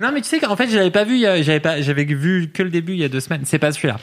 [0.00, 2.70] Non, mais tu sais qu'en fait, j'avais pas vu, j'avais pas, j'avais vu que le
[2.70, 3.42] début il y a deux semaines.
[3.44, 3.98] C'est pas celui-là.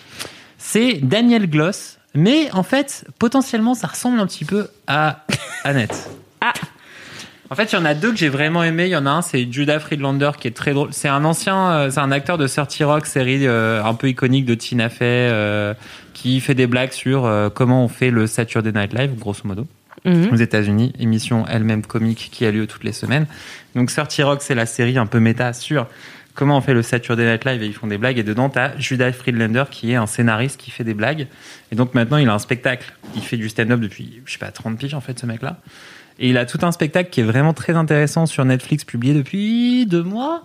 [0.57, 5.26] C'est Daniel Gloss, mais en fait, potentiellement, ça ressemble un petit peu à
[5.63, 6.09] Annette.
[6.41, 6.53] Ah.
[7.52, 8.86] En fait, il y en a deux que j'ai vraiment aimé.
[8.86, 10.89] Il y en a un, c'est Judah Friedlander, qui est très drôle.
[10.91, 14.46] C'est un ancien, euh, c'est un acteur de 30 Rock, série euh, un peu iconique
[14.46, 15.74] de Tina Fey, euh,
[16.14, 19.68] qui fait des blagues sur euh, comment on fait le Saturday Night Live, grosso modo
[20.04, 20.30] Mhm.
[20.34, 23.26] aux États-Unis, émission elle-même comique qui a lieu toutes les semaines.
[23.76, 25.88] Donc 30 Rock, c'est la série un peu méta sur
[26.36, 28.20] comment on fait le Saturday Night Live et ils font des blagues.
[28.20, 31.26] Et dedans, t'as Judah Friedlander qui est un scénariste qui fait des blagues.
[31.72, 32.93] Et donc maintenant, il a un spectacle.
[33.16, 35.58] Il fait du stand-up depuis, je sais pas, 30 piges en fait, ce mec-là.
[36.20, 39.86] Et il a tout un spectacle qui est vraiment très intéressant sur Netflix, publié depuis
[39.86, 40.43] deux mois.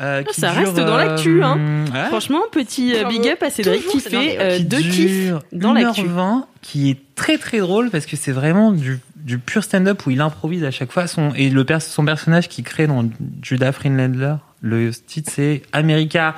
[0.00, 1.84] Euh, qui ça dure, reste dans l'actu, hein.
[1.92, 3.18] ouais, Franchement, petit euh, Bravo.
[3.18, 6.02] big up à Cédric qui fait euh, qui deux kiffs dans l'actu.
[6.02, 10.10] 1h20, qui est très très drôle parce que c'est vraiment du, du pur stand-up où
[10.10, 11.06] il improvise à chaque fois.
[11.06, 13.04] Son, et le pers- son personnage qu'il crée dans
[13.42, 16.34] Judah Friedlander, le titre c'est America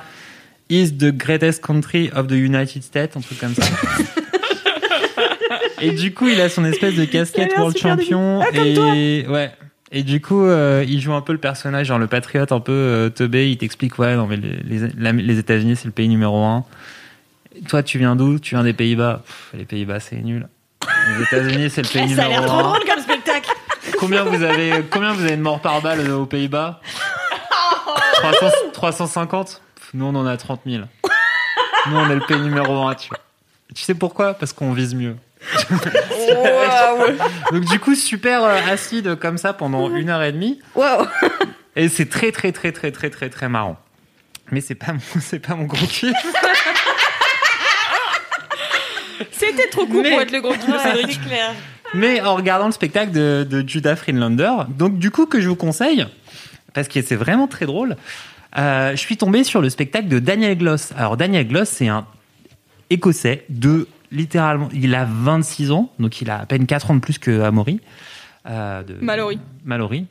[0.69, 3.63] is the greatest country of the United States, un truc comme ça.
[5.81, 8.41] et du coup, il a son espèce de casquette World Champion.
[8.53, 9.51] et ouais.
[9.95, 12.71] Et du coup, euh, il joue un peu le personnage, genre le patriote un peu
[12.71, 13.51] euh, teubé.
[13.51, 16.65] Il t'explique, ouais, non, mais les, les, les États-Unis, c'est le pays numéro un.
[17.69, 18.39] Toi, tu viens d'où?
[18.39, 19.21] Tu viens des Pays-Bas?
[19.23, 20.47] Pff, Les Pays-Bas, c'est nul.
[21.17, 22.63] Les États-Unis, c'est le pays Eh, ça a numéro l'air trop un.
[22.63, 23.51] drôle comme spectacle.
[23.99, 26.81] Combien vous avez, combien vous avez de morts par balle euh, aux Pays-Bas?
[28.23, 30.83] 300 350 Pff, Nous, on en a 30 000.
[31.89, 33.19] Nous, on est le pays numéro un, tu vois.
[33.75, 34.33] Tu sais pourquoi?
[34.33, 35.15] Parce qu'on vise mieux.
[37.51, 40.59] Donc du coup, super euh, acide comme ça pendant une heure et demie.
[41.75, 43.77] Et c'est très très très très très très très marrant.
[44.51, 46.13] Mais c'est pas mon, c'est pas mon gros kiff.
[49.31, 51.21] C'était trop court Mais- pour être le gros kiff de Cédric.
[51.25, 51.53] clair.
[51.93, 55.55] Mais en regardant le spectacle de, de Judah Friedlander, donc du coup que je vous
[55.55, 56.07] conseille,
[56.73, 57.97] parce que c'est vraiment très drôle,
[58.57, 60.91] euh, je suis tombé sur le spectacle de Daniel Gloss.
[60.97, 62.05] Alors Daniel Gloss, c'est un
[62.89, 66.99] Écossais de littéralement, il a 26 ans, donc il a à peine 4 ans de
[66.99, 67.81] plus que Amaury.
[68.45, 69.39] Euh, de, Mallory.
[69.65, 70.05] Mallory.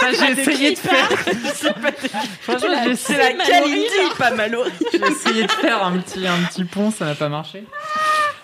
[0.00, 1.08] Ça, j'ai essayé de faire.
[2.40, 4.62] Franchement, j'ai essayé, la qualité, pas malo.
[4.92, 7.64] j'ai essayé de faire un petit, un petit pont, ça n'a pas marché.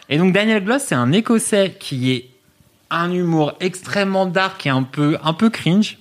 [0.08, 2.28] Et donc Daniel Gloss, c'est un Écossais qui est
[2.90, 5.98] un humour extrêmement dark et un peu, un peu cringe.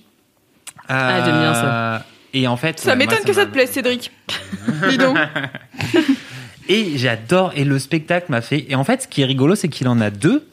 [0.88, 2.04] Ah, j'aime bien ça.
[2.34, 4.10] Et en fait, Ça ouais, m'étonne que ça te plaise, Cédric.
[4.88, 5.16] Dis donc.
[6.68, 7.52] Et j'adore.
[7.56, 8.64] Et le spectacle m'a fait.
[8.68, 10.46] Et en fait, ce qui est rigolo, c'est qu'il en a deux.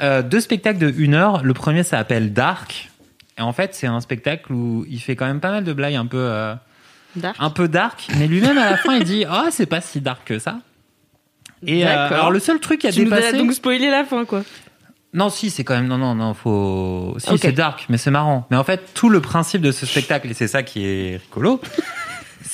[0.00, 1.42] Euh, deux spectacles de une heure.
[1.42, 2.90] Le premier s'appelle Dark.
[3.38, 5.94] Et en fait, c'est un spectacle où il fait quand même pas mal de blagues
[5.94, 6.54] un peu, euh,
[7.16, 7.36] Dark.
[7.38, 8.08] un peu dark.
[8.18, 10.58] Mais lui-même, à la fin, il dit Ah, c'est pas si dark que ça.
[11.66, 13.28] Et euh, alors, le seul truc qui a Tu nous dépassé.
[13.28, 14.42] as donc spoilé la fin, quoi.
[15.14, 15.86] Non, si, c'est quand même.
[15.86, 17.16] Non, non, non, faut.
[17.18, 18.46] Si, c'est dark, mais c'est marrant.
[18.50, 21.60] Mais en fait, tout le principe de ce spectacle, et c'est ça qui est rigolo,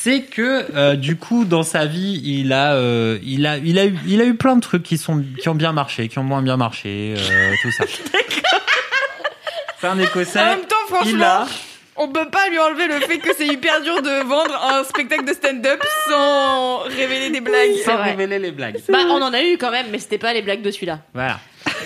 [0.05, 3.87] c'est que euh, du coup, dans sa vie, il a, euh, il a, il a
[3.87, 6.25] eu, il a eu plein de trucs qui sont, qui ont bien marché, qui ont
[6.25, 7.85] moins bien marché, euh, tout ça.
[9.81, 10.41] C'est un Écossais.
[10.41, 10.77] En même temps,
[11.07, 11.47] il a.
[11.47, 11.59] franchement,
[11.97, 15.25] on peut pas lui enlever le fait que c'est hyper dur de vendre un spectacle
[15.25, 17.77] de stand-up sans révéler des blagues.
[17.85, 18.11] Sans vrai.
[18.11, 18.81] révéler les blagues.
[18.89, 21.01] Bah, on en a eu quand même, mais c'était pas les blagues de celui-là.
[21.15, 21.39] Voilà.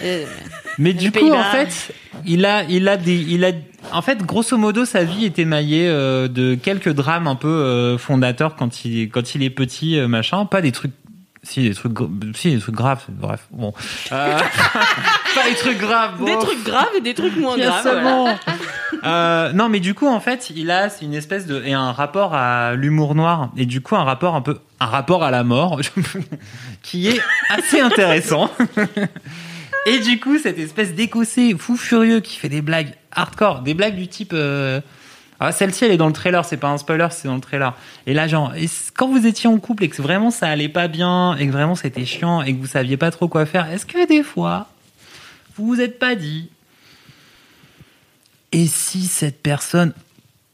[0.02, 0.24] Euh,
[0.78, 1.92] Mais du coup, en fait,
[2.26, 3.52] il a, il a des, il a,
[3.92, 7.98] en fait, grosso modo, sa vie est émaillée euh, de quelques drames un peu euh,
[7.98, 10.44] fondateurs quand il, quand il est petit, euh, machin.
[10.46, 10.92] Pas des trucs,
[11.42, 11.96] si des trucs,
[12.34, 13.04] si des trucs graves.
[13.08, 13.72] Bref, bon,
[14.12, 14.38] Euh,
[15.34, 16.24] pas des trucs graves.
[16.24, 17.82] Des trucs graves et des trucs moins graves.
[17.82, 18.38] voilà.
[19.04, 21.92] Euh, non, mais du coup, en fait, il a c'est une espèce de et un
[21.92, 25.44] rapport à l'humour noir et du coup un rapport un peu un rapport à la
[25.44, 25.80] mort
[26.82, 27.20] qui est
[27.50, 28.50] assez intéressant.
[29.88, 33.96] et du coup, cette espèce d'écossais fou furieux qui fait des blagues hardcore, des blagues
[33.96, 34.32] du type.
[34.32, 34.80] euh,
[35.40, 37.76] ah, celle-ci, elle est dans le trailer, c'est pas un spoiler, c'est dans le trailer.
[38.06, 38.52] Et là, genre,
[38.96, 41.76] quand vous étiez en couple et que vraiment ça allait pas bien, et que vraiment
[41.76, 44.68] c'était chiant, et que vous saviez pas trop quoi faire, est-ce que des fois,
[45.56, 46.50] vous vous êtes pas dit,
[48.50, 49.92] et si cette personne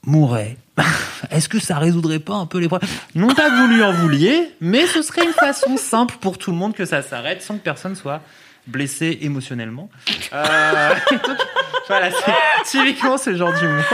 [0.05, 0.57] mourait
[1.31, 2.91] Est-ce que ça résoudrait pas un peu les problèmes?
[3.15, 6.51] Non pas que vous lui en vouliez, mais ce serait une façon simple pour tout
[6.51, 8.21] le monde que ça s'arrête sans que personne soit
[8.67, 9.91] blessé émotionnellement.
[10.33, 11.21] Euh, donc,
[11.89, 13.85] voilà, c'est typiquement ce genre d'humour.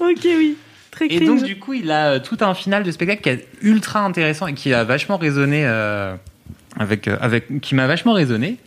[0.00, 0.56] Ok, oui.
[0.90, 1.26] Très Et cringe.
[1.26, 4.46] donc du coup, il a euh, tout un final de spectacle qui est ultra intéressant
[4.46, 6.14] et qui a vachement résonné euh,
[6.78, 8.58] avec, euh, avec, qui m'a vachement résonné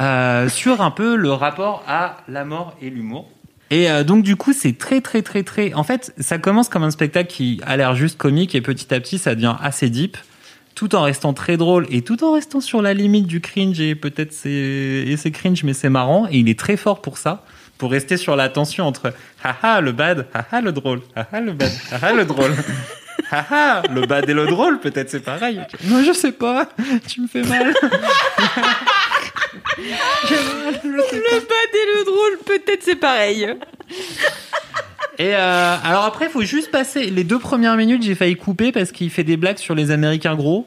[0.00, 3.30] euh, sur un peu le rapport à la mort et l'humour.
[3.70, 5.72] Et euh, donc du coup, c'est très très très très.
[5.74, 8.98] En fait, ça commence comme un spectacle qui a l'air juste comique et petit à
[8.98, 10.16] petit, ça devient assez deep.
[10.80, 13.78] Tout en restant très drôle et tout en restant sur la limite du cringe.
[13.80, 16.26] Et peut-être c'est et c'est cringe mais c'est marrant.
[16.30, 17.44] Et il est très fort pour ça
[17.76, 19.12] pour rester sur la tension entre
[19.44, 22.52] haha le bad haha le drôle haha le bad haha le drôle.
[23.30, 25.60] Haha le bad et le drôle peut-être c'est pareil.
[25.84, 26.66] Non je sais pas.
[27.06, 27.74] Tu me fais mal.
[30.84, 33.54] Le bad et le drôle, peut-être c'est pareil.
[35.20, 38.02] Et euh, alors après, il faut juste passer les deux premières minutes.
[38.02, 40.66] J'ai failli couper parce qu'il fait des blagues sur les Américains gros.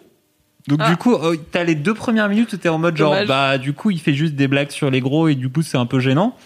[0.67, 0.91] Donc Ah.
[0.91, 3.27] du coup, oh, t'as les deux premières minutes où t'es en mode genre, Dommage.
[3.27, 5.77] bah du coup, il fait juste des blagues sur les gros et du coup, c'est
[5.77, 6.37] un peu gênant.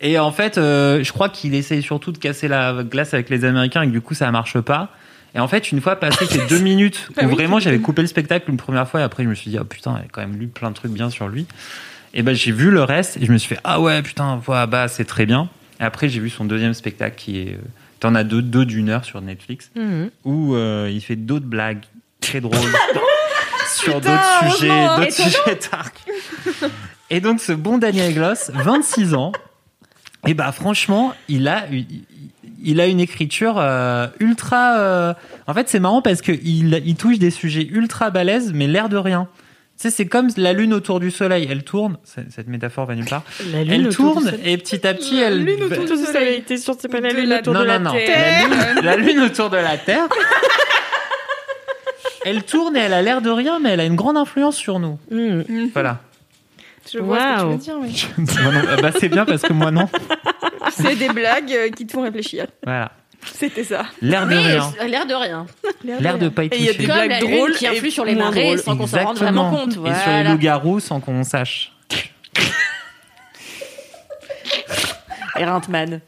[0.00, 3.44] Et en fait, euh, je crois qu'il essaye surtout de casser la glace avec les
[3.44, 4.90] Américains et que du coup, ça marche pas.
[5.34, 8.00] Et en fait, une fois passé ces deux minutes où Ah oui, vraiment j'avais coupé
[8.00, 10.08] le spectacle une première fois et après je me suis dit, oh putain, il a
[10.10, 11.46] quand même lu plein de trucs bien sur lui.
[12.14, 14.66] Et ben j'ai vu le reste et je me suis fait, ah ouais, putain, voilà,
[14.66, 15.50] bah c'est très bien.
[15.80, 17.54] Et après, j'ai vu son deuxième spectacle qui est.
[17.54, 17.58] euh,
[18.00, 20.10] T'en as deux, deux d'une heure sur Netflix Mhm.
[20.24, 21.84] où euh, il fait d'autres blagues
[22.20, 22.54] très drôles
[23.74, 25.96] sur d'autres sujets, d'autres sujets dark.
[27.10, 29.32] Et donc, ce bon Daniel Gloss, 26 ans,
[30.26, 31.66] et bah franchement, il a,
[32.62, 34.78] il, a une écriture euh, ultra.
[34.78, 35.14] euh,
[35.46, 38.88] En fait, c'est marrant parce que il, il touche des sujets ultra balèzes, mais l'air
[38.88, 39.28] de rien.
[39.76, 41.48] Tu sais, c'est comme la lune autour du soleil.
[41.50, 41.98] Elle tourne.
[42.04, 43.24] Cette métaphore va nulle part.
[43.52, 45.44] La lune Elle autour du tourne et petit à petit, elle.
[45.44, 47.60] lune autour du soleil, t'es sûr que c'est pas la De lune la- autour non,
[47.60, 47.96] de la non, non.
[47.96, 48.48] Terre
[48.82, 50.06] La lune, la autour de la Terre.
[52.26, 54.78] Elle tourne et elle a l'air de rien, mais elle a une grande influence sur
[54.78, 54.98] nous.
[55.10, 55.70] Mhm.
[55.74, 56.00] Voilà.
[56.90, 58.06] Je vois ce que tu veux dire, oui.
[58.18, 58.26] Non.
[58.70, 59.88] Ah bah, c'est bien parce que moi non.
[60.70, 62.46] C'est des blagues euh, qui te font réfléchir.
[62.64, 62.92] Voilà.
[63.32, 63.86] C'était ça.
[64.02, 64.72] L'air de rien.
[64.80, 65.46] euh, l'air de rien.
[65.84, 66.78] L'air de pas y Et il y a toucher.
[66.78, 69.50] des blagues la drôles qui et influe sur les marées sans qu'on s'en rende vraiment
[69.50, 69.70] compte.
[69.70, 70.30] Et sur les Voilà.
[70.32, 71.72] loups-garous sans qu'on sache.
[75.38, 76.00] Et Rintman.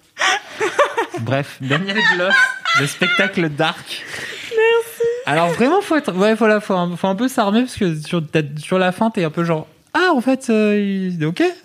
[1.21, 2.35] Bref, Daniel Gloss,
[2.81, 4.05] le spectacle dark.
[4.51, 5.03] Merci.
[5.27, 7.97] Alors vraiment, faut être, ouais, faut, la- faut, un, faut un peu s'armer parce que
[8.01, 8.23] sur,
[8.59, 11.43] sur la fin, t'es un peu genre, ah, en fait, euh, il est ok.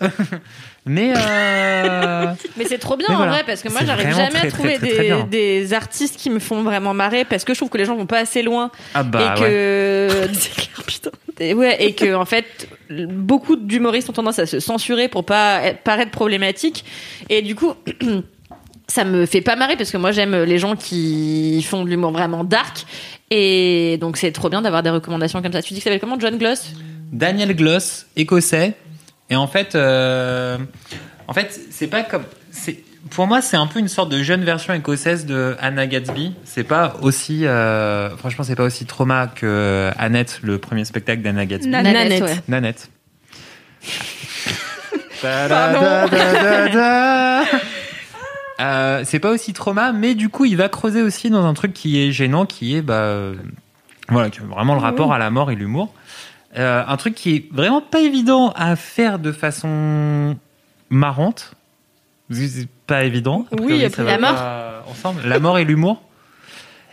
[0.84, 2.26] Mais euh,
[2.56, 3.32] Mais c'est trop bien Mais en voilà.
[3.32, 6.28] vrai parce que moi j'arrive jamais très, à trouver très, très, très des, artistes qui
[6.28, 8.70] me font vraiment marrer parce que je trouve que les gens vont pas assez loin.
[8.94, 9.48] Ah bah et ouais.
[9.48, 11.10] que c'est clair putain.
[11.38, 15.62] Et ouais et que en fait beaucoup d'humoristes ont tendance à se censurer pour pas
[15.62, 16.84] être- paraître problématique.
[17.28, 17.74] Et du coup
[18.88, 22.10] ça me fait pas marrer parce que moi j'aime les gens qui font de l'humour
[22.10, 22.84] vraiment dark.
[23.30, 25.62] Et donc c'est trop bien d'avoir des recommandations comme ça.
[25.62, 26.72] Tu dis que ça s'appelle comment John Gloss?
[27.12, 28.74] Daniel Gloss, écossais.
[29.30, 30.58] Et en fait, euh,
[31.28, 32.24] en fait, c'est pas comme,
[33.10, 36.34] pour moi, c'est un peu une sorte de jeune version écossaise de Anna Gatsby.
[36.44, 41.46] C'est pas aussi, euh, franchement, c'est pas aussi trauma que Annette, le premier spectacle d'Anna
[41.46, 41.70] Gatsby.
[41.70, 42.36] Nanette, Nanette, ouais.
[48.60, 51.72] Euh, c'est pas aussi trauma, mais du coup, il va creuser aussi dans un truc
[51.72, 53.34] qui est gênant, qui est bah, euh,
[54.08, 55.92] voilà, qui a vraiment le rapport à la mort et l'humour.
[56.58, 60.36] Euh, un truc qui est vraiment pas évident à faire de façon
[60.90, 61.52] marrante.
[62.30, 63.46] C'est pas évident.
[63.52, 64.84] A Oui, priori, puis va la mort.
[64.90, 65.22] ensemble.
[65.26, 66.02] La mort et l'humour.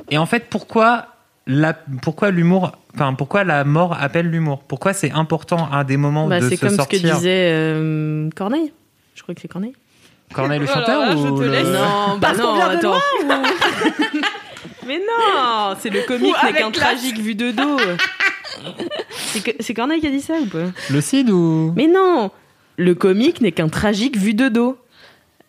[0.09, 1.07] Et en fait, pourquoi
[1.47, 4.59] la, pourquoi l'humour, enfin, pourquoi la mort appelle l'humour?
[4.67, 7.49] Pourquoi c'est important à des moments bah, de c'est se comme sortir ce que disait
[7.53, 8.71] euh, Corneille
[9.15, 9.73] je crois que c'est Corneille
[10.33, 11.67] Corneille le Alors chanteur là, je te le- laisse.
[11.67, 12.93] Non, bah Parce non, vient de attends.
[14.89, 16.97] Mais non, c'est le comique Ou n'est qu'un avec classe.
[16.99, 17.77] tragique vu de dos.
[19.59, 20.65] C'est Corneille qui a dit ça ou pas?
[20.89, 21.71] Le Cid ou?
[21.75, 22.31] Mais non,
[22.77, 24.77] le comique n'est qu'un tragique vu de dos.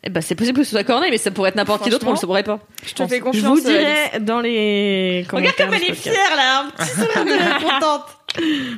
[0.04, 2.06] Eh ben, c'est possible que ce soit Corneille, mais ça pourrait être n'importe qui d'autre,
[2.06, 2.60] on le saurait pas.
[2.86, 3.44] Je te fais Je confiance.
[3.44, 5.52] vous dirai dans les commentaires.
[5.54, 8.04] Regarde comme elle est fière là, un petit sourire de contente.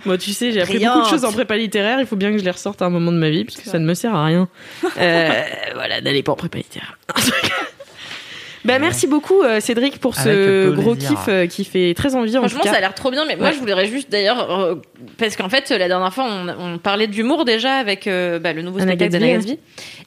[0.04, 1.98] Moi, tu sais, j'ai appris beaucoup de choses en prépa littéraire.
[2.00, 3.68] Il faut bien que je les ressorte à un moment de ma vie, parce que
[3.68, 4.48] ça ne me sert à rien.
[4.98, 5.42] Euh,
[5.74, 6.96] voilà, n'allez pas en prépa littéraire.
[8.64, 11.10] Bah, merci beaucoup euh, Cédric pour ce gros plaisir.
[11.10, 12.70] kiff euh, qui fait très envie en tout Franchement, cas.
[12.70, 13.52] ça a l'air trop bien, mais moi Ouais.
[13.54, 14.74] je voudrais juste d'ailleurs, euh,
[15.18, 18.62] parce qu'en fait, la dernière fois, on, on parlait d'humour déjà avec euh, bah, le
[18.62, 19.58] nouveau Anna spectacle d'Anna Gatsby.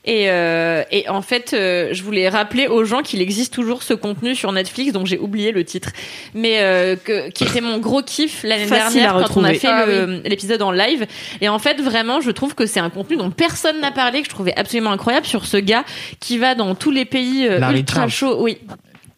[0.05, 3.93] Et, euh, et en fait, euh, je voulais rappeler aux gens qu'il existe toujours ce
[3.93, 5.89] contenu sur Netflix, dont j'ai oublié le titre,
[6.33, 9.85] mais euh, que, qui était mon gros kiff l'année dernière quand on a fait Ah
[10.23, 11.05] l'épisode en live.
[11.41, 14.25] Et en fait, vraiment, je trouve que c'est un contenu dont personne n'a parlé, que
[14.25, 15.83] je trouvais absolument incroyable sur ce gars
[16.19, 18.44] qui va dans tous les pays euh, ultra chauds.
[18.45, 18.59] Oui.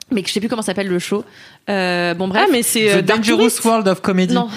[0.09, 1.25] Mais que je sais plus comment s'appelle le show.
[1.69, 2.43] Euh, bon bref.
[2.45, 3.65] Ah, mais c'est The euh, Dangerous Tourist.
[3.65, 4.33] World of Comedy.
[4.33, 4.47] Non,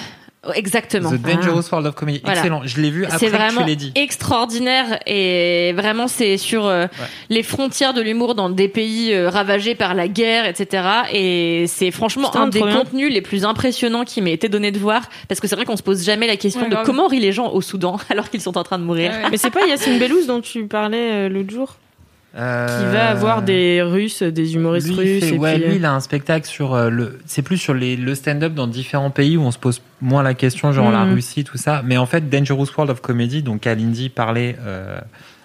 [0.55, 1.11] exactement.
[1.11, 2.21] The Dangerous World of Comedy.
[2.23, 2.39] Voilà.
[2.39, 2.61] Excellent.
[2.63, 3.91] Je l'ai vu après C'est que tu vraiment l'aies dit.
[3.95, 6.87] extraordinaire et vraiment c'est sur euh,
[7.29, 10.83] les frontières de l'humour dans des pays euh, ravagés par la guerre, etc.
[11.11, 12.73] Et c'est franchement Putain, un des bien.
[12.77, 15.75] contenus les plus impressionnants qui m'ait été donné de voir parce que c'est vrai qu'on
[15.77, 16.85] se pose jamais la question Ouais, de grave.
[16.85, 19.11] comment rient les gens au Soudan alors qu'ils sont en train de mourir.
[19.11, 19.29] Ouais.
[19.31, 21.75] Mais c'est pas Yacine Bellouz dont tu parlais euh, l'autre jour?
[22.33, 22.39] Qui
[22.93, 25.23] va avoir des Russes, des humoristes lui, russes.
[25.25, 27.19] fait- et ouais, puis, lui, il a un spectacle sur euh, le.
[27.25, 30.33] C'est plus sur les, le stand-up dans différents pays où on se pose moins la
[30.33, 31.13] question, genre la Mhm.
[31.15, 31.81] Russie, tout ça.
[31.85, 34.99] Mais en fait, Dangerous World of Comedy, donc Kalindi parlait euh,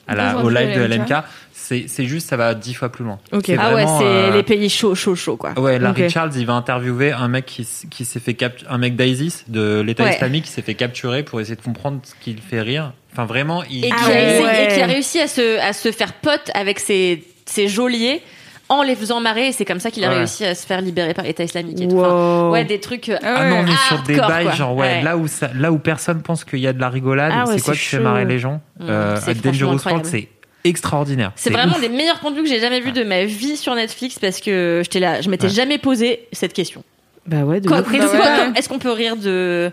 [0.06, 1.14] à la, Bonjour, au live de LMK.
[1.52, 3.18] C'est juste, ça va dix fois plus loin.
[3.32, 5.58] Ah ouais, c'est euh, les pays chauds, chauds, chauds, quoi.
[5.58, 6.10] Ouais, Larry Ok.
[6.10, 7.64] Charles, il va interviewer un mec qui,
[8.04, 10.14] s'est fait cap un mec d'ISIS de l'État Ouais.
[10.14, 12.92] islamique qui s'est fait capturer pour essayer de comprendre ce qui le fait rire.
[13.12, 13.84] Enfin, vraiment, il.
[13.84, 14.38] Et, qui Ah a ouais.
[14.38, 18.22] essayé- et qui a réussi à se, à se faire pote avec ses, ses geôliers
[18.68, 19.48] en les faisant marrer.
[19.48, 20.16] Et c'est comme ça qu'il a Ouais.
[20.18, 21.98] réussi à se faire libérer par l'État islamique et tout.
[21.98, 22.50] Enfin, Wow.
[22.52, 23.08] ouais, des trucs.
[23.08, 25.02] euh, Ah non, on est sur des bails, genre, ouais, Ouais.
[25.02, 27.54] là où ça, là où personne pense qu'il y a de la rigolade, Ah ouais,
[27.58, 28.60] c'est quoi c'est qui fait marrer les gens?
[28.80, 30.28] Mmh, Euh, Dangerous c'est
[30.64, 31.32] extraordinaire.
[31.36, 31.80] C'est vraiment ouf.
[31.80, 34.98] des meilleurs contenus que j'ai jamais vus de ma vie sur Netflix parce que j'étais
[35.00, 35.52] là, je m'étais Ouais.
[35.52, 36.82] jamais posé cette question.
[37.26, 37.98] Bah ouais, de Bah ouais.
[38.56, 39.70] est-ce qu'on peut rire de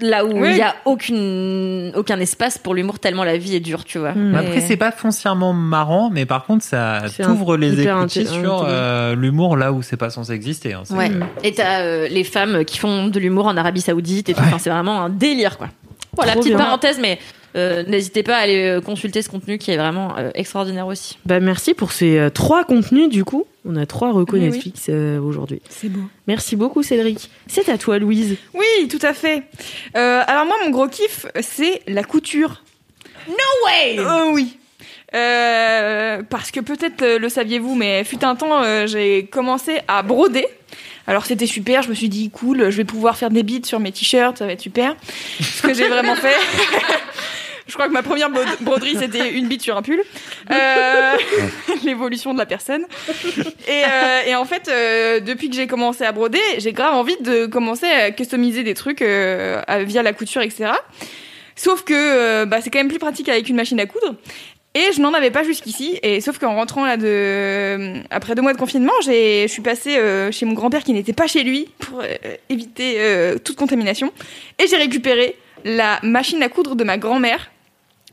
[0.00, 0.56] là où il Oui.
[0.56, 4.12] y a aucune aucun espace pour l'humour tellement la vie est dure, tu vois.
[4.12, 4.18] Mm.
[4.18, 8.26] Mais Mais- Après, c'est pas foncièrement marrant, mais par contre, ça C'est t'ouvre les écoutilles
[8.26, 10.72] sur euh, l'humour là où c'est pas censé exister.
[10.72, 10.82] hein.
[10.90, 11.10] Ouais.
[11.44, 14.40] Et t'as euh, les femmes qui font de l'humour en Arabie Saoudite et tout.
[14.40, 15.68] Enfin, c'est vraiment un délire, quoi.
[16.16, 16.64] Voilà, Trop petite bien.
[16.64, 17.18] parenthèse, mais
[17.56, 21.18] euh, n'hésitez pas à aller euh, consulter ce contenu qui est vraiment euh, extraordinaire aussi.
[21.26, 23.44] Bah merci pour ces euh, trois contenus du coup.
[23.64, 24.50] On a trois recos Oui, oui.
[24.52, 25.60] Netflix euh, aujourd'hui.
[25.68, 26.00] C'est beau.
[26.26, 27.30] Merci beaucoup Cédric.
[27.46, 28.36] C'est à toi Louise.
[28.54, 29.42] Oui, tout à fait.
[29.96, 32.62] Euh, alors moi, mon gros kiff, c'est la couture.
[33.28, 33.34] No
[33.66, 34.56] way Euh, oui.
[35.14, 40.46] Euh, parce que peut-être le saviez-vous, mais fut un temps, euh, j'ai commencé à broder.
[41.06, 43.80] Alors c'était super, je me suis dit cool, je vais pouvoir faire des beats sur
[43.80, 44.94] mes t-shirts, ça va être super.
[45.40, 46.36] Ce que j'ai vraiment fait.
[47.66, 50.02] Je crois que ma première broderie c'était une bite sur un pull.
[50.50, 51.16] Euh,
[51.84, 52.84] L'évolution de la personne.
[53.68, 53.82] Et,
[54.28, 57.86] euh, en fait, euh, depuis que j'ai commencé à broder, j'ai grave envie de commencer
[57.86, 60.72] à customiser des trucs via la couture, etc.
[61.56, 64.14] Sauf que bah, c'est quand même plus pratique avec une machine à coudre.
[64.72, 65.98] Et je n'en avais pas jusqu'ici.
[66.04, 66.96] Et sauf qu'en rentrant là
[68.10, 69.98] après deux mois de confinement, j'ai je suis passée
[70.30, 72.02] chez mon grand-père qui n'était pas chez lui pour
[72.48, 74.12] éviter toute contamination.
[74.58, 77.50] Et j'ai récupéré la machine à coudre de ma grand-mère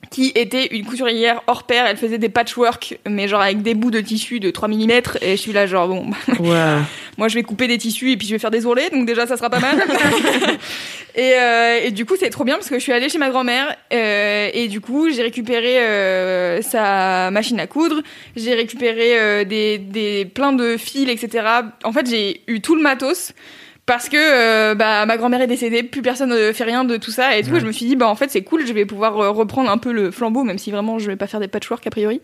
[0.09, 1.85] qui était une couturière hors pair.
[1.85, 4.91] Elle faisait des patchwork, mais genre avec des bouts de tissu de 3 mm.
[5.21, 6.77] Et je suis là genre bon, Ouais.
[7.17, 9.27] moi, je vais couper des tissus et puis je vais faire des ourlets, donc déjà,
[9.27, 9.77] ça sera pas mal.
[11.15, 13.29] et, euh, et du coup, c'est trop bien parce que je suis allée chez ma
[13.29, 18.01] grand-mère euh, et du coup, j'ai récupéré euh, sa machine à coudre,
[18.35, 21.45] j'ai récupéré des, des plein de fils, etc.
[21.83, 23.33] En fait, j'ai eu tout le matos.
[23.87, 27.09] Parce que euh, bah, ma grand-mère est décédée, plus personne ne fait rien de tout
[27.09, 27.51] ça et tout.
[27.51, 27.61] Ouais.
[27.61, 29.77] Je me suis dit bah en fait c'est cool, je vais pouvoir euh, reprendre un
[29.77, 32.19] peu le flambeau, même si vraiment je vais pas faire des patchwork a priori.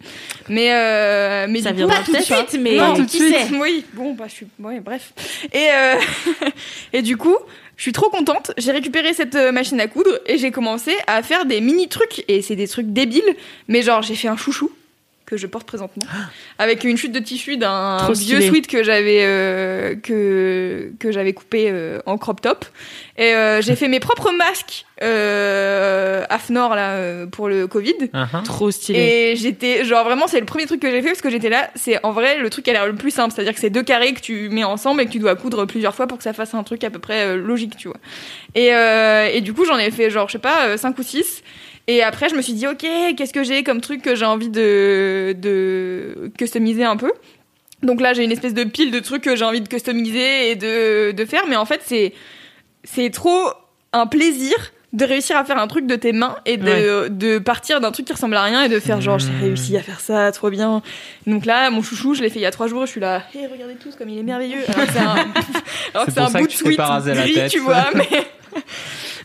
[0.49, 3.33] Mais euh, mais Ça viendra pas tout de suite, mais Non, qui tout de suite.
[3.33, 5.13] sait Oui, bon bah je suis ouais bref.
[5.53, 5.95] Et euh,
[6.93, 7.37] et du coup,
[7.77, 8.51] je suis trop contente.
[8.57, 12.41] J'ai récupéré cette machine à coudre et j'ai commencé à faire des mini trucs et
[12.41, 13.23] c'est des trucs débiles,
[13.69, 14.69] mais genre j'ai fait un chouchou
[15.33, 16.03] que je porte présentement.
[16.59, 21.69] Avec une chute de tissu d'un vieux sweat que j'avais euh, que que j'avais coupé
[21.71, 22.65] euh, en crop top.
[23.17, 27.95] Et euh, j'ai fait mes propres masques euh, AFNOR là pour le Covid.
[28.13, 28.43] Uh-huh.
[28.43, 28.99] Trop stylé.
[28.99, 31.69] et j'étais genre vraiment c'est le premier truc que j'ai fait parce que j'étais là.
[31.75, 33.33] C'est en vrai le truc qui a l'air le plus simple.
[33.35, 35.35] C'est à dire que c'est deux carrés que tu mets ensemble et que tu dois
[35.35, 37.87] coudre plusieurs fois pour que ça fasse un truc à peu près euh, logique tu
[37.87, 37.97] vois.
[38.55, 41.03] Et, euh, et du coup j'en ai fait genre je sais pas euh, cinq ou
[41.03, 41.42] six
[41.87, 42.85] et après je me suis dit ok
[43.17, 47.11] qu'est-ce que j'ai comme truc que j'ai envie de de customiser un peu?
[47.81, 50.55] Donc là j'ai une espèce de pile de trucs que j'ai envie de customiser et
[50.55, 51.43] de de faire.
[51.47, 52.13] Mais en fait c'est
[52.83, 53.49] c'est trop
[53.91, 54.55] un plaisir
[54.93, 58.05] de réussir à faire un truc de tes mains et de, de partir d'un truc
[58.05, 60.83] qui ressemble à rien et de faire genre j'ai réussi à faire ça trop bien.
[61.25, 63.23] Donc là mon chouchou je l'ai fait il y a trois jours je suis là
[63.33, 64.63] hé regardez tous comme il est merveilleux.
[64.67, 65.15] Alors que c'est un,
[65.93, 68.07] alors que C'est c'est un bout de la gris tu vois mais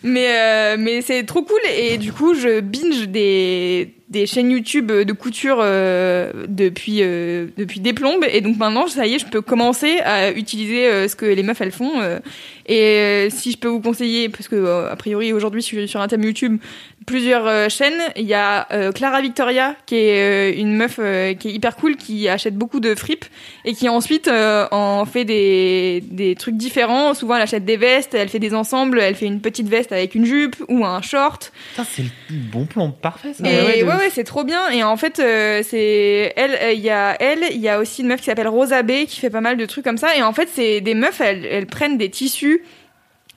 [0.02, 4.90] mais euh, mais c'est trop cool et du coup je binge des des chaînes YouTube
[4.90, 8.24] de couture euh, depuis euh, depuis des plombes.
[8.32, 11.42] Et donc maintenant ça y est je peux commencer à utiliser euh, ce que les
[11.42, 12.18] meufs elles font euh,
[12.66, 16.08] et euh, si je peux vous conseiller parce que euh, a priori aujourd'hui sur un
[16.08, 16.58] thème YouTube
[17.06, 21.34] plusieurs euh, chaînes il y a euh, Clara Victoria qui est euh, une meuf euh,
[21.34, 23.24] qui est hyper cool qui achète beaucoup de fripes
[23.64, 27.14] et qui ensuite euh, en fait des des trucs différents.
[27.14, 30.14] Souvent elle achète des vestes elle fait des ensembles elle fait une petite veste avec
[30.14, 31.52] une jupe ou un short.
[31.70, 32.08] Putain, c'est le
[32.52, 33.48] bon plan parfait ça.
[33.48, 34.70] et ouais, ouais, de ouais, c'est trop bien.
[34.70, 38.02] Et en fait, euh, c'est elle, euh, il y a elle, il y a aussi
[38.02, 40.16] une meuf qui s'appelle Rosa B qui fait pas mal de trucs comme ça.
[40.16, 42.62] Et en fait, c'est des meufs, elles, elles prennent des tissus.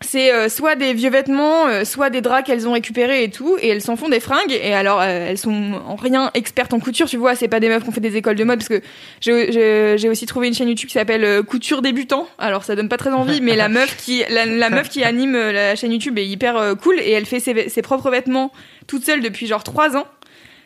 [0.03, 3.55] C'est euh, soit des vieux vêtements, euh, soit des draps qu'elles ont récupérés et tout,
[3.61, 4.51] et elles s'en font des fringues.
[4.51, 7.35] Et alors, euh, elles sont en rien expertes en couture, tu vois.
[7.35, 8.81] C'est pas des meufs qui ont fait des écoles de mode, parce que
[9.19, 12.27] j'ai- aussi trouvé une chaîne YouTube qui s'appelle Couture débutant.
[12.39, 15.37] Alors, ça donne pas très envie, mais la meuf qui la, la meuf qui anime
[15.37, 18.51] la chaîne YouTube est hyper cool et elle fait ses, ses propres vêtements
[18.87, 20.07] toute seule depuis genre trois ans.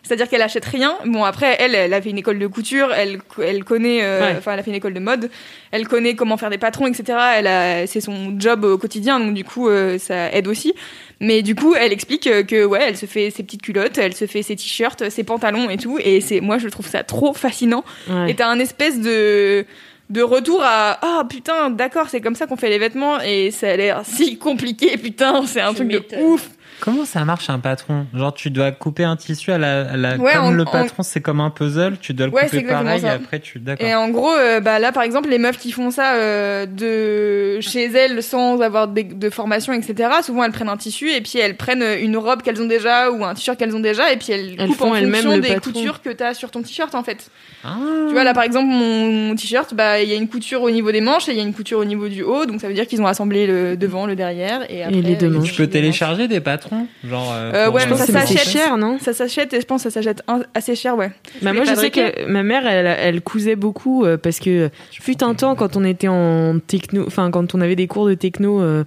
[0.05, 0.95] C'est-à-dire qu'elle achète rien.
[1.05, 4.35] Bon après, elle, elle a fait une école de couture, elle, elle connaît, euh, Ouais.
[4.37, 5.31] enfin, elle a fait une école de mode,
[5.71, 7.17] elle connaît comment faire des patrons, etc.
[7.37, 10.73] Elle a, c'est son job au quotidien, donc du coup, euh, ça aide aussi.
[11.19, 14.13] Mais du coup, elle explique euh, que ouais, elle se fait ses petites culottes, elle
[14.13, 15.97] se fait ses t-shirts, ses pantalons et tout.
[16.03, 17.83] Et c'est, moi, je trouve ça trop fascinant.
[18.09, 18.31] Ouais.
[18.31, 19.65] Et t'as un espèce de
[20.11, 23.69] de retour à ah putain d'accord c'est comme ça qu'on fait les vêtements et ça
[23.71, 26.47] a l'air si compliqué putain c'est un truc de ouf
[26.81, 28.05] Comment ça marche un patron?
[28.13, 30.71] Genre tu dois couper un tissu à la, à la- Ouais, comme en- le en-
[30.71, 33.07] patron c'est comme un puzzle, tu dois le Ouais, c'est couper pareil ça.
[33.07, 33.87] et après tu d'accord.
[33.87, 37.59] Et en gros, euh, bah là, par exemple, les meufs qui font ça euh, de
[37.61, 40.09] chez elles sans avoir de, de formation, etc.
[40.23, 43.23] Souvent, elles prennent un tissu et puis elles prennent une robe qu'elles ont déjà ou
[43.23, 45.53] un t-shirt qu'elles ont déjà et puis elles, Elles coupent font en elles-mêmes fonction des
[45.53, 45.71] patron.
[45.71, 47.29] coutures que t'as sur ton t-shirt en fait.
[47.63, 47.77] Ah.
[48.07, 50.69] Tu vois là, par exemple, mon, mon t-shirt, bah il y a une couture au
[50.69, 52.67] niveau des manches et il y a une couture au niveau du haut, donc ça
[52.67, 55.01] veut dire qu'ils ont assemblé le devant, le derrière et après.
[55.01, 55.49] les deux euh, manches.
[55.51, 56.64] tu peux télécharger des patrons
[57.07, 58.37] genre euh, Euh, ouais, Je mais pense ça s'achète.
[58.47, 58.97] cher, non?
[58.99, 60.21] Ça s'achète et je pense que ça s'achète
[60.53, 61.11] assez cher, ouais.
[61.41, 65.23] Bah moi je sais que ma mère elle, elle cousait beaucoup euh, parce que fut
[65.23, 68.61] un temps quand on était en techno enfin quand on avait des cours de techno
[68.61, 68.83] euh,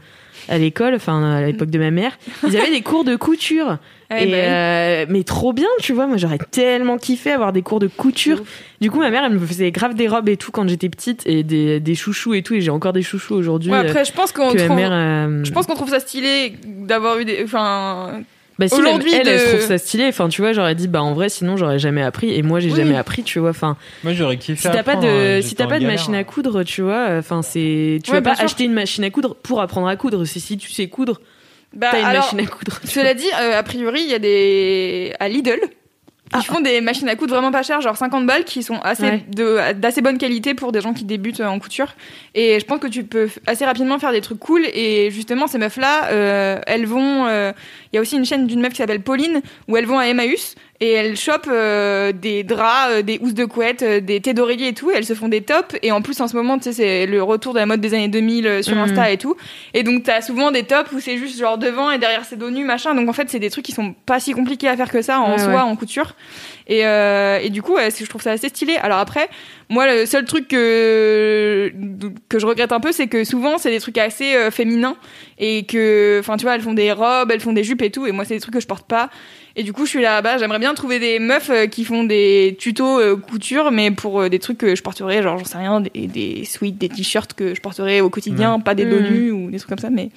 [0.48, 3.78] à l'école enfin à l'époque de ma mère ils avaient des cours de couture
[4.10, 4.32] et bah oui.
[4.34, 8.42] euh, mais trop bien tu vois moi j'aurais tellement kiffé avoir des cours de couture
[8.80, 11.26] du coup ma mère elle me faisait grave des robes et tout quand j'étais petite
[11.26, 14.04] et des, des chouchous et tout et j'ai encore des chouchous aujourd'hui Ouais, euh, après,
[14.06, 14.76] je pense qu'on trouve.
[14.76, 17.42] mère euh, Je pense qu'on trouve ça stylé d'avoir eu des.
[17.44, 18.20] Enfin,
[18.58, 20.74] bah si aujourd'hui, elle, elle, elle de- se trouve ça stylé enfin tu vois j'aurais
[20.74, 22.76] dit bah en vrai sinon j'aurais jamais appris et moi j'ai Oui.
[22.76, 24.56] jamais appris tu vois enfin Moi j'aurais kiffé.
[24.56, 25.96] si t'as pas de euh, si t'as pas de galère.
[25.96, 28.44] machine à coudre tu vois enfin c'est tu Ouais, vas pas sûr.
[28.46, 31.20] acheter une machine à coudre pour apprendre à coudre c'est si tu sais coudre
[31.74, 34.18] bah, t'as une alors, machine à coudre Cela dit, euh, a priori, il y a
[34.18, 35.12] des.
[35.20, 35.60] À Lidl.
[36.30, 36.40] Ah.
[36.40, 39.02] Qui font des machines à coudre vraiment pas chères, genre 50 balles, qui sont assez
[39.02, 39.24] Ouais.
[39.34, 41.94] de d'assez bonne qualité pour des gens qui débutent en couture.
[42.34, 44.66] Et je pense que tu peux assez rapidement faire des trucs cool.
[44.74, 47.24] Et justement, ces meufs-là, euh, elles vont.
[47.26, 47.52] euh,
[47.92, 50.04] Il y a aussi une chaîne d'une meuf qui s'appelle Pauline, où elles vont à
[50.04, 54.32] Emmaüs et elles chopent euh, des draps, euh, des housses de couette, euh, des thés
[54.32, 54.90] d'oreiller et tout.
[54.90, 55.76] Et elles se font des tops.
[55.82, 57.94] Et en plus, en ce moment, tu sais, c'est le retour de la mode des
[57.94, 58.82] années 2000 euh, sur Mhm.
[58.82, 59.36] Insta et tout.
[59.74, 62.50] Et donc, t'as souvent des tops où c'est juste genre devant et derrière c'est dos
[62.50, 62.94] nu, machin.
[62.94, 65.18] Donc, en fait, c'est des trucs qui sont pas si compliqués à faire que ça
[65.20, 65.58] en Ouais, soi, ouais.
[65.58, 66.14] en couture.
[66.68, 68.76] Et, euh, et du coup, ouais, je trouve ça assez stylé.
[68.76, 69.28] Alors après,
[69.70, 71.72] moi, le seul truc que,
[72.28, 74.96] que je regrette un peu, c'est que souvent, c'est des trucs assez euh, féminins.
[75.38, 78.06] Et que, enfin, tu vois, elles font des robes, elles font des jupes et tout.
[78.06, 79.08] Et moi, c'est des trucs que je porte pas.
[79.60, 80.38] Et du coup, je suis là-bas.
[80.38, 84.28] J'aimerais bien trouver des meufs euh, qui font des tutos euh, couture, mais pour euh,
[84.28, 87.54] des trucs que je porterais, genre, j'en sais rien, des, des sweats, des t-shirts que
[87.56, 89.10] je porterais au quotidien, pas des dos Mhm.
[89.10, 89.90] nus ou des trucs comme ça.
[89.90, 90.10] Mais,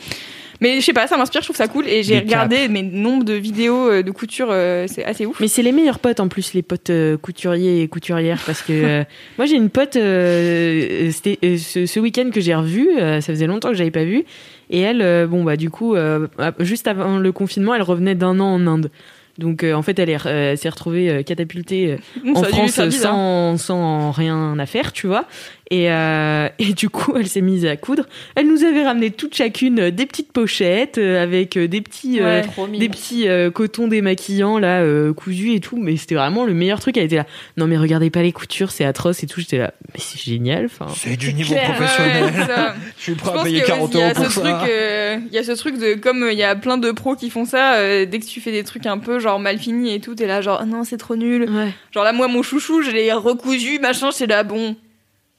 [0.60, 1.88] mais je sais pas, ça m'inspire, je trouve ça cool.
[1.88, 5.40] Et j'ai regardé mes nombres de vidéos euh, de couture, euh, c'est assez ouf.
[5.40, 8.74] mais c'est les meilleurs potes en plus les potes euh, couturiers et couturières parce que
[8.74, 9.04] euh,
[9.40, 13.34] moi j'ai une pote euh, c'était euh, ce, ce week-end que j'ai revu euh, ça
[13.34, 14.24] faisait longtemps que j'avais pas vu
[14.70, 16.28] et elle euh, bon bah du coup euh,
[16.60, 18.92] juste avant le confinement elle revenait d'un an en Inde
[19.38, 23.58] donc euh, en fait elle est, euh, s'est retrouvée euh, catapultée euh, en France sans,
[23.58, 25.26] sans rien à faire, tu vois.
[25.74, 28.04] Et, euh, et du coup, elle s'est mise à coudre.
[28.36, 32.44] Elle nous avait ramené toutes chacune euh, des petites pochettes euh, avec des petits, Ouais.
[32.78, 35.78] Des petits euh, cotons démaquillants là, euh, cousus et tout.
[35.78, 36.98] Mais c'était vraiment le meilleur truc.
[36.98, 37.26] Elle était là.
[37.56, 39.40] Non mais regardez pas les coutures, c'est atroce et tout.
[39.40, 39.74] J'étais là.
[39.94, 40.66] Mais c'est génial.
[40.66, 40.88] Enfin.
[40.94, 42.24] C'est du niveau professionnel.
[42.26, 42.32] ouais.
[42.98, 44.32] Je suis Je prêt à payer qu'il y a 40 aussi- il y euros pour
[44.44, 44.66] ça.
[44.68, 47.30] euh, il y a ce truc de comme il y a plein de pros qui
[47.30, 50.02] font ça, euh, dès que tu fais des trucs un peu genre mal finis et
[50.02, 51.50] tout, t'es là genre Ah non c'est trop nul.
[51.50, 51.70] Ouais.
[51.94, 54.76] Genre là moi mon chouchou je l'ai recousu machin, c'est là bon.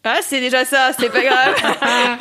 [0.05, 1.55] Ah c'est déjà ça, c'est pas grave.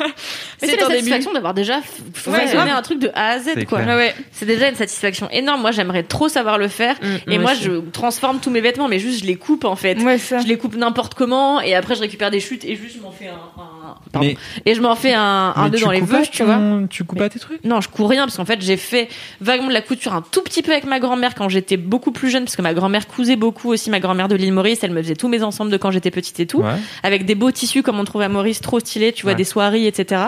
[0.62, 0.94] Mais c'est la début.
[0.98, 3.80] satisfaction d'avoir déjà Ouais, façonné un truc de A à Z, C'est quoi.
[3.80, 4.14] Ouais.
[4.30, 5.60] C'est déjà une satisfaction énorme.
[5.62, 6.94] Moi, j'aimerais trop savoir le faire.
[7.02, 7.64] Mm, Et moi, aussi.
[7.64, 9.98] je transforme tous mes vêtements, mais juste je les coupe en fait.
[10.00, 10.38] Ouais, ça.
[10.38, 13.10] Je les coupe n'importe comment et après je récupère des chutes et juste je m'en
[13.10, 13.81] fais un, un-
[14.12, 14.28] pardon.
[14.28, 14.36] Mais,
[14.70, 16.58] et je m'en fais un, deux dans les veuches, tu vois.
[16.90, 17.64] Tu coupes pas tes trucs?
[17.64, 19.08] Non, je cours rien parce qu'en fait j'ai fait
[19.40, 22.30] vaguement de la couture un tout petit peu avec ma grand-mère quand j'étais beaucoup plus
[22.30, 23.90] jeune parce que ma grand-mère cousait beaucoup aussi.
[23.90, 26.38] Ma grand-mère de l'île Maurice, elle me faisait tous mes ensembles de quand j'étais petite
[26.40, 26.74] et tout Ouais.
[27.02, 29.36] avec des beaux tissus comme on trouve à Maurice, trop stylés, tu vois, Ouais.
[29.36, 30.22] des soieries, etc.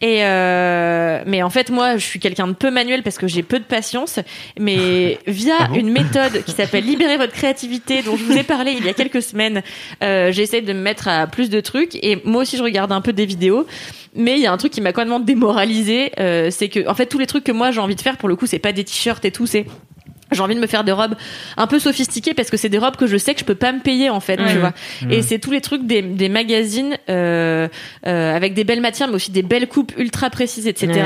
[0.00, 3.42] Et euh, mais en fait, moi, je suis quelqu'un de peu manuel parce que j'ai
[3.42, 4.18] peu de patience.
[4.58, 8.42] Mais via Ah bon une méthode qui s'appelle libérer votre créativité, dont je vous ai
[8.42, 9.62] parlé il y a quelques semaines,
[10.02, 11.96] euh, j'essaie de me mettre à plus de trucs.
[12.02, 13.66] Et moi aussi, je regarde un peu des vidéos.
[14.14, 17.06] Mais il y a un truc qui m'a complètement démoralisé, euh, c'est que en fait
[17.06, 18.84] tous les trucs que moi j'ai envie de faire pour le coup, c'est pas des
[18.84, 19.66] t-shirts et tout, c'est
[20.32, 21.14] j'ai envie de me faire des robes
[21.56, 23.72] un peu sophistiquées parce que c'est des robes que je sais que je peux pas
[23.72, 24.52] me payer en fait, Ouais.
[24.52, 24.72] tu vois.
[25.02, 25.12] Mmh.
[25.12, 27.68] Et c'est tous les trucs des, des magazines euh,
[28.06, 30.88] euh, avec des belles matières, mais aussi des belles coupes ultra précises, etc.
[30.92, 31.02] Ouais.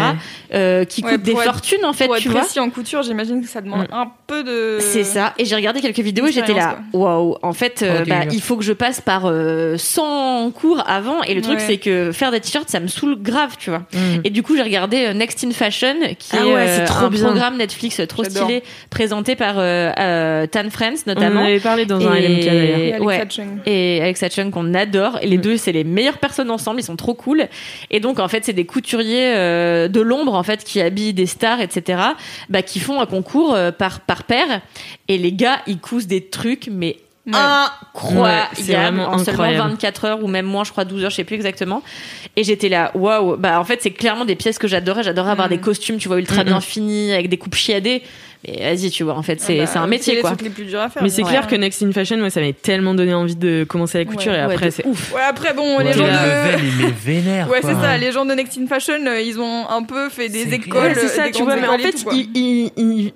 [0.55, 2.41] euh, qui Ouais, coûtent des être- fortunes en fait, Pour être tu vois.
[2.41, 4.79] précis en couture, j'imagine que ça demande un peu de.
[4.81, 5.35] C'est ça.
[5.39, 7.37] Et j'ai regardé quelques vidéos et j'étais là, waouh.
[7.43, 11.23] En fait, euh, Oh, bah, il faut que je passe par euh, 100 cours avant.
[11.23, 11.65] Et le truc, Ouais.
[11.67, 13.81] c'est que faire des t-shirts, ça me saoule grave, tu vois.
[13.93, 14.21] Mm.
[14.25, 16.85] Et du coup, j'ai regardé euh, Next in Fashion, qui Ah est ouais, euh, c'est
[16.85, 17.25] trop un bien.
[17.25, 18.63] programme Netflix trop stylé,
[19.13, 21.45] présenté par euh, euh, Tan Friends On en notamment.
[21.45, 22.79] avait parlé dans un LMK d'ailleurs.
[22.79, 23.27] Et Alexa ouais.
[23.29, 23.59] Chung.
[23.67, 25.19] et Alexa Chung qu'on adore.
[25.21, 26.81] Et les deux, c'est les meilleures personnes ensemble.
[26.81, 27.47] Ils sont trop cool.
[27.91, 31.27] Et donc, en fait, c'est des couturiers euh, de l'ombre, en fait, qui habillent des
[31.27, 32.01] stars, etc.
[32.49, 34.63] Bah, qui font un concours euh, par par paire.
[35.09, 37.35] Et les gars, ils cousent des trucs, mais Ouais.
[37.37, 39.71] incroyable Ouais, c'est vraiment en seulement incroyable.
[39.71, 41.81] 24 heures ou même moins je crois 12 heures je sais plus exactement
[42.35, 45.49] et j'étais là waouh bah en fait c'est clairement des pièces que j'adorais j'adorais avoir
[45.49, 48.03] des costumes tu vois ultra bien finis avec des coupes chiadées
[48.47, 50.51] mais vas-y tu vois en fait c'est Bah, c'est un métier les quoi trucs les
[50.51, 51.03] plus durs à faire.
[51.03, 51.29] Mais c'est Ouais.
[51.31, 54.33] clair que Next in Fashion, moi, ça m'avait tellement donné envie de commencer la couture
[54.33, 56.57] Ouais, et après, c'est ouf Ouais, après, bon, les gens le de.
[56.57, 57.49] level, il est vénère.
[57.51, 57.97] Ouais, c'est ça.
[57.99, 60.83] Les gens de Next in Fashion, euh, ils ont un peu fait des écoles.
[60.83, 63.13] Ouais, c'est ça, des tu vois, mais en fait, ils,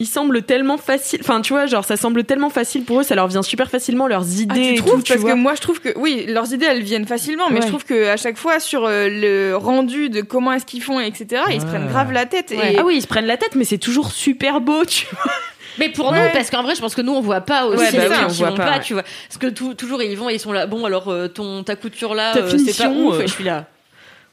[0.00, 1.18] ils semblent tellement facile.
[1.22, 4.06] Enfin, tu vois, genre, ça semble tellement facile pour eux, ça leur vient super facilement,
[4.06, 4.92] leurs Ah, idées tu et trouves?
[4.96, 5.30] tout, tu Parce vois.
[5.32, 7.62] que moi, je trouve que oui, leurs idées, elles viennent facilement, mais Ouais.
[7.62, 11.00] je trouve que à chaque fois sur euh, le rendu de comment est-ce qu'ils font,
[11.00, 12.50] etc., ils se prennent grave la tête.
[12.50, 12.74] Ouais.
[12.74, 15.32] Et Ah oui, ils se prennent la tête, mais c'est toujours super beau, tu vois.
[15.78, 16.26] mais pour Ouais.
[16.26, 18.08] nous parce qu'en vrai je pense que nous on voit pas aussi Ouais, bah les
[18.08, 18.82] oui, on qui voit vont pas, pas, ouais.
[18.82, 21.28] tu vois parce que tout- toujours ils vont et ils sont là bon alors euh,
[21.28, 22.58] ton ta couture là Ta euh, c'est pas
[22.88, 23.20] finition, ouf euh.
[23.20, 23.66] et je suis là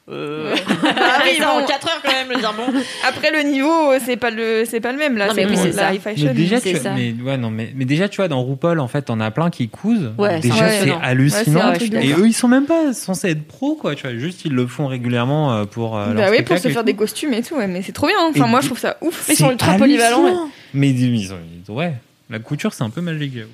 [0.08, 0.54] euh...
[0.84, 1.66] Ah oui, bon.
[1.66, 2.72] 4 heures quand même le dire bon
[3.06, 5.28] après le niveau, euh, c'est pas le, c'est pas le même là.
[5.28, 5.92] Non, mais oui, c'est ça.
[6.00, 6.26] fashion.
[6.28, 6.92] Mais déjà, tu, ça.
[6.94, 9.50] mais, ouais, non, mais, mais déjà, tu vois, dans RuPaul, en fait, t'en as plein
[9.50, 10.12] qui cousent.
[10.18, 11.72] Ouais, déjà, c'est c'est hallucinant.
[11.72, 13.94] Ouais, de et eux, ils sont même pas censés être pros, quoi.
[13.94, 15.96] Tu vois, juste, ils le font régulièrement euh, pour.
[15.96, 18.06] euh, leur Bah oui, pour se faire des costumes et tout, ouais, mais c'est trop
[18.06, 18.16] bien.
[18.28, 19.26] Enfin, Et moi, je trouve ça ouf.
[19.28, 20.48] Ils sont ultra polyvalents.
[20.74, 21.94] Mais ils ont, ouais,
[22.30, 23.32] la couture, c'est un peu magique.
[23.36, 23.50] j'avoue.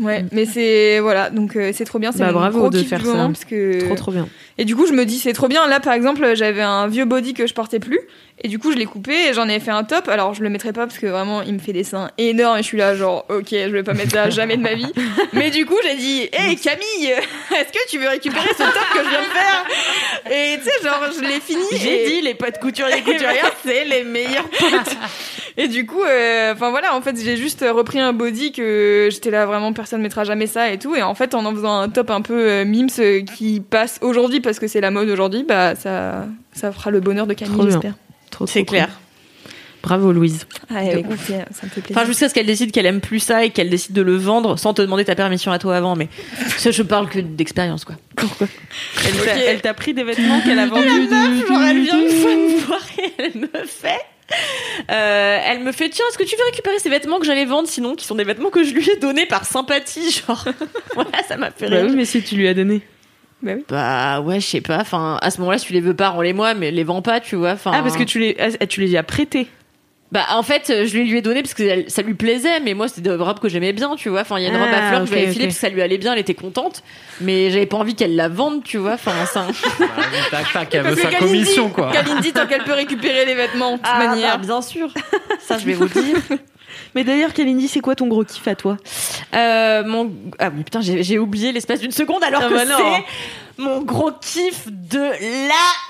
[0.00, 2.10] Ouais, mais c'est voilà, donc euh, c'est trop bien.
[2.12, 3.10] C'est Bah, bravo gros de faire du ça.
[3.12, 4.26] moment, parce que Trop, trop bien.
[4.58, 5.66] Et du coup, je me dis, c'est trop bien.
[5.68, 8.00] Là, par exemple, j'avais un vieux body que je portais plus.
[8.42, 10.08] Et du coup, je l'ai coupé et j'en ai fait un top.
[10.08, 12.58] Alors, je le mettrai pas parce que vraiment, il me fait des seins énormes.
[12.58, 14.92] Et je suis là, genre, ok, je vais pas mettre ça jamais de ma vie.
[15.32, 18.98] Mais du coup, j'ai dit, hé Camille, est-ce que tu veux récupérer ce top que
[19.04, 19.64] je viens de faire?
[20.32, 21.62] Et tu sais, genre, je l'ai fini.
[21.80, 24.96] J'ai et- dit, les potes couturiers et couturières, c'est les meilleurs potes.
[25.56, 29.30] Et du coup, euh, enfin voilà, en fait, j'ai juste repris un body que j'étais
[29.30, 30.96] là, vraiment, personne mettra jamais ça et tout.
[30.96, 34.00] Et en fait, en en faisant un top un peu euh, mimes euh, qui passe
[34.02, 37.62] aujourd'hui parce que c'est la mode aujourd'hui, bah ça, ça fera le bonheur de Camille,
[37.62, 37.94] j'espère.
[38.34, 38.94] Trop, c'est clair cool.
[39.82, 40.46] Bravo, Louise.
[40.74, 41.96] Ah, écoute, c'est- ça me fait plaisir.
[41.98, 44.58] Enfin, jusqu'à ce qu'elle décide qu'elle aime plus ça et qu'elle décide de le vendre
[44.58, 45.94] sans te demander ta permission à toi avant.
[45.94, 46.08] Mais
[46.56, 47.96] ça, je parle que d'expérience, quoi.
[48.16, 49.40] Elle t'a- Ok.
[49.46, 50.88] elle t'a pris des vêtements qu'elle a vendus.
[50.88, 54.00] du- Genre, elle vient une fois me voir et elle me fait.
[54.90, 57.68] Euh, elle me fait tiens est-ce que tu veux récupérer ces vêtements que j'allais vendre
[57.68, 60.46] sinon qui sont des vêtements que je lui ai donnés par sympathie genre
[60.94, 62.80] voilà ça m'a fait Bah rire oui, mais si tu lui as donné.
[63.68, 64.78] Bah ouais je sais pas.
[64.80, 67.20] Enfin à ce moment-là si tu les veux pas rends-les moi mais les vends pas
[67.20, 67.52] tu vois.
[67.52, 69.46] Enfin Ah, parce que tu les, ah, tu les as prêtés.
[70.12, 72.74] bah en fait euh, je les lui ai donné parce que ça lui plaisait mais
[72.74, 74.20] moi c'était des robes que j'aimais bien tu vois.
[74.22, 75.56] Enfin il y a une robe à Ah, fleurs que je lui avais filée parce
[75.56, 76.82] que ça lui allait bien elle était contente
[77.20, 78.94] mais j'avais pas envie qu'elle la vende tu vois.
[78.94, 79.46] Enfin ça.
[79.78, 79.86] Bah,
[80.30, 81.90] tac, tac, elle veut sa Kalindi- commission, quoi.
[81.92, 84.38] Kalindi, tant qu'elle peut récupérer les vêtements, de toute ah manière.
[84.38, 84.88] bah, bien sûr.
[85.40, 86.16] Ça je vais vous le dire
[86.94, 88.76] Mais d'ailleurs, Kalindi, c'est quoi ton gros kiff à toi?
[89.34, 93.62] Euh, mon ah oui putain j'ai oublié l'espace d'une seconde alors Ah que bah c'est
[93.62, 95.00] mon gros kiff de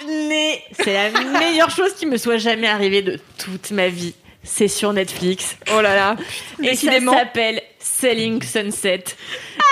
[0.08, 0.62] l'année.
[0.72, 4.14] C'est la meilleure chose qui me soit jamais arrivée de toute ma vie.
[4.42, 6.16] C'est sur Netflix Oh là là.
[6.62, 7.12] et ça Décidément.
[7.12, 9.04] s'appelle Selling Sunset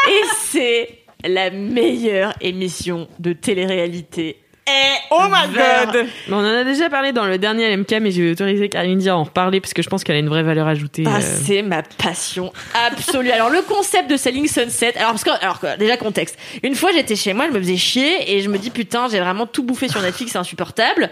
[0.09, 4.39] et c'est la meilleure émission de télé-réalité.
[5.15, 6.07] Oh my god.
[6.29, 9.09] Mais On en a déjà parlé dans le dernier LMK, mais je vais autoriser Kalindi
[9.09, 11.05] à en reparler parce que je pense qu'elle a une vraie valeur ajoutée.
[11.07, 11.21] Ah, euh.
[11.21, 12.53] c'est ma passion
[12.87, 13.31] absolue.
[13.31, 16.39] Alors le concept de Selling Sunset, alors parce que alors que, déjà contexte.
[16.63, 19.21] Une fois j'étais chez moi, je me faisais chier et je me dis putain, j'ai
[19.21, 21.11] vraiment tout bouffé sur Netflix, c'est insupportable.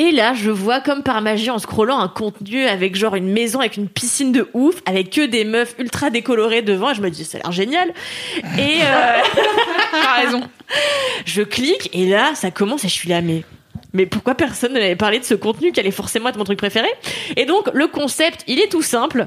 [0.00, 3.60] Et là, je vois comme par magie en scrollant un contenu avec genre une maison
[3.60, 6.92] avec une piscine de ouf, avec que des meufs ultra décolorées devant.
[6.92, 7.92] Et je me dis, ça a l'air génial.
[8.58, 9.18] Et euh,
[9.92, 10.40] T'as raison.
[11.26, 13.44] je clique et là, ça commence et je suis là, mais.
[13.92, 16.58] Mais pourquoi personne ne m'avait parlé de ce contenu qui allait forcément être mon truc
[16.58, 16.88] préféré?
[17.36, 19.26] Et donc, le concept, il est tout simple.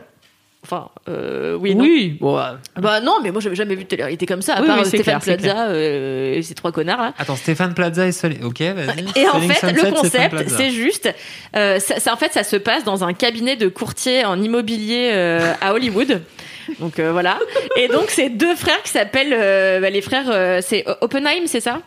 [0.64, 1.84] Enfin, euh, oui, non.
[1.84, 4.62] Oui, bon, euh, Bah non, mais moi j'avais jamais vu de télé-réalité comme ça, à
[4.62, 7.14] Oui, part oui, c'est Stéphane clair, Plaza euh, et ces trois connards là.
[7.18, 8.40] Attends, Stéphane Plaza et Soleil.
[8.44, 9.22] Ok, vas-y.
[9.22, 11.14] Et en fait, Sunset, le concept, c'est juste,
[11.56, 15.10] euh, ça, ça- en fait, ça se passe dans un cabinet de courtier en immobilier
[15.14, 16.22] euh, à Hollywood.
[16.80, 17.40] Donc euh, voilà.
[17.76, 21.60] Et donc c'est deux frères qui s'appellent euh, bah, les frères, euh, c'est Oppenheim, c'est
[21.60, 21.82] ça?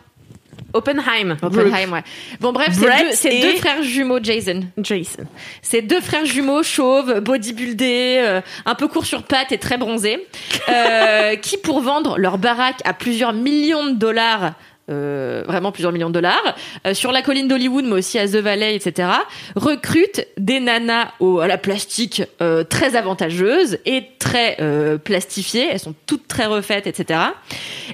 [0.73, 1.37] Oppenheim.
[1.41, 2.03] Oppenheim, ouais.
[2.39, 4.61] Bon bref, c'est deux, et- deux frères jumeaux Jason.
[4.77, 5.23] Jason.
[5.61, 10.27] C'est deux frères jumeaux chauves, bodybuildés, euh, un peu courts sur pattes et très bronzés,
[10.69, 14.53] euh, qui pour vendre leur baraque à plusieurs millions de dollars
[14.89, 16.55] euh, vraiment plusieurs millions de dollars,
[16.85, 19.09] euh, sur la colline d'Hollywood, mais aussi à The Valley, etc.,
[19.55, 25.67] recrute des nanas au, à la plastique euh, très avantageuse et très euh, plastifiée.
[25.71, 27.19] Elles sont toutes très refaites, etc.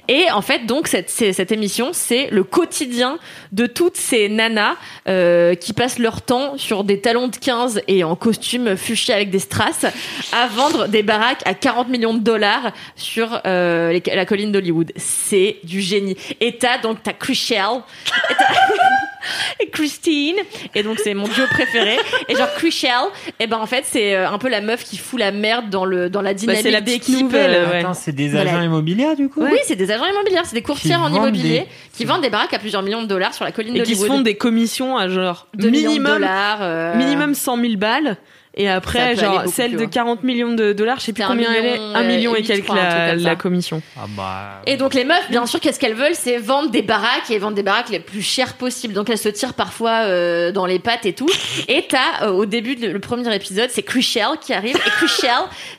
[0.08, 3.18] Et en fait, donc, cette, cette émission, c'est le quotidien
[3.52, 4.74] de toutes ces nanas
[5.08, 9.30] euh, qui passent leur temps sur des talons de 15 et en costume fuchsia avec
[9.30, 9.86] des strass
[10.32, 14.92] à vendre des baraques à 40 millions de dollars sur les- la colline d'Hollywood.
[14.96, 16.16] C'est du génie.
[16.40, 17.80] Et t'as donc t'as Chrishell
[19.60, 20.36] et Christine
[20.74, 21.96] et donc c'est mon duo préféré
[22.28, 23.06] et genre Chrishell
[23.40, 25.86] et ben en fait c'est euh, un peu la meuf qui fout la merde dans
[25.86, 27.78] le dans la dynamique c'est la petite d'équipe, nouvelle, euh, ouais.
[27.78, 28.50] Attends, c'est des Voilà.
[28.52, 31.66] agents immobiliers du coup oui, c'est des agents immobiliers, c'est des courtières en immobilier des-
[31.96, 34.04] qui vendent des baraques à plusieurs millions de dollars sur la colline Et qui se
[34.06, 36.58] font des commissions à genre 2 millions de minimum, dollars.
[36.60, 38.16] euh, minimum 100 000 balles.
[38.56, 39.86] Et après, genre, celle de loin.
[39.88, 41.78] 40 millions de dollars, je sais plus combien elle est.
[41.78, 43.82] million, 1 million euh, et huit, quelques la, commission.
[43.96, 44.62] Ah bah.
[44.66, 47.56] Et donc les meufs, bien sûr, qu'est-ce qu'elles veulent C'est vendre des baraques et vendre
[47.56, 48.94] des baraques les plus chères possibles.
[48.94, 51.28] Donc elles se tirent parfois euh, dans les pattes et tout.
[51.68, 54.76] Et t'as euh, au début du le premier épisode, c'est Chrishell qui arrive.
[54.76, 55.30] Et Chrishell,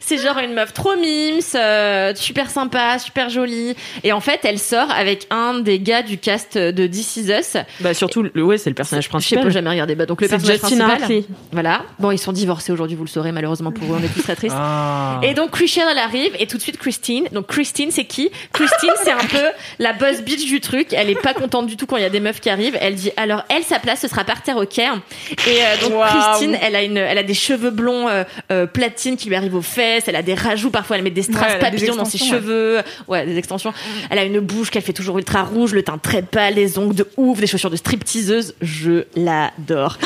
[0.01, 3.73] c'est genre une meuf trop mimes, euh, super sympa, super jolie.
[4.03, 7.57] Et en fait, elle sort avec un des gars du cast de This Is Us.
[7.79, 9.43] Bah, surtout, le, ouais, c'est le personnage Je sais principal.
[9.45, 9.95] pas, jamais regardé.
[9.95, 11.01] Bah, donc le C'est personnage Justin principal.
[11.01, 11.23] Hartley.
[11.53, 11.83] Voilà.
[11.99, 13.31] Bon, ils sont divorcés aujourd'hui, vous le saurez.
[13.31, 14.55] Malheureusement pour eux, on est tous très tristes.
[14.57, 15.19] Ah.
[15.23, 17.27] Et donc Chrishell elle arrive et tout de suite Christine.
[17.31, 18.29] Donc Christine c'est qui?
[18.53, 19.45] Christine c'est un peu
[19.79, 20.93] la boss bitch du truc.
[20.93, 22.77] Elle est pas contente du tout quand il y a des meufs qui arrivent.
[22.81, 24.99] Elle dit alors elle sa place ce sera par terre au Caire.
[25.31, 26.09] Et euh, donc Waouh.
[26.09, 29.55] Christine elle a une elle a des cheveux blonds euh, euh, platine qui lui arrivent
[29.55, 30.05] aux fesses.
[30.07, 32.29] Elle a des rajouts parfois elle met des strass Ouais, des papillons dans ses ouais.
[32.29, 32.81] cheveux.
[33.07, 33.73] Ouais des extensions.
[34.09, 36.95] Elle a une bouche qu'elle fait toujours ultra rouge, le teint très pâle, des ongles
[36.95, 38.55] de ouf, des chaussures de stripteaseuse.
[38.61, 39.97] Je l'adore.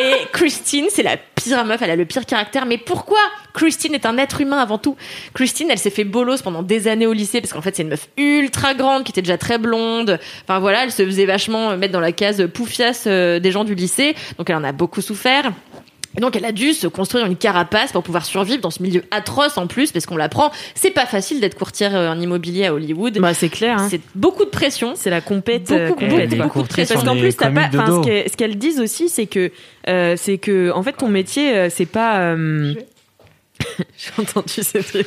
[0.00, 2.64] Et Christine, c'est la pire meuf, elle a le pire caractère.
[2.64, 3.18] Mais pourquoi
[3.52, 4.96] Christine est un être humain avant tout?
[5.34, 7.90] Christine, elle s'est fait bolos pendant des années au lycée parce qu'en fait, c'est une
[7.90, 10.18] meuf ultra grande qui était déjà très blonde.
[10.44, 13.74] Enfin voilà, elle se faisait vachement mettre dans la case poufiasse euh, des gens du
[13.74, 14.14] lycée.
[14.38, 15.52] Donc elle en a beaucoup souffert.
[16.18, 19.04] Et donc elle a dû se construire une carapace pour pouvoir survivre dans ce milieu
[19.12, 20.50] atroce en plus parce qu'on l'apprend.
[20.74, 23.16] C'est pas facile d'être courtière euh, en immobilier à Hollywood.
[23.20, 23.78] Bah, c'est clair.
[23.78, 23.86] hein.
[23.88, 24.94] c'est beaucoup de pression.
[24.96, 25.68] C'est la compète.
[25.68, 26.48] Beaucoup, euh, beaucoup, quoi.
[26.48, 27.68] courtiers Parce qu'en plus, t'as pas.
[27.68, 27.78] de
[28.28, 29.52] ce qu'elles- disent aussi, c'est que
[29.88, 32.18] euh, c'est que en fait ton métier, c'est pas.
[32.18, 32.74] euh,
[33.96, 35.06] J'ai entendu ce truc.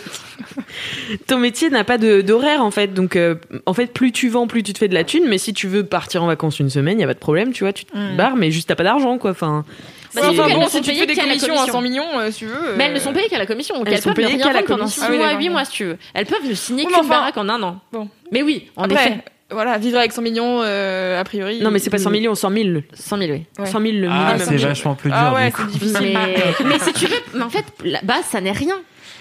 [1.28, 3.36] Ton métier n'a pas de- d'horaire en fait, donc euh,
[3.66, 5.24] en fait plus tu vends, plus tu te fais de la thune.
[5.28, 7.64] Mais si tu veux partir en vacances une semaine, y a pas de problème, tu
[7.64, 9.32] vois, tu te barres, mais juste t'as pas d'argent quoi.
[9.32, 9.66] Enfin,
[10.14, 11.74] Bah, enfin bon, si tu fais des commissions à commission.
[11.74, 12.76] 100 millions, euh, si tu veux.
[12.76, 13.76] Mais elles euh, ne sont payées qu'à la commission.
[13.78, 15.02] Donc Elles elles, sont peuvent payées qu'à la pendant commission.
[15.04, 15.42] 6 Ah oui, mois, d'accord.
[15.42, 15.98] 8 mois si tu veux.
[16.14, 17.80] Elles peuvent ne signer Oui, qu'une enfin- baraque en un an.
[17.92, 18.10] Bon.
[18.32, 19.18] Mais oui, en Après, effet.
[19.52, 21.62] voilà, vivre avec 100 millions, euh, a priori.
[21.62, 22.68] non mais c'est pas 100 millions, 100 000.
[22.94, 23.44] 100 000, oui.
[23.60, 23.66] Ouais.
[23.66, 25.18] 100 000 le Ah, c'est vachement plus dur.
[25.20, 25.98] Ah ouais, c'est difficile.
[26.14, 26.36] Mais,
[26.66, 28.76] mais si tu veux, mais en fait, la base, ça n'est rien.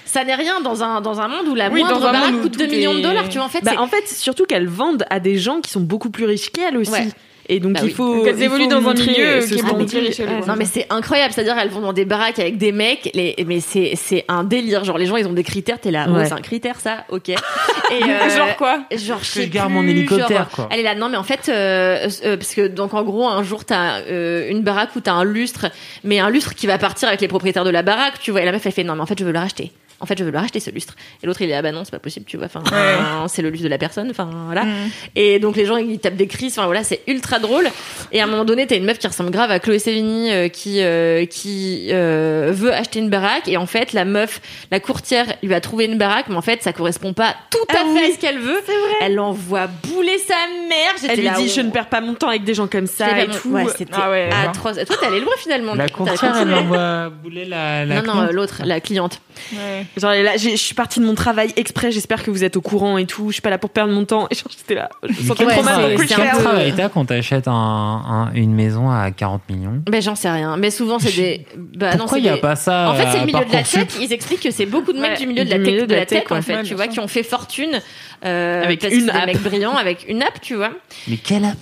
[0.07, 2.65] Ça n'est rien dans un, dans un monde où la Oui, moindre baraque coûte 2
[2.67, 3.29] tout millions de est- dollars.
[3.29, 5.71] Tu vois, en fait, Bah, c'est- en fait, surtout qu'elles vendent à des gens qui
[5.71, 6.91] sont beaucoup plus riches qu'elles aussi.
[6.91, 7.07] Ouais.
[7.52, 8.14] Et donc Bah il faut.
[8.14, 10.47] Donc, elles il évoluent dans un milieu ce qui est Ouais, ouais.
[10.47, 13.59] Non mais c'est incroyable, c'est-à-dire elles vont dans des baraques avec des mecs, les, mais
[13.59, 14.85] c'est c'est un délire.
[14.85, 17.31] Genre les gens ils ont des critères, t'es là, oh, c'est un critère ça, ok.
[17.31, 17.35] Et
[18.02, 20.68] euh, Genre quoi Genre je garde plus, mon hélicoptère, genre, quoi.
[20.70, 23.43] Elle est là, non mais en fait, euh, euh, parce que donc en gros un
[23.43, 25.66] jour t'as euh, une baraque où t'as un lustre,
[26.05, 28.43] mais un lustre qui va partir avec les propriétaires de la baraque, tu vois.
[28.43, 29.72] Et la meuf elle fait non mais en fait je veux le racheter.
[30.01, 30.94] En fait je veux le racheter ce lustre.
[31.22, 32.47] Et l'autre il est ah bah non c'est pas possible, tu vois.
[32.47, 33.28] Enfin Ouais.
[33.28, 34.64] c'est le lustre de la personne, enfin voilà.
[34.64, 34.90] Mm.
[35.16, 37.68] Et donc les gens ils tapent des crises, enfin voilà, c'est ultra drôle.
[38.12, 40.48] Et à un moment donné, t'as une meuf qui ressemble grave à Chloé Sevigny euh,
[40.48, 44.40] qui euh, qui euh, veut acheter une baraque et en fait la meuf,
[44.70, 47.72] la courtière lui a trouvé une baraque, mais en fait ça correspond pas tout à
[47.72, 48.60] Ah fait oui, à ce qu'elle veut.
[49.01, 50.35] Elle envoie bouler sa
[50.68, 50.93] mère.
[51.01, 51.52] J'étais Elle lui là, dit oh.
[51.56, 53.51] je ne perds pas mon temps avec des gens comme ça et pas- tout.
[53.51, 54.77] Ouais, c'était Ah ouais, atroce.
[54.86, 55.74] Toi, t'es allé loin finalement.
[55.74, 57.85] La courtière, elle envoie bouler la.
[57.85, 59.20] la Non, non, euh, l'autre, la cliente.
[59.52, 59.86] Ouais.
[59.97, 62.97] Genre là, je suis partie de mon travail exprès, j'espère que vous êtes au courant
[62.99, 63.29] et tout.
[63.29, 64.29] Je suis pas là pour perdre mon temps.
[64.31, 67.49] Et genre j'étais là, je me sentais trop mal pour quel travail t'as quand t'achètes
[67.49, 69.83] un, un- une maison à 40 millions?
[69.91, 70.57] Ben, j'en sais rien.
[70.57, 71.47] Mais souvent, c'est des.
[71.57, 73.53] Bah, non, Pourquoi il n'y a des- pas ça En fait, c'est le milieu de
[73.53, 73.87] la tech.
[74.01, 75.95] Ils expliquent que c'est beaucoup de mecs Ouais, du milieu de la tech, milieu de
[75.95, 77.81] la tech, en fait, Ouais, tu vois, qui ont fait fortune
[78.25, 79.21] euh, Avec parce une app.
[79.27, 80.71] des mecs brillants avec une app, tu vois.
[81.09, 81.59] Mais quelle app?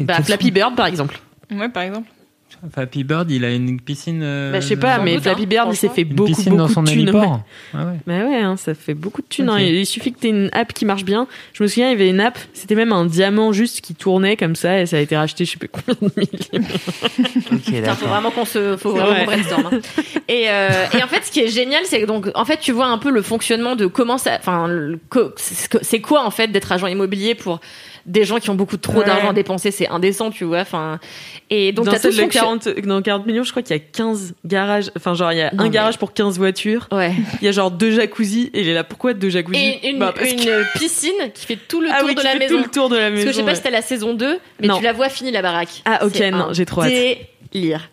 [0.00, 1.18] Bah, Flappy Bird par exemple.
[1.52, 2.08] Ouais, par exemple.
[2.72, 4.20] Flappy Bird, il a une piscine.
[4.22, 6.28] euh, Bah, je sais pas, mais doute, Flappy hein, Bird il s'est fait Une beaucoup
[6.30, 7.00] piscine dans beaucoup son de thunes.
[7.02, 7.40] héliport.
[7.74, 7.92] Ah ouais.
[8.06, 9.48] Bah ouais, hein, ça fait beaucoup de thunes.
[9.48, 9.58] hein.
[9.60, 11.26] Il suffit que t'aies une app qui marche bien.
[11.52, 14.36] Je me souviens, il y avait une app, c'était même un diamant juste qui tournait
[14.36, 16.66] comme ça et ça a été racheté je sais plus combien de millions.
[17.52, 17.62] Ok.
[17.64, 19.70] Putain, faut vraiment qu'on se, faut vraiment brainstorm.
[19.72, 19.78] hein.
[20.28, 22.72] Et, euh, et en fait, ce qui est génial, c'est que donc, en fait, tu
[22.72, 24.68] vois un peu le fonctionnement de comment ça, enfin,
[25.82, 27.60] c'est quoi en fait d'être agent immobilier pour
[28.06, 29.04] des gens qui ont beaucoup trop Ouais.
[29.04, 30.60] d'argent à dépenser, c'est indécent, tu vois.
[30.60, 30.98] Enfin,
[31.50, 33.62] et donc dans t'as tout celle ce de fonction- 40, dans 40 millions, je crois
[33.62, 34.90] qu'il y a 15 garages.
[34.96, 36.88] Enfin, genre, il y a Non, un mais- garage pour 15 voitures.
[36.92, 37.12] Ouais.
[37.40, 38.50] Il y a genre deux jacuzzi.
[38.54, 41.46] Et il est là, pourquoi deux jacuzzi Et une, Bah, parce une que- piscine qui
[41.46, 42.56] fait tout le Ah tour oui, de la maison.
[42.56, 43.26] tout le tour de la Parce maison.
[43.26, 43.54] que je sais pas ouais.
[43.54, 44.78] si c'était la saison 2, mais Non.
[44.78, 45.82] tu la vois finie la baraque.
[45.84, 46.92] Ah, ok, non, j'ai trop hâte.
[47.52, 47.88] Délire.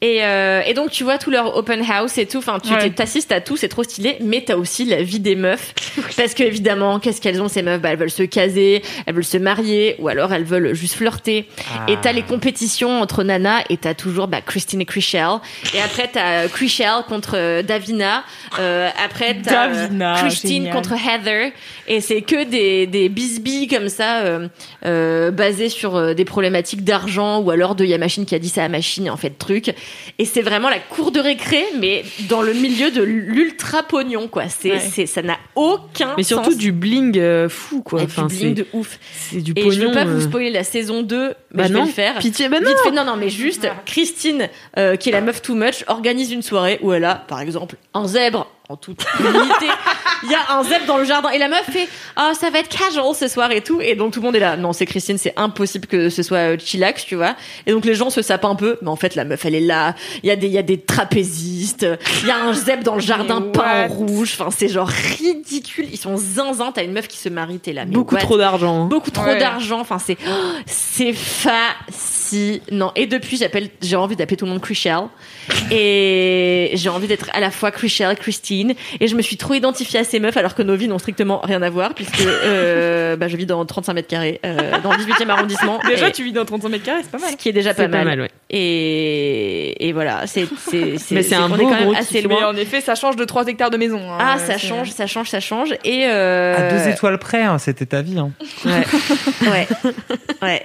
[0.00, 2.38] Et, euh, et donc tu vois tout leur open house et tout.
[2.38, 2.78] Enfin, tu Ouais.
[2.78, 4.16] t'es- t'assistes à tout, c'est trop stylé.
[4.20, 5.74] Mais t'as aussi la vie des meufs,
[6.16, 7.80] parce que évidemment, qu'est-ce qu'elles ont ces meufs?
[7.80, 11.46] Bah, elles veulent se caser, elles veulent se marier, ou alors elles veulent juste flirter.
[11.88, 15.38] Et t'as les compétitions entre Nana et t'as toujours bah, Christine et Chrishell.
[15.74, 18.22] Et après t'as euh, Chrishell contre euh, Davina.
[18.60, 20.74] Euh, après t'as euh, Davina, Christine génial.
[20.74, 21.50] contre Heather.
[21.88, 24.46] Et c'est que des des bisbilles comme ça, euh,
[24.86, 28.38] euh, basés sur euh, des problématiques d'argent ou alors de y a machine qui a
[28.38, 29.74] dit ça à machine en fait truc.
[30.18, 34.48] Et c'est vraiment la cour de récré, mais dans le milieu de l'ultra pognon quoi.
[34.48, 34.78] C'est Ouais.
[34.80, 36.58] c'est ça n'a aucun Mais surtout sens.
[36.58, 38.00] du bling euh, fou, quoi.
[38.00, 38.98] Et Enfin, du bling de ouf.
[39.12, 39.70] c'est du Et pognon.
[39.70, 40.28] je veux pas vous euh.
[40.28, 42.18] spoiler la saison 2, mais Bah je vais non, le faire.
[42.18, 42.68] Pitié, bah non.
[42.68, 46.32] Vite fait, non, non, mais juste, Christine, euh, qui est la meuf too much, organise
[46.32, 49.66] une soirée où elle a, par exemple, un zèbre en toute humilité.
[50.24, 52.58] Il y a un zèbre dans le jardin et la meuf fait ah ça va
[52.58, 54.84] être casual ce soir et tout et donc tout le monde est là non c'est
[54.84, 57.36] Christine c'est impossible que ce soit euh, chillax tu vois
[57.66, 59.60] et donc les gens se sapent un peu mais en fait la meuf elle est
[59.60, 61.86] là il y a des il y a des trapézistes
[62.22, 65.86] il y a un zèbre dans le jardin peint en rouge enfin c'est genre ridicule
[65.92, 68.20] ils sont zinzin t'as une meuf qui se marie t'es là mais Beaucoup what?
[68.22, 68.84] trop d'argent.
[68.84, 68.86] hein.
[68.86, 69.38] beaucoup trop Ouais.
[69.38, 69.80] d'argent.
[69.80, 70.16] Enfin, c'est
[70.66, 72.92] c'est fascinant.
[72.96, 75.04] Et depuis, j'appelle, j'ai envie d'appeler tout le monde Chrishell.
[75.70, 78.74] Et j'ai envie d'être à la fois Chrishell, Christine.
[79.00, 81.40] Et je me suis trop identifiée à ces meufs alors que nos vies n'ont strictement
[81.42, 84.98] rien à voir puisque euh, bah, je vis dans 35 mètres carrés euh, dans le
[84.98, 85.78] 18e arrondissement.
[85.86, 87.30] Déjà, tu vis dans 35 mètres carrés, c'est pas mal.
[87.32, 88.06] ce qui est déjà C'est pas, pas mal.
[88.06, 88.30] mal, ouais.
[88.50, 92.48] Et, et voilà, c'est c'est Mais c'est un beau quand même assez Mais loin.
[92.48, 94.00] en effet, ça change de 3 hectares de maison.
[94.10, 94.18] hein.
[94.20, 95.72] Ah, ça change, ça change, ça change.
[95.84, 98.18] Et euh, À deux étoiles près, hein, c'était ta vie.
[98.18, 98.30] Hein.
[98.64, 98.84] Ouais.
[99.50, 99.68] ouais.
[100.42, 100.62] Ouais.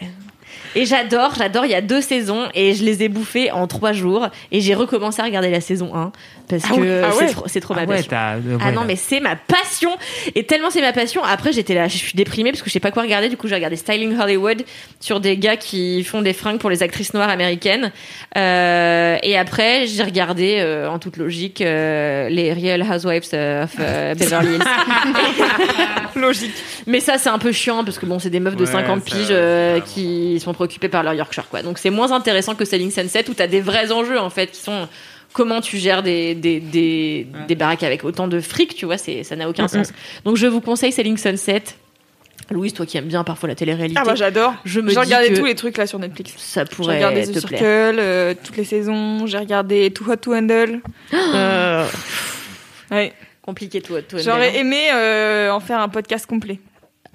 [0.75, 1.65] Et j'adore, j'adore.
[1.65, 4.73] Il y a deux saisons et je les ai bouffées en trois jours et j'ai
[4.73, 6.11] recommencé à regarder la saison 1
[6.49, 7.31] parce Ah que ah c'est ouais.
[7.31, 8.09] trop, trop ma Ah ouais, passion.
[8.09, 9.91] t'as- euh, Ah non mais c'est ma passion
[10.35, 12.79] et tellement c'est ma passion après j'étais là je suis déprimée parce que je sais
[12.79, 14.63] pas quoi regarder du coup j'ai regardé Styling Hollywood
[14.99, 17.91] sur des gars qui font des fringues pour les actrices noires américaines
[18.35, 24.15] Euh, et après j'ai regardé euh, en toute logique euh, les Real Housewives of euh,
[24.15, 24.63] Beverly Hills
[26.15, 26.53] Logique.
[26.87, 28.99] mais ça, c'est un peu chiant parce que bon, c'est des meufs de Ouais, 50
[28.99, 31.61] ça, piges euh, qui sont préoccupées par leur Yorkshire, quoi.
[31.63, 34.61] Donc c'est moins intéressant que Selling Sunset où t'as des vrais enjeux en fait qui
[34.61, 34.87] sont
[35.33, 39.35] comment tu gères des, des, des, des baraques avec autant de fric, tu vois, ça
[39.35, 39.91] n'a aucun sens.
[40.25, 41.63] Donc je vous conseille Selling Sunset.
[42.51, 44.53] Louise, toi qui aimes bien parfois la télé-réalité, Ah bah j'adore.
[44.65, 46.33] je me J'ai regardé que tous les trucs là sur Netflix.
[46.37, 47.93] ça J'ai pourrait regardé te The Circle, plaire.
[47.97, 49.25] euh, toutes les saisons.
[49.27, 50.81] J'ai regardé Too Hot to Handle.
[51.13, 51.85] Euh,
[52.91, 53.13] ouais.
[53.41, 54.19] Compliqué toi, toi.
[54.19, 56.59] J'aurais Annabelle, aimé euh, en faire un podcast complet.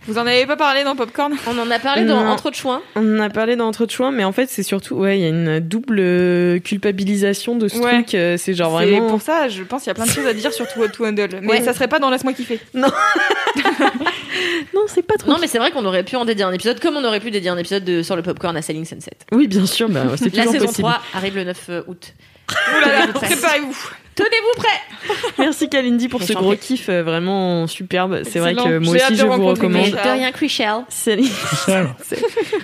[0.08, 1.34] Vous en avez pas parlé dans Popcorn?
[1.46, 2.30] On en a parlé dans Non.
[2.30, 2.82] Entre choix.
[2.96, 5.22] On en a parlé dans Entre de choix, mais en fait, c'est surtout, ouais, il
[5.22, 7.92] y a une double euh, culpabilisation de ce Ouais.
[8.02, 8.14] truc.
[8.14, 9.06] euh, C'est genre C'est vraiment.
[9.08, 10.88] pour ça, je pense qu'il y a plein de choses à dire sur Too Hot
[10.88, 11.28] to Handle.
[11.42, 11.62] Mais Ouais.
[11.62, 12.58] ça serait pas dans Laisse-moi kiffer.
[12.72, 12.88] Non,
[14.86, 15.30] c'est pas trop.
[15.30, 17.30] Non, mais c'est vrai qu'on aurait pu en dédier un épisode, comme on aurait pu
[17.30, 19.12] dédier un épisode de, sur le popcorn à Selling Sunset.
[19.32, 20.88] Oui, bien sûr, bah, c'est La toujours saison possible.
[20.88, 22.14] 3 arrive le 9 août.
[22.50, 23.76] Ouh là là, préparez-vous.
[24.18, 28.22] Tenez-vous prêts Merci Kalindi pour ce gros kiff euh, vraiment superbe.
[28.24, 29.84] C'est vrai que moi aussi je vous recommande.
[29.90, 29.96] De
[31.68, 31.86] rien.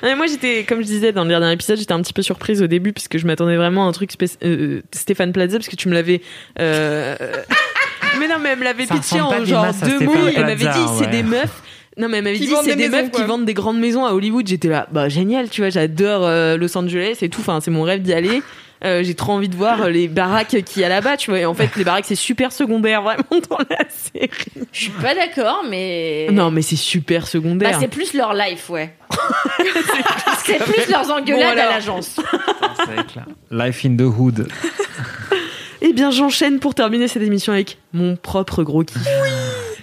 [0.02, 2.60] Ouais, moi j'étais, comme je disais dans le dernier épisode, j'étais un petit peu surprise
[2.62, 5.68] au début parce que je m'attendais vraiment à un truc spéc- euh, Stéphane Plaza parce
[5.68, 6.20] que tu me l'avais.
[6.60, 7.16] euh,
[8.18, 10.14] Mais non, mais elle me l'avait pitché en genre deux mots.
[10.34, 11.10] Elle m'avait dit c'est ouais.
[11.10, 11.62] des meufs.
[11.96, 13.20] Non mais elle m'avait Qui dit vendent c'est des meufs quoi.
[13.20, 14.46] qui vendent des grandes maisons à Hollywood.
[14.48, 17.40] J'étais là, bah génial, tu vois, j'adore euh, Los Angeles et tout.
[17.40, 18.42] Enfin, c'est mon rêve d'y aller.
[18.84, 21.40] Euh, j'ai trop envie de voir euh, les baraques qu'il y a là-bas, tu vois.
[21.40, 24.30] Et en fait, les baraques c'est super secondaire vraiment dans la série.
[24.72, 26.28] Je suis pas d'accord, mais.
[26.32, 27.78] Non mais c'est super Bah, secondaire.
[27.80, 28.94] c'est plus leur life, ouais.
[30.44, 31.72] c'est plus leurs engueulades Bon, à alors.
[31.74, 32.20] l'agence.
[32.86, 33.26] C'est clair.
[33.50, 34.48] Life in the hood.
[35.80, 39.02] Eh bien, j'enchaîne pour terminer cette émission avec mon propre gros kiff.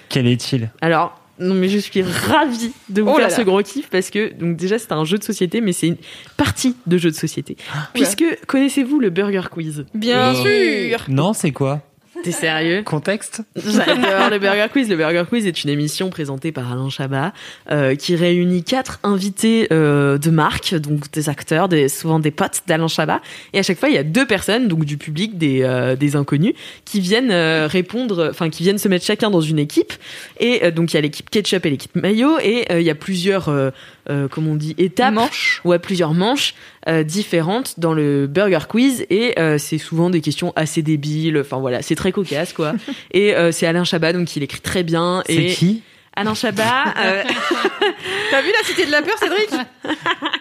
[0.10, 0.70] Quel est-il?
[0.82, 3.36] Alors, non, mais je suis ravie de vous Oh là faire là.
[3.36, 5.98] ce gros kiff parce que, donc, déjà, c'est un jeu de société, mais c'est une
[6.38, 7.58] partie de jeu de société.
[7.94, 9.86] Puisque, connaissez-vous le Burger Quiz?
[9.94, 10.44] Bien Oh.
[10.46, 11.00] sûr.
[11.10, 11.82] Non, c'est quoi?
[12.24, 14.88] T'es sérieux Contexte J'adore le Burger Quiz.
[14.90, 17.34] Le Burger Quiz est une émission présentée par Alain Chabat
[17.72, 22.62] euh, qui réunit quatre invités euh, de marque, donc des acteurs, des, souvent des potes
[22.68, 23.22] d'Alain Chabat.
[23.54, 26.16] Et à chaque fois, il y a deux personnes, donc du public, des, euh, des
[26.16, 26.54] inconnus,
[26.86, 29.94] qui viennent euh, répondre, enfin qui viennent se mettre chacun dans une équipe.
[30.40, 32.92] Et euh, donc il y a l'équipe ketchup et l'équipe mayo, et euh, il y
[32.92, 33.72] a plusieurs, euh,
[34.10, 35.62] euh, comment on dit, étapes, Manche.
[35.66, 36.54] ouais, plusieurs manches
[36.88, 39.06] euh, différentes dans le Burger Quiz.
[39.10, 41.38] Et euh, c'est souvent des questions assez débiles.
[41.40, 42.74] Enfin voilà, c'est très cocasse quoi.
[43.12, 45.24] et euh, c'est Alain Chabat, donc il écrit très bien.
[45.26, 45.84] C'est et qui?
[46.16, 46.94] Alain Chabat.
[46.98, 47.24] euh,
[48.32, 49.50] T'as vu la cité de la peur, Cédric?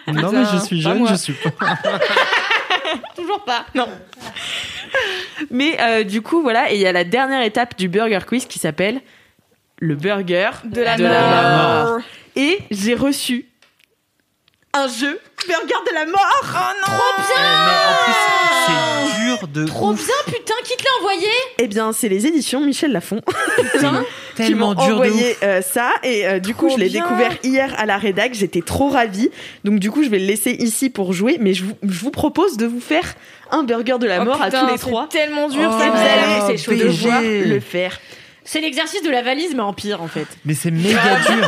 [0.07, 1.51] Non, mais je suis jeune, je suis pas.
[3.15, 3.65] Toujours pas.
[3.73, 3.87] Non.
[5.49, 6.71] mais euh, du coup, voilà.
[6.71, 8.99] Et il y a la dernière étape du Burger Quiz qui s'appelle
[9.79, 11.11] le burger De la De mort.
[11.11, 11.99] la mort.
[12.35, 13.45] Et j'ai reçu
[14.73, 16.43] un jeu burger de la mort?
[16.45, 18.13] Oh non mais en plus,
[18.65, 19.97] c'est dur de Trop ouf.
[20.05, 21.27] bien, putain, qui te l'a envoyé?
[21.59, 23.21] Eh bien, c'est les éditions Michel Lafon
[23.71, 25.91] qui Tellement m'ont dur de envoyé euh, ça.
[26.03, 27.03] Et euh, du coup, Trop je l'ai bien.
[27.03, 28.33] découvert hier à la rédac.
[28.33, 29.29] J'étais trop ravie.
[29.63, 31.37] Donc, du coup, je vais le laisser ici pour jouer.
[31.39, 33.13] Mais je vous, je vous propose de vous faire
[33.51, 35.07] un burger de la Oh, mort putain, à tous les c'est trois.
[35.09, 35.89] tellement dur, Oh, ça.
[35.89, 37.45] Vous allez- c'est chaud de devoir BG.
[37.45, 37.99] le faire.
[38.43, 40.27] C'est l'exercice de la valise, mais en pire, en fait.
[40.45, 40.97] Mais c'est méga
[41.27, 41.47] dur.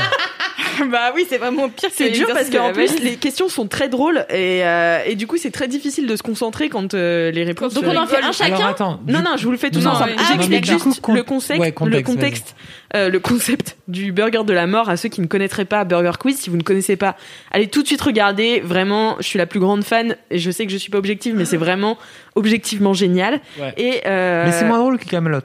[0.92, 3.90] Bah oui, c'est vraiment pire que C'est dur parce qu'en plus les questions sont très
[3.90, 7.44] drôles et, euh, et du coup c'est très difficile de se concentrer quand euh, les
[7.44, 7.74] réponses.
[7.74, 9.00] Donc on en fait un Alors chacun attends.
[9.08, 10.12] Non du- non, je vous le fais tous Non, ensemble.
[10.12, 10.16] ouais.
[10.20, 12.56] Ah, J'explique juste coup, con- le concept, ouais, contexte, le contexte,
[12.96, 16.12] euh, le concept du burger de la mort à ceux qui ne connaîtraient pas Burger
[16.20, 16.38] Quiz.
[16.38, 17.16] Si vous ne connaissez pas,
[17.52, 18.60] allez tout de suite regarder.
[18.62, 21.34] Vraiment, je suis la plus grande fan et je sais que je suis pas objective,
[21.36, 21.98] mais c'est vraiment
[22.36, 23.40] objectivement génial.
[23.60, 23.74] Ouais.
[23.78, 25.40] Et euh, Mais c'est moins drôle que Camelot.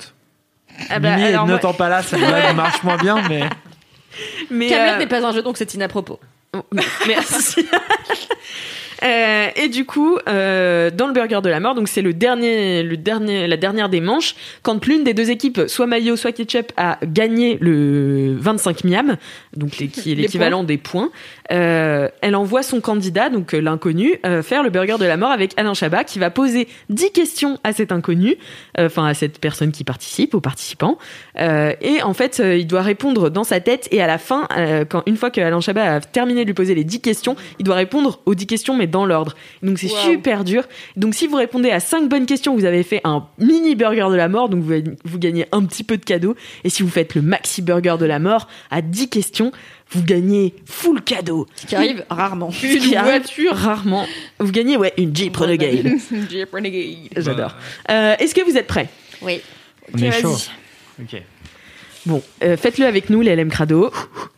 [0.90, 2.16] ah bah, Mimi, alors, moi- n'entends pas là, ça
[2.54, 3.40] marche moins bien, mais.
[4.50, 6.18] Mais, Camelot euh, n'est pas un jeu, donc c'est inapropos.
[7.06, 7.66] Merci.
[9.04, 12.82] Euh, et du coup, euh, dans le burger de la mort, donc c'est le dernier,
[12.82, 16.72] le dernier, la dernière des manches, quand l'une des deux équipes, soit mayo, soit ketchup,
[16.76, 19.16] a gagné le 25 miam,
[19.56, 21.10] donc les- qui est Les l'équivalent des points,
[21.50, 25.30] euh, elle envoie son candidat, donc euh, l'inconnu, euh, faire le burger de la mort
[25.30, 28.36] avec Alain Chabat, qui va poser 10 questions à cet inconnu,
[28.78, 30.98] enfin à cette personne qui participe, aux participants,
[31.36, 34.46] et en fait, il doit répondre dans sa tête, et à la fin,
[34.88, 37.64] quand une fois que Alain Chabat a terminé de lui poser les 10 questions, il
[37.64, 39.34] doit répondre aux 10 questions, mais dans l'ordre.
[39.62, 40.64] Donc c'est super dur.
[40.96, 44.16] Donc si vous répondez à 5 bonnes questions, vous avez fait un mini burger de
[44.16, 46.34] la mort, donc vous, vous gagnez un petit peu de cadeau.
[46.64, 49.52] Et si vous faites le maxi burger de la mort à 10 questions,
[49.90, 51.46] vous gagnez full cadeau.
[51.56, 52.48] Ce qui arrive rarement.
[52.50, 54.06] Qui arrive rarement.
[54.38, 55.86] Vous gagnez ouais une Jeep Renegade.
[56.30, 57.08] Jeep Renegade.
[57.16, 57.54] J'adore.
[57.90, 58.88] Euh, Est-ce que vous êtes prêts?
[59.22, 59.40] Oui.
[59.94, 60.36] On est chaud.
[61.00, 61.22] Ok.
[62.06, 63.90] Bon, euh, faites-le avec nous, les LM Crado.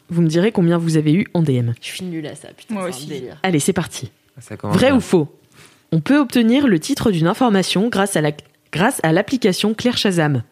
[0.08, 1.70] Vous me direz combien vous avez eu en DM.
[1.80, 2.74] Je suis nulle à ça, putain.
[2.74, 3.04] Moi aussi.
[3.06, 3.36] un délire.
[3.42, 4.10] Allez, c'est parti.
[4.40, 4.96] Ça commence Vrai bien.
[4.96, 5.28] ou faux?
[5.92, 8.32] On peut obtenir le titre d'une information grâce à la
[8.72, 10.42] grâce à l'application Claire Shazam.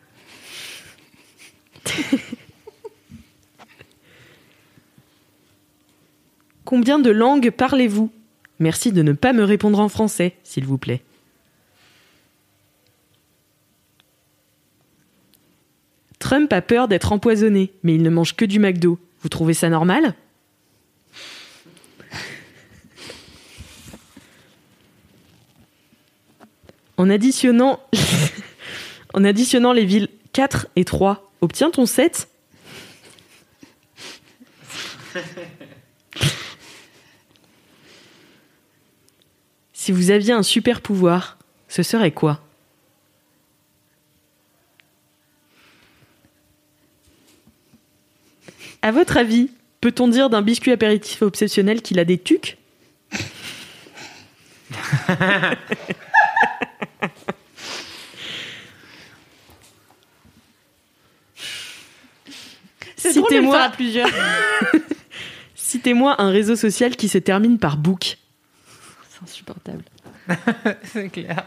[6.69, 8.13] Combien de langues parlez-vous?
[8.59, 11.01] Merci de ne pas me répondre en français, s'il vous plaît.
[16.19, 18.99] Trump a peur d'être empoisonné, mais il ne mange que du McDo.
[19.23, 20.15] Vous trouvez ça normal?
[26.99, 27.09] En
[29.25, 32.29] additionnant, les villes 4 et 3, obtient-on 7
[39.89, 42.43] Si vous aviez un super pouvoir, ce serait quoi
[48.83, 49.51] À votre avis,
[49.81, 52.59] peut-on dire d'un biscuit apéritif obsessionnel qu'il a des tucs
[62.99, 63.73] Citez-moi.
[65.55, 68.19] Citez-moi un réseau social qui se termine par book.
[69.19, 69.85] C'est insupportable.
[70.85, 71.47] C'est clair.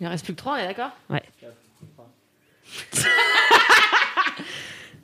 [0.00, 0.92] Il en reste plus que trois, on est d'accord?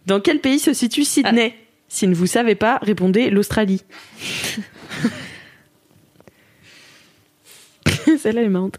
[0.07, 1.55] Dans quel pays se situe Sydney?
[1.89, 3.83] Si ne vous savez pas, répondez l'Australie.
[8.19, 8.79] Celle-là est marrante.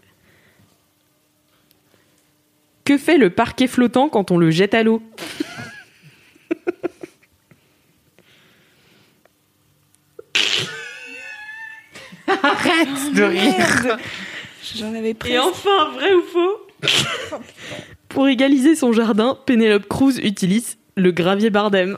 [2.85, 5.03] Que fait le parquet flottant quand on le jette à l'eau?
[12.44, 13.98] Arrête de rire.
[14.76, 15.34] J'en avais pris.
[15.34, 17.40] Et enfin, vrai ou faux
[18.10, 21.98] Pour égaliser son jardin, Penelope Cruz utilise le gravier Bardem.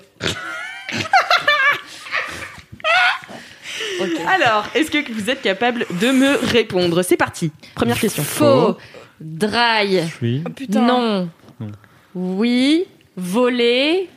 [4.27, 7.01] Alors, est-ce que vous êtes capable de me répondre?
[7.03, 7.51] C'est parti.
[7.75, 8.23] Première question.
[8.23, 8.77] Faux.
[9.19, 9.99] Dry.
[10.21, 10.43] Oui.
[10.45, 10.81] Oh, putain.
[10.81, 11.29] Non.
[11.59, 11.71] Non.
[12.15, 12.85] Oui.
[13.17, 14.07] Voler.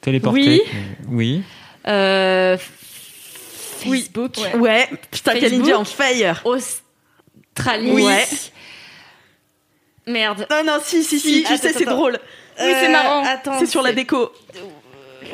[0.00, 0.40] Téléporté.
[0.40, 0.62] Oui.
[1.08, 1.42] Oui.
[1.86, 2.62] Euh, Oui.
[3.90, 4.36] Facebook.
[4.38, 4.54] Ouais.
[4.56, 5.40] Ouais, putain, Facebook.
[5.50, 6.42] Kalindi en fire.
[6.44, 7.90] Australie.
[7.92, 8.04] Oui.
[10.06, 10.46] Merde.
[10.50, 12.18] Non, non, si, si, si, je Attends, sais, c'est drôle.
[12.60, 13.24] Oui, c'est marrant.
[13.24, 13.58] Attends.
[13.58, 14.32] C'est sur la déco.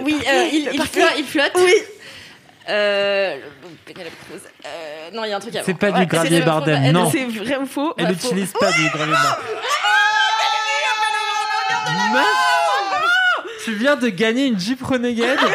[0.01, 1.13] Oui, euh, il, il flotte.
[1.19, 1.53] Il flotte.
[1.57, 1.75] Oui.
[2.69, 3.39] Euh.
[4.65, 5.67] Euh, non, il y a un truc avant.
[5.67, 7.11] C'est pas du Ouais, gravier c'est- Bardem, non.
[7.11, 9.47] C'est vrai ou faux Elle n'utilise pas du gravier Bardem.
[13.65, 15.39] Tu viens de gagner une Jeep Renegade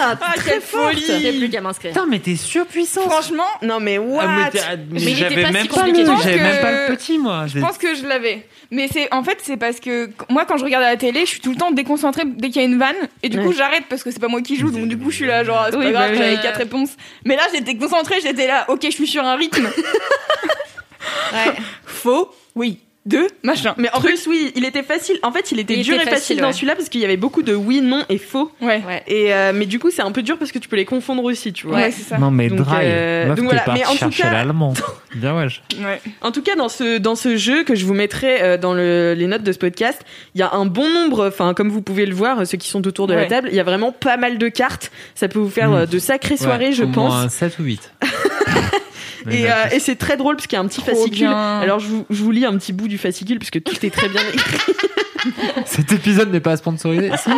[0.00, 1.02] Ah, très folie.
[1.20, 1.92] J'ai plus qu'à m'inscrire.
[1.92, 5.16] Putain, mais t'es surpuissant Franchement, Non, mais what Ah, mais t'es- ah, mais il était
[5.16, 5.98] j'avais pas même si pas compliqué.
[6.00, 7.46] le, Je pense j'avais que- même pas le petit moi.
[7.46, 8.46] je pense que je l'avais.
[8.70, 11.26] Mais c'est en fait c'est parce que moi quand je regarde à la télé, je
[11.30, 13.54] suis tout le temps déconcentrée dès qu'il y a une vanne et du coup Ouais.
[13.56, 15.66] j'arrête parce que c'est pas moi qui joue donc du coup je suis là genre
[15.70, 16.18] c'est Oui, pas bah grave, oui.
[16.18, 16.90] j'avais quatre réponses.
[17.24, 19.68] Mais là j'étais concentrée, j'étais là OK, je suis sur un rythme.
[21.86, 22.30] Faux.
[22.54, 22.78] Oui.
[23.08, 23.74] Deux, machin.
[23.78, 25.18] Mais en plus, oui, il était facile.
[25.22, 27.04] En fait, il était Il dur était et facile, facile, dans celui-là parce qu'il y
[27.04, 28.52] avait beaucoup de oui, non et faux.
[28.60, 28.82] Ouais.
[28.86, 29.02] Ouais.
[29.06, 31.24] Et euh, mais du coup, c'est un peu dur parce que tu peux les confondre
[31.24, 31.76] aussi, tu vois.
[31.76, 32.18] Ouais, c'est ça.
[32.18, 33.64] Non mais Donc, Dry, euh, meuf, donc voilà.
[33.72, 34.74] Mais en tout chercher cas- l'allemand.
[35.14, 35.62] Bien wesh.
[35.80, 36.00] Ouais.
[36.20, 39.14] En tout cas, dans ce dans ce jeu que je vous mettrai euh, dans le-
[39.16, 40.02] les notes de ce podcast,
[40.34, 41.28] il y a un bon nombre.
[41.28, 43.56] Enfin, comme vous pouvez le voir, euh, ceux qui sont autour de la table, il
[43.56, 44.90] y a vraiment pas mal de cartes.
[45.14, 45.74] Ça peut vous faire Mm.
[45.74, 47.10] euh, de sacrées soirées, Ouais, je au pense.
[47.10, 47.90] moins 7 ou 8.
[49.30, 51.28] Et, euh, et c'est très drôle parce qu'il y a un petit Trop fascicule.
[51.28, 51.58] bien.
[51.60, 53.90] Alors je vous, je vous lis un petit bout du fascicule parce que tout est
[53.90, 54.72] très bien écrit.
[55.66, 57.10] Cet épisode n'est pas sponsorisé.
[57.22, 57.30] Si.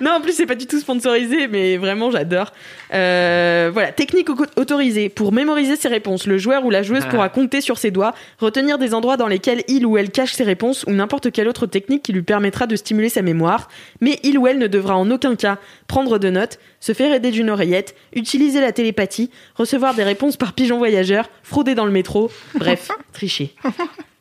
[0.00, 2.52] non, en plus c'est pas du tout sponsorisé, mais vraiment j'adore.
[2.94, 6.26] Euh, voilà, technique au- autorisée pour mémoriser ses réponses.
[6.26, 7.10] Le joueur ou la joueuse Ah.
[7.10, 10.44] pourra compter sur ses doigts, retenir des endroits dans lesquels il ou elle cache ses
[10.44, 13.68] réponses ou n'importe quelle autre technique qui lui permettra de stimuler sa mémoire.
[14.00, 17.30] Mais il ou elle ne devra en aucun cas prendre de notes, se faire aider
[17.30, 22.28] d'une oreillette, utiliser la télépathie, recevoir des réponses par pigeon voyageur, frauder dans le métro,
[22.56, 23.54] bref, tricher.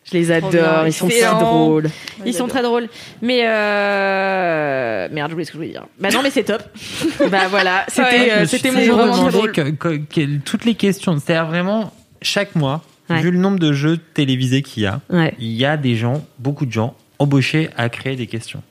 [0.05, 1.39] Je les adore, ils sont si excellent.
[1.39, 1.89] drôles.
[2.25, 2.87] Ils sont très drôles.
[3.23, 5.07] Mais euh...
[5.11, 5.85] merde, j'oublie ce que je voulais dire.
[5.99, 6.61] Bah non, mais c'est top.
[7.31, 9.51] Bah voilà, c'était Ouais, euh, c'était mon drôle.
[9.51, 11.17] que- que- que- toutes les questions.
[11.19, 13.21] C'est-à-dire vraiment, chaque mois, Ouais.
[13.21, 15.33] vu le nombre de jeux télévisés qu'il y a, Ouais.
[15.39, 18.63] il y a des gens, beaucoup de gens, embauchés à créer des questions.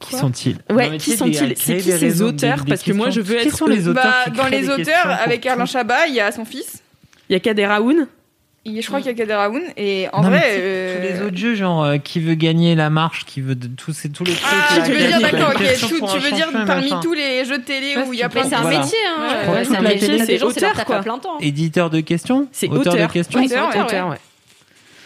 [0.00, 3.22] Qui sont-ils Ouais, qui sont-ils C'est qui ces auteurs Parce que moi, questions.
[3.22, 6.14] je veux Qui être sont les auteurs Bah, dans les auteurs, avec Alain Chabat, il
[6.14, 6.82] y a son fils.
[7.28, 8.06] Il y a Kader Aoun.
[8.64, 9.62] Il- Je crois qu'il y a Kader Aoun.
[9.76, 10.42] Et en vrai.
[10.58, 13.92] euh, tous les autres jeux, genre euh, qui veut gagner la marche, qui veut tous
[13.92, 14.44] ces tous les trucs.
[14.50, 15.58] Ah, tu veux dire, d'accord, ok.
[15.66, 18.42] question Tu, veux dire parmi tous les jeux de télé où il y a plein
[18.42, 19.64] Mais de c'est un métier, hein.
[19.64, 20.18] C'est un métier.
[20.18, 21.02] c'est c'est auteur, quoi.
[21.40, 24.16] Éditeur de questions C'est Auteur de questions Auteur, c'est ouais.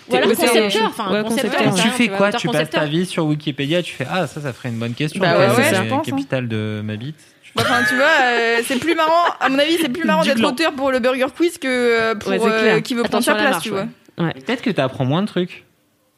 [0.08, 0.86] Auteur, concepteur, ouais.
[0.86, 1.52] enfin, Ouais, concepteur.
[1.64, 1.76] concepteur.
[1.76, 2.32] ça, Tu fais quoi?
[2.32, 5.20] Tu passes ta vie sur Wikipédia, tu fais Ah, ça, ça ferait une bonne question.
[5.20, 6.10] Bah ouais, est ouais, la je pense, hein.
[6.10, 7.16] capitale de ma bite
[7.54, 10.44] Bah, Enfin, tu vois, euh, c'est plus marrant, à mon avis, c'est plus marrant d'être
[10.44, 13.34] auteur pour le Burger Quiz que euh, pour Ouais, c'est euh, qui veut prendre sa
[13.34, 13.86] place, tu vois.
[14.16, 15.64] Peut-être que tu apprends moins de trucs.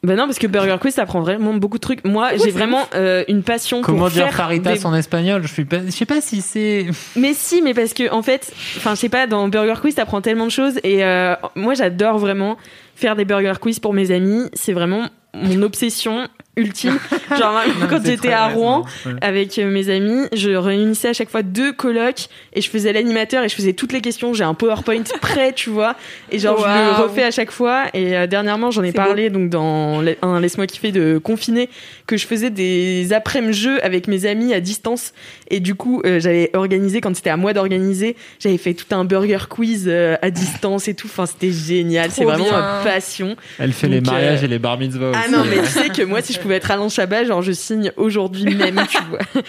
[0.03, 2.05] Bah non, parce que Burger Quiz, ça prend vraiment beaucoup de trucs.
[2.05, 5.47] Moi, j'ai vraiment euh, une passion Comment pour dire faire faritas des- en espagnol Je
[5.51, 6.85] suis pas, je sais pas si c'est.
[7.15, 10.21] Mais si, mais parce que en fait, enfin, je sais pas, dans Burger Quiz, t'apprends
[10.21, 12.57] tellement de choses et euh, moi, j'adore vraiment
[12.95, 14.43] faire des Burger Quiz pour mes amis.
[14.53, 16.27] C'est vraiment mon obsession
[16.57, 16.99] ultime.
[17.37, 18.85] Genre Non, quand j'étais à Rouen.
[19.05, 19.13] ouais.
[19.21, 23.43] avec euh, mes amis, je réunissais à chaque fois deux colocs et je faisais l'animateur
[23.43, 24.33] et je faisais toutes les questions.
[24.33, 25.95] J'ai un PowerPoint prêt, tu vois,
[26.31, 27.85] et genre je le refais à chaque fois.
[27.93, 31.69] Et euh, dernièrement, j'en ai parlé donc dans un laisse-moi kiffer de confiné
[32.05, 35.13] que je faisais des après-midi jeux avec mes amis à distance
[35.49, 39.05] et du coup euh, j'avais organisé quand c'était à moi d'organiser, j'avais fait tout un
[39.05, 41.07] burger quiz euh, à distance et tout.
[41.07, 42.11] Enfin, c'était génial.
[42.11, 43.35] C'est vraiment ma passion.
[43.59, 45.31] Elle fait les mariages euh, et les bar mitzvahs Ah aussi.
[45.31, 47.91] non, mais tu sais que moi, si je pouvais être Alain Chabat, genre je signe
[47.97, 49.19] aujourd'hui même, tu vois.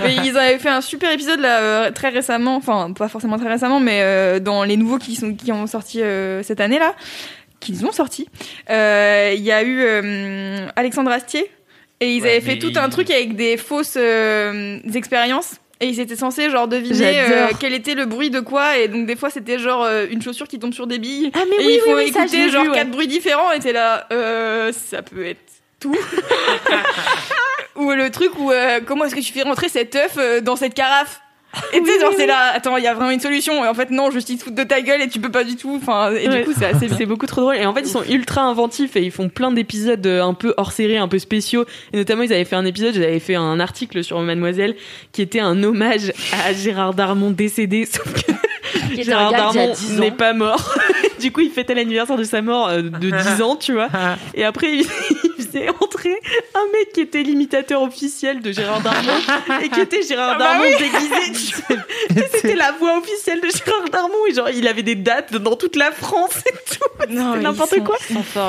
[0.00, 3.48] Mais ils avaient fait un super épisode là euh, très récemment, enfin pas forcément très
[3.48, 6.94] récemment, mais euh, dans les nouveaux qui sont qui ont sorti euh, cette année là,
[7.60, 8.28] qu'ils ont sorti.
[8.70, 11.50] euh, Il y a eu euh, Alexandre Astier
[12.00, 15.54] et ils Ouais, avaient fait tout un truc avec des fausses euh, expériences.
[15.80, 19.04] Et ils étaient censés genre deviner euh, quel était le bruit de quoi et donc
[19.06, 21.74] des fois c'était genre euh, une chaussure qui tombe sur des billes Ah mais et
[21.74, 25.40] il faut écouter genre quatre bruits différents et t'es là euh, ça peut être
[25.82, 25.96] tout
[27.76, 30.56] ou le truc où euh, comment est-ce que tu fais rentrer cet œuf euh, dans
[30.56, 31.20] cette carafe
[31.74, 33.74] et tu sais genre c'est là attends il y a vraiment une solution et en
[33.74, 35.78] fait non juste ils te foutent de ta gueule et tu peux pas du tout
[35.82, 36.38] enfin et Ouais.
[36.38, 37.56] du coup c'est assez C'est beaucoup trop drôle.
[37.56, 40.54] Et en fait, ils sont ultra inventifs et ils font plein d'épisodes euh, un peu
[40.56, 41.66] hors série, un peu spéciaux.
[41.92, 44.76] Et notamment, ils avaient fait un épisode, j'avais fait un article sur Mademoiselle
[45.12, 46.12] qui était un hommage
[46.46, 50.00] à Gérard Darmon décédé, sauf que Gérard Darmon 10 ans.
[50.00, 50.74] n'est pas mort.
[51.20, 53.88] du coup, il fêtait l'anniversaire de sa mort de 10 ans, tu vois.
[54.34, 54.86] Et après, il
[55.58, 56.14] faisait entrer
[56.54, 59.12] un mec qui était l'imitateur officiel de Gérard Darmon
[59.62, 61.76] et qui était Gérard Ah bah Darmon déguisé.
[62.32, 65.76] C'était la voix officielle de Gérard Darmon et genre il avait des dates dans toute
[65.76, 67.12] la France et tout.
[67.14, 67.96] Non, n'importe quoi.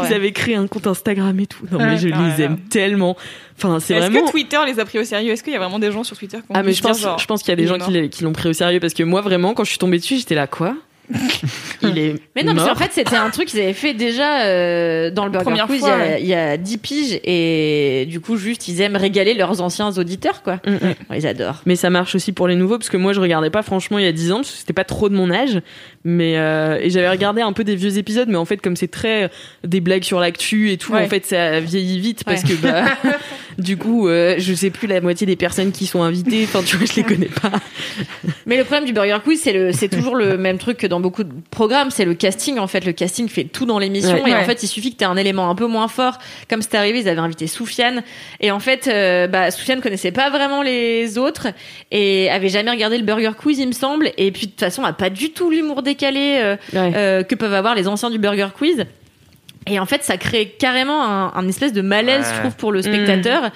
[0.08, 1.66] Ils avaient créé un compte Instagram et tout.
[1.72, 3.16] Non mais je Ah ouais, les aime tellement.
[3.58, 4.26] Enfin c'est Est-ce vraiment.
[4.26, 5.32] que Twitter les a pris au sérieux?
[5.32, 7.02] Est-ce qu'il y a vraiment des gens sur Twitter qui ont Ah mais je pense,
[7.02, 9.04] genre, je pense qu'il y a des gens qui l'ont pris au sérieux parce que
[9.04, 10.76] moi vraiment quand je suis tombée dessus j'étais là quoi?
[11.82, 12.66] Il est Mais non, mort.
[12.66, 15.68] parce qu'en fait, c'était un truc qu'ils avaient fait déjà euh, dans le Burger Première
[15.68, 16.22] Quiz fois, il, y a, ouais.
[16.22, 17.20] il y a 10 piges.
[17.24, 20.60] Et du coup, juste, ils aiment régaler leurs anciens auditeurs, quoi.
[20.66, 21.16] Mm, mm.
[21.16, 21.62] Ils adorent.
[21.66, 24.06] Mais ça marche aussi pour les nouveaux parce que moi je regardais pas franchement il
[24.06, 25.62] y a 10 ans parce que c'était pas trop de mon âge
[26.06, 28.88] mais euh, et j'avais regardé un peu des vieux épisodes mais en fait comme c'est
[28.90, 29.28] très euh,
[29.64, 31.04] des blagues sur l'actu et tout Ouais.
[31.06, 32.50] en fait ça vieillit vite parce Ouais.
[32.50, 32.86] que bah
[33.58, 36.78] du coup euh, je sais plus la moitié des personnes qui sont invitées enfin tu
[36.78, 37.52] vois je les connais pas
[38.46, 41.00] Mais le problème du Burger Quiz, c'est le, c'est toujours le même truc que dans
[41.00, 42.60] beaucoup de programmes, c'est le casting.
[42.60, 44.22] En fait, le casting fait tout dans l'émission.
[44.22, 44.32] Ouais.
[44.32, 46.18] et en fait, il suffit que tu un élément un peu moins fort.
[46.50, 48.04] Comme c'est arrivé, ils avaient invité Soufiane.
[48.42, 51.48] Et en fait, euh, bah, Soufiane connaissait pas vraiment les autres
[51.92, 54.12] et avait jamais regardé le Burger Quiz, il me semble.
[54.18, 57.54] Et puis, de toute façon, a pas du tout l'humour décalé euh, euh, que peuvent
[57.54, 58.86] avoir les anciens du Burger Quiz.
[59.68, 62.34] Et en fait, ça crée carrément un, un espèce de malaise, Ouais.
[62.36, 63.50] je trouve, pour le spectateur.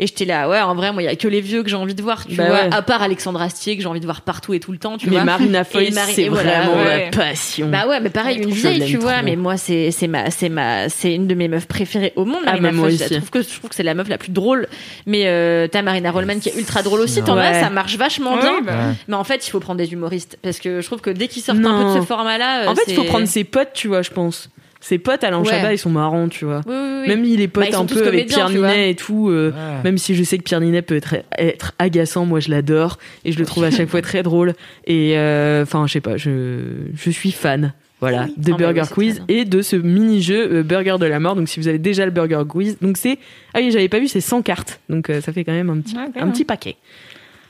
[0.00, 1.76] Et j'étais là, ouais, en vrai, moi, il y a que les vieux que j'ai
[1.76, 2.74] envie de voir, tu Bah vois, ouais.
[2.74, 5.06] à part Alexandre Astier que j'ai envie de voir partout et tout le temps, tu
[5.06, 5.24] mais vois.
[5.24, 7.10] Marina Marie- c'est voilà, vraiment ouais.
[7.12, 9.24] ma passion Bah ouais, mais pareil, une Je vieille, tu vois, trop.
[9.24, 12.40] mais moi, c'est, c'est ma, c'est ma, c'est une de mes meufs préférées au monde,
[12.42, 13.04] Ah, Marina bah, moi Foïs.
[13.08, 14.66] Je trouve que, je trouve que c'est la meuf la plus drôle.
[15.06, 18.34] Mais, euh, t'as Marina Rollman qui est ultra drôle aussi, t'en as, ça marche vachement
[18.34, 18.62] Ouais, bien.
[18.62, 18.72] bah.
[19.06, 20.38] Mais en fait, il faut prendre des humoristes.
[20.42, 22.74] Parce que je trouve que dès qu'ils sortent un peu de ce format-là, euh, en
[22.74, 24.48] fait il faut prendre ses potes tu vois je pense
[24.86, 25.48] ses potes Alain Ouais.
[25.48, 27.08] Chabat ils sont marrants tu vois Oui, oui, oui.
[27.08, 28.50] même il est Bah, pote sont un peu avec Pierre.
[28.50, 29.82] Ninet et tout euh, Ouais.
[29.84, 33.32] Même si je sais que Pierre Ninet peut être, être agaçant, moi je l'adore et
[33.32, 34.52] je le trouve à chaque fois très drôle.
[34.86, 36.60] Et euh, enfin, je sais pas, je,
[36.94, 37.72] je suis fan.
[38.00, 41.36] Voilà, de Ah, bah Burger Quiz et de ce mini-jeu euh, Burger de la mort.
[41.36, 43.18] Donc si vous avez déjà le Burger Quiz, donc c'est
[43.54, 45.78] ah oui j'avais pas vu c'est 100 cartes, donc euh, ça fait quand même un
[45.80, 46.76] petit un petit paquet.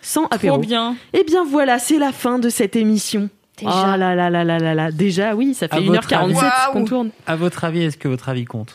[0.03, 0.59] 100 Trop apéros.
[0.59, 0.95] bien.
[1.13, 3.31] Et bien voilà, c'est la fin de cette émission.
[3.59, 3.71] Déjà.
[3.95, 6.73] Oh là là là là là là, déjà oui, ça fait À votre 1h47 avis.
[6.73, 7.11] qu'on tourne.
[7.27, 8.75] À votre avis, est-ce que votre avis compte?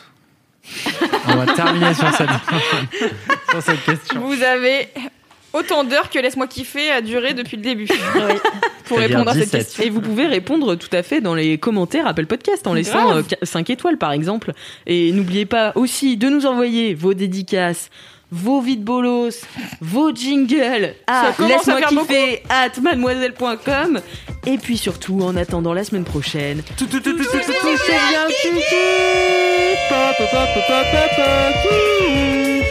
[1.28, 2.28] On va terminer sur cette,
[3.50, 4.20] sur cette question.
[4.20, 4.88] Vous avez
[5.52, 7.88] autant d'heures que Laisse-moi kiffer a duré depuis le début.
[8.86, 9.52] Pour répondre à cette 17.
[9.52, 9.84] question.
[9.84, 13.24] Et vous pouvez répondre tout à fait dans les commentaires Apple Podcast en laissant Grave.
[13.42, 14.52] 5 étoiles par exemple.
[14.86, 17.90] Et n'oubliez pas aussi de nous envoyer vos dédicaces,
[18.30, 19.42] vos vides bolos,
[19.80, 24.00] vos jingles à laisse-moi faire kiffer at mademoiselle.com.
[24.46, 27.76] Et puis surtout, en attendant la semaine prochaine, tout, tout, tout, tout, tout, tout, tout,
[27.86, 29.76] c'est bien, tout, tout.
[29.88, 32.69] Pa, pa, pa, pa, pa, pa, pa, tout.